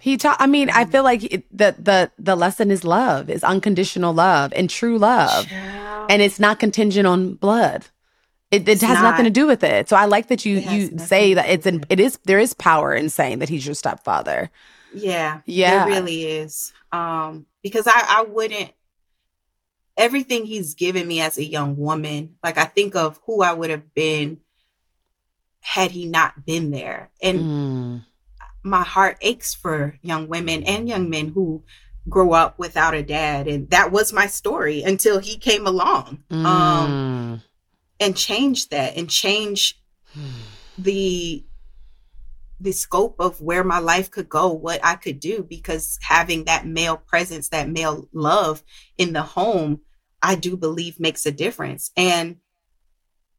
He 0.01 0.17
taught. 0.17 0.37
I 0.41 0.47
mean, 0.47 0.71
I 0.71 0.85
feel 0.85 1.03
like 1.03 1.25
it, 1.25 1.45
the 1.57 1.75
the 1.79 2.11
the 2.19 2.37
lesson 2.37 2.71
is 2.71 2.85
love, 2.85 3.29
is 3.29 3.43
unconditional 3.43 4.13
love 4.15 4.53
and 4.55 4.71
true 4.71 4.99
love, 4.99 5.47
and 5.51 6.23
it's 6.23 6.39
not 6.39 6.61
contingent 6.61 7.07
on 7.07 7.35
blood. 7.35 7.87
It, 8.51 8.67
it 8.67 8.81
has 8.81 9.03
nothing 9.03 9.25
to 9.25 9.31
do 9.31 9.47
with 9.47 9.63
it. 9.63 9.89
So 9.89 9.97
I 9.97 10.07
like 10.07 10.29
that 10.29 10.45
you 10.45 10.59
you 10.59 10.99
say 10.99 11.35
that 11.35 11.49
it's 11.49 11.67
an 11.67 11.81
it. 11.81 11.99
it 11.99 12.01
is 12.01 12.19
there 12.25 12.39
is 12.39 12.55
power 12.55 12.95
in 12.95 13.11
saying 13.11 13.41
that 13.41 13.49
he's 13.49 13.67
your 13.67 13.75
stepfather. 13.75 14.51
Yeah. 14.95 15.41
Yeah. 15.45 15.85
There 15.85 15.95
really 15.95 16.25
is. 16.25 16.73
Um, 16.93 17.47
because 17.63 17.87
I, 17.87 18.05
I 18.09 18.23
wouldn't 18.23 18.73
everything 19.99 20.47
he's 20.47 20.75
given 20.75 21.07
me 21.07 21.21
as 21.21 21.37
a 21.37 21.45
young 21.45 21.77
woman, 21.77 22.37
like 22.43 22.57
I 22.57 22.65
think 22.65 22.95
of 22.95 23.21
who 23.27 23.43
I 23.43 23.53
would 23.53 23.69
have 23.69 23.93
been 23.95 24.41
had 25.61 25.91
he 25.91 26.07
not 26.07 26.47
been 26.47 26.71
there. 26.71 27.11
And 27.21 27.39
Mm. 27.41 28.05
My 28.63 28.83
heart 28.83 29.17
aches 29.21 29.55
for 29.55 29.99
young 30.03 30.29
women 30.29 30.63
and 30.65 30.89
young 30.89 31.09
men 31.09 31.29
who 31.29 31.63
grow 32.09 32.33
up 32.33 32.59
without 32.59 32.95
a 32.95 33.03
dad. 33.03 33.47
And 33.47 33.69
that 33.71 33.93
was 33.93 34.13
my 34.13 34.27
story 34.27 34.83
until 34.83 35.19
he 35.19 35.37
came 35.37 35.67
along. 35.67 36.25
Um 36.31 36.39
Mm. 36.39 37.43
and 38.01 38.17
change 38.17 38.69
that 38.69 38.97
and 38.97 39.09
change 39.11 39.81
the 40.79 41.45
the 42.61 42.73
scope 42.73 43.17
of 43.21 43.41
where 43.41 43.63
my 43.63 43.79
life 43.79 44.11
could 44.11 44.29
go, 44.29 44.49
what 44.49 44.81
I 44.85 44.97
could 44.97 45.21
do, 45.21 45.45
because 45.49 45.97
having 46.03 46.45
that 46.45 46.67
male 46.67 46.97
presence, 46.97 47.51
that 47.51 47.69
male 47.69 48.09
love 48.13 48.65
in 48.97 49.13
the 49.13 49.23
home, 49.23 49.81
I 50.21 50.35
do 50.35 50.57
believe 50.57 50.99
makes 50.99 51.25
a 51.25 51.31
difference. 51.31 51.93
And 51.97 52.39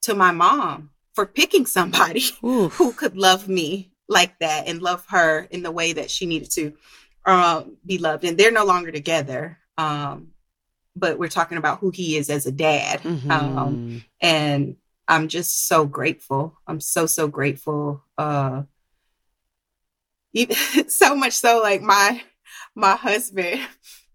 to 0.03 0.15
my 0.15 0.31
mom 0.31 0.91
for 1.13 1.25
picking 1.25 1.65
somebody 1.65 2.23
Oof. 2.45 2.75
who 2.75 2.93
could 2.93 3.17
love 3.17 3.49
me 3.49 3.91
like 4.09 4.37
that 4.39 4.67
and 4.67 4.81
love 4.81 5.05
her 5.09 5.47
in 5.51 5.63
the 5.63 5.71
way 5.71 5.93
that 5.93 6.11
she 6.11 6.25
needed 6.25 6.51
to 6.51 6.73
um, 7.25 7.77
be 7.85 7.97
loved. 7.99 8.23
And 8.25 8.37
they're 8.37 8.51
no 8.51 8.65
longer 8.65 8.91
together. 8.91 9.59
Um, 9.77 10.29
but 10.95 11.17
we're 11.19 11.29
talking 11.29 11.57
about 11.57 11.79
who 11.79 11.91
he 11.91 12.17
is 12.17 12.29
as 12.29 12.45
a 12.45 12.51
dad. 12.51 13.01
Um, 13.29 13.77
Mhm. 13.77 14.03
and 14.19 14.75
I'm 15.07 15.27
just 15.27 15.67
so 15.67 15.85
grateful. 15.85 16.57
I'm 16.67 16.79
so 16.81 17.05
so 17.05 17.27
grateful. 17.27 18.03
Uh, 18.17 18.63
even, 20.33 20.55
so 20.89 21.15
much 21.15 21.33
so, 21.33 21.61
like 21.61 21.81
my 21.81 22.21
my 22.75 22.95
husband, 22.95 23.61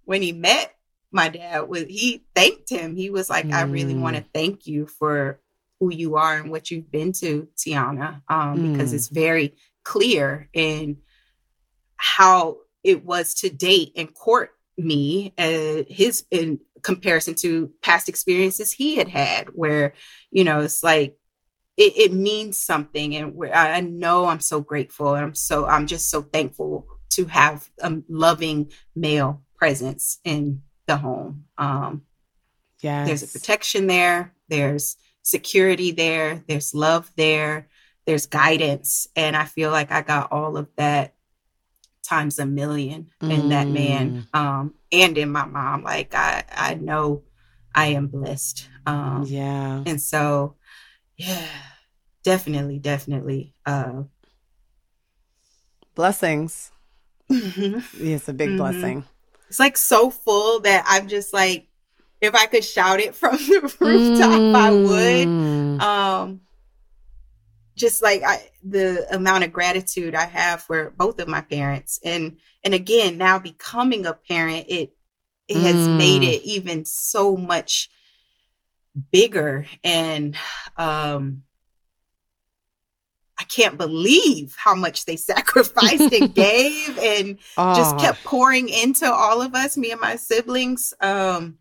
when 0.04 0.22
he 0.22 0.32
met 0.32 0.74
my 1.10 1.28
dad, 1.28 1.68
was 1.68 1.84
he 1.84 2.24
thanked 2.34 2.68
him. 2.70 2.96
He 2.96 3.10
was 3.10 3.30
like, 3.30 3.52
"I 3.52 3.62
really 3.62 3.94
Mm. 3.94 4.00
want 4.00 4.16
to 4.16 4.24
thank 4.34 4.66
you 4.66 4.86
for 4.86 5.40
who 5.80 5.92
you 5.92 6.16
are 6.16 6.36
and 6.38 6.50
what 6.50 6.70
you've 6.70 6.90
been 6.90 7.12
to, 7.12 7.48
Teyonah, 7.56 8.22
um, 8.28 8.62
because 8.62 8.92
Mm. 8.92 8.94
it's 8.94 9.08
very 9.08 9.54
clear 9.84 10.48
in 10.52 10.98
how 11.96 12.58
it 12.82 13.04
was 13.04 13.34
to 13.34 13.50
date 13.50 13.92
and 13.96 14.14
court 14.14 14.50
me 14.76 15.32
uh, 15.38 15.84
his 15.88 16.24
in 16.30 16.58
comparison 16.82 17.34
to 17.34 17.70
past 17.80 18.08
experiences 18.08 18.72
he 18.72 18.96
had 18.96 19.08
had 19.08 19.48
where 19.54 19.94
you 20.30 20.42
know 20.44 20.60
it's 20.60 20.82
like 20.82 21.16
it, 21.76 21.92
it 21.96 22.12
means 22.12 22.56
something 22.56 23.14
and 23.16 23.34
where 23.34 23.54
I 23.54 23.74
I 23.76 23.80
know 23.80 24.26
i'm 24.26 24.40
so 24.40 24.60
grateful 24.60 25.14
and 25.14 25.24
i'm 25.24 25.34
so 25.34 25.66
i'm 25.66 25.86
just 25.86 26.10
so 26.10 26.22
thankful 26.22 26.86
to 27.10 27.26
have 27.26 27.68
a 27.80 27.98
loving 28.08 28.72
male 28.96 29.42
presence 29.56 30.18
in 30.24 30.62
the 30.86 30.96
home 30.96 31.44
um 31.56 32.02
Yes. 32.82 33.06
there's 33.06 33.22
a 33.22 33.28
protection 33.28 33.86
there 33.86 34.34
there's 34.48 34.96
security 35.22 35.90
there 35.92 36.42
there's 36.48 36.74
love 36.74 37.10
there 37.16 37.68
there's 38.06 38.26
guidance 38.26 39.08
and 39.16 39.36
i 39.36 39.44
feel 39.44 39.70
like 39.70 39.90
i 39.92 40.02
got 40.02 40.30
all 40.32 40.56
of 40.56 40.68
that 40.76 41.14
times 42.02 42.38
a 42.38 42.44
million 42.46 43.10
in 43.30 43.48
that 43.48 43.70
man 43.70 44.26
um 44.34 44.74
and 44.92 45.16
in 45.16 45.30
my 45.30 45.44
mom 45.46 45.82
like 45.82 46.14
i 46.14 46.44
i 46.54 46.74
know 46.74 47.22
i 47.74 47.86
am 47.86 48.06
blessed 48.08 48.68
um 48.86 49.24
yeah. 49.26 49.82
and 49.86 50.00
so 50.00 50.54
yeah 51.16 51.46
definitely 52.22 52.78
definitely 52.78 53.54
uh 53.66 54.02
Blessings. 55.94 56.72
it's 57.28 57.94
It's 57.94 58.28
a 58.28 58.32
big 58.34 58.50
Mhm. 58.50 58.56
blessing. 58.58 59.04
It's 59.48 59.60
like 59.60 59.76
so 59.76 60.10
full 60.10 60.60
that 60.60 60.84
i'm 60.86 61.06
just 61.08 61.32
like 61.32 61.68
if 62.20 62.34
i 62.34 62.46
could 62.46 62.64
shout 62.64 62.98
it 63.00 63.14
from 63.14 63.32
the 63.36 63.76
rooftop 63.80 64.42
i 64.54 64.72
would 64.72 65.28
Mm. 65.28 65.80
um 65.80 66.40
just 67.76 68.02
like 68.02 68.22
I, 68.22 68.48
the 68.62 69.06
amount 69.14 69.44
of 69.44 69.52
gratitude 69.52 70.14
I 70.14 70.26
have 70.26 70.62
for 70.62 70.90
both 70.90 71.20
of 71.20 71.28
my 71.28 71.40
parents, 71.40 72.00
and 72.04 72.38
and 72.64 72.74
again 72.74 73.18
now 73.18 73.38
becoming 73.38 74.06
a 74.06 74.14
parent, 74.14 74.66
it 74.68 74.94
it 75.48 75.60
has 75.62 75.88
Mm. 75.88 75.96
made 75.96 76.22
it 76.22 76.42
even 76.44 76.84
so 76.84 77.36
much 77.36 77.90
bigger, 79.12 79.66
and 79.82 80.36
um 80.76 81.42
I 83.38 83.44
can't 83.44 83.76
believe 83.76 84.54
how 84.56 84.74
much 84.74 85.04
they 85.04 85.16
sacrificed 85.30 86.12
and 86.12 86.34
gave 86.34 86.98
and 86.98 87.38
oh. 87.56 87.74
just 87.74 87.98
kept 87.98 88.24
pouring 88.24 88.68
into 88.68 89.10
all 89.12 89.42
of 89.42 89.54
us, 89.54 89.76
me 89.76 89.90
and 89.90 90.00
my 90.00 90.16
siblings. 90.16 90.94
Um, 91.00 91.58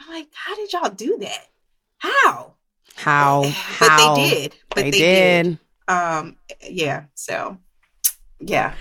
I'm 0.00 0.10
like, 0.10 0.28
how 0.32 0.56
did 0.56 0.72
y'all 0.72 0.90
do 0.90 1.18
that? 1.20 1.46
How? 1.98 2.55
How? 2.94 3.42
But 3.78 3.88
how? 3.90 4.14
they 4.16 4.30
did. 4.30 4.56
But 4.68 4.76
they, 4.76 4.90
they 4.90 4.98
did. 4.98 5.46
did. 5.46 5.58
Um, 5.88 6.36
yeah. 6.62 7.04
So, 7.14 7.58
yeah. 8.40 8.74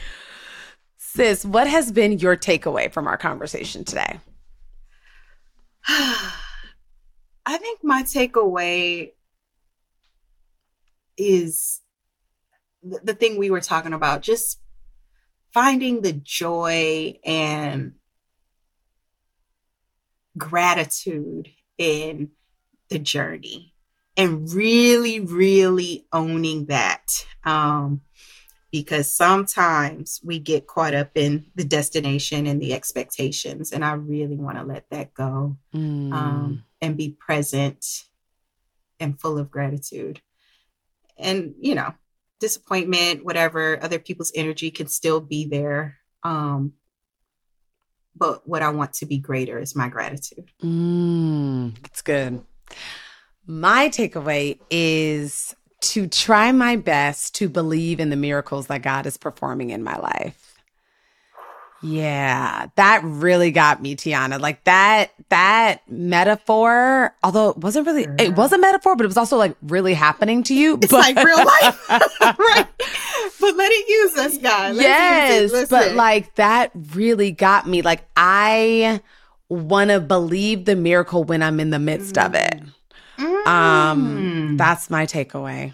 Sis, 0.98 1.46
what 1.46 1.68
has 1.68 1.92
been 1.92 2.20
your 2.20 2.36
takeaway 2.36 2.92
from 2.92 3.08
our 3.08 3.18
conversation 3.18 3.84
today? 3.84 4.20
I 5.88 7.58
think 7.58 7.84
my 7.84 8.04
takeaway 8.04 9.12
is 11.18 11.82
the, 12.84 13.00
the 13.04 13.14
thing 13.14 13.38
we 13.38 13.52
were 13.52 13.62
talking 13.62 13.94
about 13.94 14.22
just 14.22 14.60
finding 15.54 16.02
the 16.02 16.14
joy 16.14 17.18
and 17.24 17.94
gratitude 20.38 21.50
in 21.78 22.32
the 22.90 23.00
journey 23.00 23.75
and 24.18 24.52
really, 24.54 25.20
really 25.20 26.08
owning 26.12 26.66
that. 26.68 27.26
Um, 27.44 28.02
because 28.72 29.10
sometimes 29.16 30.20
we 30.22 30.38
get 30.38 30.68
caught 30.68 30.94
up 30.94 31.12
in 31.16 31.46
the 31.56 31.64
destination 31.64 32.46
and 32.46 32.62
the 32.62 32.74
expectations. 32.74 33.72
And 33.72 33.86
I 33.86 33.94
really 33.94 34.36
want 34.36 34.58
to 34.58 34.66
let 34.66 34.90
that 34.90 35.14
go 35.14 35.56
mm. 35.74 36.12
um, 36.12 36.66
and 36.82 36.98
be 36.98 37.16
present 37.18 37.86
and 39.00 39.18
full 39.18 39.38
of 39.38 39.50
gratitude. 39.50 40.20
And, 41.18 41.56
you 41.58 41.74
know, 41.74 41.94
disappointment, 42.42 43.24
whatever, 43.24 43.82
other 43.82 43.98
people's 44.00 44.34
energy 44.36 44.72
can 44.72 44.88
still 44.88 45.22
be 45.22 45.46
there. 45.46 45.98
Um, 46.24 46.74
but 48.14 48.46
what 48.46 48.62
I 48.62 48.72
want 48.72 48.92
to 48.96 49.06
be 49.06 49.20
greater 49.20 49.58
is 49.58 49.74
my 49.74 49.88
gratitude. 49.88 50.50
Mm, 50.62 51.82
that's 51.82 52.02
good. 52.02 52.44
My 53.48 53.90
takeaway 53.90 54.60
is 54.70 55.56
to 55.82 56.08
try 56.08 56.52
my 56.52 56.76
best 56.76 57.36
to 57.36 57.50
believe 57.50 58.00
in 58.00 58.10
the 58.10 58.16
miracles 58.16 58.68
that 58.68 58.82
God 58.82 59.06
is 59.06 59.18
performing 59.18 59.70
in 59.70 59.84
my 59.84 59.98
life. 59.98 60.46
Yeah, 61.84 62.68
that 62.76 63.02
really 63.04 63.52
got 63.52 63.82
me, 63.82 63.96
Teyonah. 63.96 64.40
Like 64.40 64.64
that 64.64 65.12
that 65.30 65.82
metaphor, 65.88 67.14
although 67.24 67.50
it 67.50 67.58
wasn't 67.58 67.86
really 67.86 68.08
it 68.18 68.36
was 68.36 68.52
a 68.52 68.58
metaphor, 68.58 68.96
but 68.96 69.04
it 69.04 69.08
was 69.08 69.18
also 69.18 69.38
like 69.38 69.56
really 69.62 69.94
happening 69.94 70.42
to 70.44 70.56
you. 70.56 70.80
It's 70.82 70.88
but, 70.88 71.16
like 71.16 71.24
real 71.24 71.38
life. 71.46 71.90
right. 71.90 72.68
But 73.40 73.56
let 73.56 73.72
it 73.72 73.88
use 73.88 74.18
us, 74.18 74.38
God. 74.40 74.76
Let 74.76 74.84
yes. 74.84 75.70
But 75.70 75.94
like 75.94 76.34
that 76.36 76.72
really 76.94 77.32
got 77.32 77.68
me. 77.68 77.84
Like 77.84 78.04
I 78.18 79.02
wanna 79.50 80.00
believe 80.00 80.66
the 80.66 80.76
miracle 80.76 81.24
when 81.24 81.44
I'm 81.44 81.60
in 81.60 81.70
the 81.70 81.80
midst 81.80 82.16
mm. 82.16 82.26
of 82.26 82.34
it. 82.34 82.64
Mm. 83.46 83.50
Um, 83.52 84.58
that's 84.58 84.90
my 84.90 85.06
takeaway. 85.06 85.74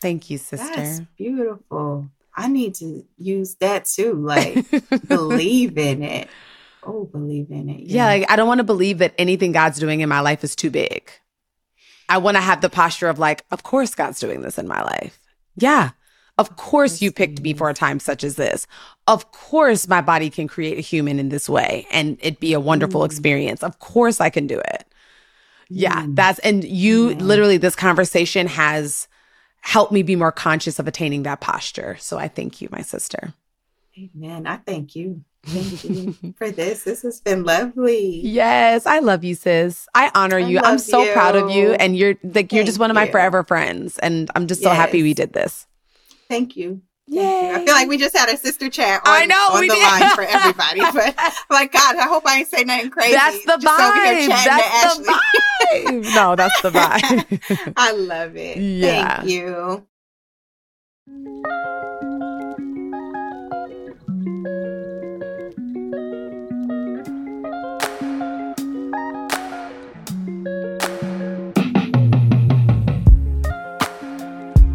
Thank 0.00 0.30
you, 0.30 0.38
sister. 0.38 0.74
That's 0.74 1.00
beautiful. 1.16 2.08
I 2.34 2.48
need 2.48 2.74
to 2.76 3.04
use 3.18 3.56
that 3.56 3.86
too. 3.86 4.14
Like 4.14 4.64
believe 5.08 5.76
in 5.78 6.02
it. 6.02 6.28
Oh, 6.82 7.04
believe 7.04 7.50
in 7.50 7.68
it. 7.68 7.80
Yeah, 7.80 8.12
yeah 8.12 8.20
like, 8.20 8.30
I 8.30 8.36
don't 8.36 8.48
want 8.48 8.58
to 8.58 8.64
believe 8.64 8.98
that 8.98 9.14
anything 9.18 9.52
God's 9.52 9.78
doing 9.78 10.00
in 10.00 10.08
my 10.08 10.20
life 10.20 10.42
is 10.42 10.56
too 10.56 10.70
big. 10.70 11.10
I 12.08 12.18
want 12.18 12.36
to 12.36 12.40
have 12.40 12.60
the 12.60 12.70
posture 12.70 13.08
of 13.08 13.18
like, 13.18 13.44
of 13.50 13.62
course 13.62 13.94
God's 13.94 14.18
doing 14.18 14.40
this 14.40 14.58
in 14.58 14.66
my 14.66 14.82
life. 14.82 15.18
Yeah. 15.56 15.90
Of 16.38 16.56
course 16.56 17.02
you 17.02 17.12
picked 17.12 17.40
me 17.40 17.52
for 17.52 17.68
a 17.68 17.74
time 17.74 18.00
such 18.00 18.24
as 18.24 18.36
this. 18.36 18.66
Of 19.06 19.30
course 19.32 19.86
my 19.86 20.00
body 20.00 20.30
can 20.30 20.48
create 20.48 20.78
a 20.78 20.82
human 20.82 21.18
in 21.18 21.28
this 21.28 21.48
way 21.48 21.86
and 21.92 22.18
it'd 22.20 22.40
be 22.40 22.54
a 22.54 22.60
wonderful 22.60 23.02
mm. 23.02 23.06
experience. 23.06 23.62
Of 23.62 23.78
course 23.78 24.20
I 24.20 24.30
can 24.30 24.46
do 24.46 24.58
it. 24.58 24.84
Yeah, 25.74 26.02
mm. 26.02 26.14
that's 26.14 26.38
and 26.40 26.64
you 26.64 27.10
yeah. 27.10 27.16
literally 27.18 27.56
this 27.56 27.76
conversation 27.76 28.46
has 28.46 29.08
helped 29.60 29.92
me 29.92 30.02
be 30.02 30.16
more 30.16 30.32
conscious 30.32 30.78
of 30.78 30.86
attaining 30.86 31.22
that 31.22 31.40
posture. 31.40 31.96
So 31.98 32.18
I 32.18 32.28
thank 32.28 32.60
you, 32.60 32.68
my 32.70 32.82
sister. 32.82 33.32
Amen. 33.98 34.46
I 34.46 34.56
thank 34.56 34.96
you. 34.96 35.24
Thank 35.44 35.84
you 35.84 36.34
for 36.38 36.50
this. 36.50 36.84
This 36.84 37.02
has 37.02 37.20
been 37.20 37.44
lovely. 37.44 38.20
Yes, 38.22 38.86
I 38.86 39.00
love 39.00 39.24
you, 39.24 39.34
sis. 39.34 39.88
I 39.94 40.10
honor 40.14 40.38
you. 40.38 40.58
I 40.58 40.72
am 40.72 40.78
so 40.78 41.02
you. 41.02 41.12
proud 41.12 41.36
of 41.36 41.50
you, 41.50 41.72
and 41.72 41.96
you're 41.96 42.14
like 42.22 42.52
you're 42.52 42.64
just 42.64 42.78
one 42.78 42.90
of 42.90 42.94
my 42.94 43.08
forever 43.08 43.42
friends, 43.42 43.98
and 43.98 44.30
I'm 44.34 44.46
just 44.46 44.62
yes. 44.62 44.70
so 44.70 44.74
happy 44.74 45.02
we 45.02 45.14
did 45.14 45.32
this. 45.32 45.66
Thank 46.28 46.56
you. 46.56 46.82
Yeah, 47.12 47.52
I 47.56 47.64
feel 47.64 47.74
like 47.74 47.88
we 47.88 47.98
just 47.98 48.16
had 48.16 48.30
a 48.30 48.36
sister 48.38 48.70
chat. 48.70 49.02
On, 49.06 49.12
I 49.12 49.26
know 49.26 49.48
on 49.52 49.60
the 49.60 49.74
did. 49.74 49.82
line 49.82 50.14
for 50.14 50.22
everybody, 50.28 50.80
but 50.80 51.14
I'm 51.18 51.32
like, 51.50 51.70
God, 51.70 51.96
I 51.96 52.08
hope 52.08 52.26
I 52.26 52.38
ain't 52.38 52.48
say 52.48 52.64
nothing 52.64 52.88
crazy. 52.88 53.12
That's 53.12 53.44
the 53.44 53.58
vibe. 53.58 54.28
That's 54.28 54.96
the 54.96 55.12
vibe. 55.12 56.14
no, 56.14 56.36
that's 56.36 56.62
the 56.62 56.70
vibe. 57.58 57.74
I 57.76 57.92
love 57.92 58.34
it. 58.36 58.56
Yeah. 58.56 59.16
Thank 59.20 59.28
you. 59.30 59.86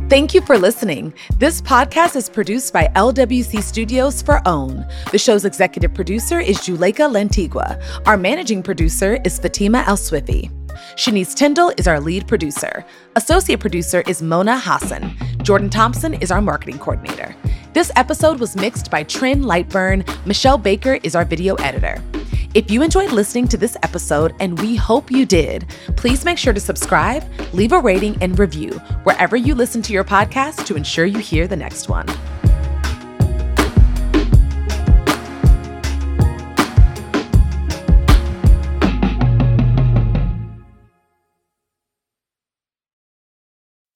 Thank 0.10 0.34
you 0.34 0.40
for 0.40 0.58
listening. 0.58 1.14
This 1.38 1.62
podcast 1.62 2.16
is 2.16 2.30
produced 2.30 2.72
by 2.72 2.88
LWC 2.96 3.62
Studios 3.62 4.22
for 4.22 4.42
OWN. 4.48 4.88
The 5.12 5.18
show's 5.18 5.44
executive 5.44 5.94
producer 5.94 6.40
is 6.40 6.60
Juleyka 6.60 7.12
Lantigua. 7.12 7.84
Our 8.08 8.16
managing 8.16 8.64
producer 8.64 9.20
is 9.26 9.38
Fatima 9.38 9.84
El 9.86 9.98
Swifi. 9.98 10.50
Shanice 10.96 11.36
Tyndall 11.36 11.74
is 11.78 11.90
our 11.90 12.00
lead 12.00 12.26
producer. 12.26 12.86
Associate 13.18 13.60
producer 13.60 14.02
is 14.08 14.22
Mona 14.22 14.58
Hassan. 14.58 15.14
Jordan 15.44 15.70
Thompson 15.70 16.14
is 16.14 16.32
our 16.32 16.42
marketing 16.42 16.80
coordinator. 16.80 17.36
This 17.74 17.92
episode 17.98 18.40
was 18.40 18.56
mixed 18.56 18.90
by 18.90 19.04
Trin 19.04 19.44
Lightburn. 19.44 20.08
Michelle 20.26 20.58
Baker 20.58 21.00
is 21.04 21.16
our 21.16 21.26
video 21.26 21.56
editor. 21.56 22.02
If 22.58 22.72
you 22.72 22.82
enjoyed 22.82 23.12
listening 23.12 23.48
to 23.50 23.58
this 23.58 23.78
episode, 23.84 24.34
and 24.40 24.60
we 24.60 24.76
hope 24.76 25.12
you 25.12 25.28
did, 25.28 25.70
please 25.96 26.26
make 26.26 26.40
sure 26.40 26.54
to 26.54 26.60
subscribe, 26.60 27.24
leave 27.54 27.72
a 27.72 27.80
rating, 27.80 28.18
and 28.20 28.40
review 28.40 28.72
wherever 29.04 29.38
you 29.38 29.54
listen 29.54 29.84
to 29.84 29.94
your 29.94 30.04
podcast 30.04 30.66
to 30.66 30.76
ensure 30.76 31.06
you 31.06 31.20
hear 31.20 31.48
the 31.48 31.56
next 31.56 31.88
one. 31.88 32.08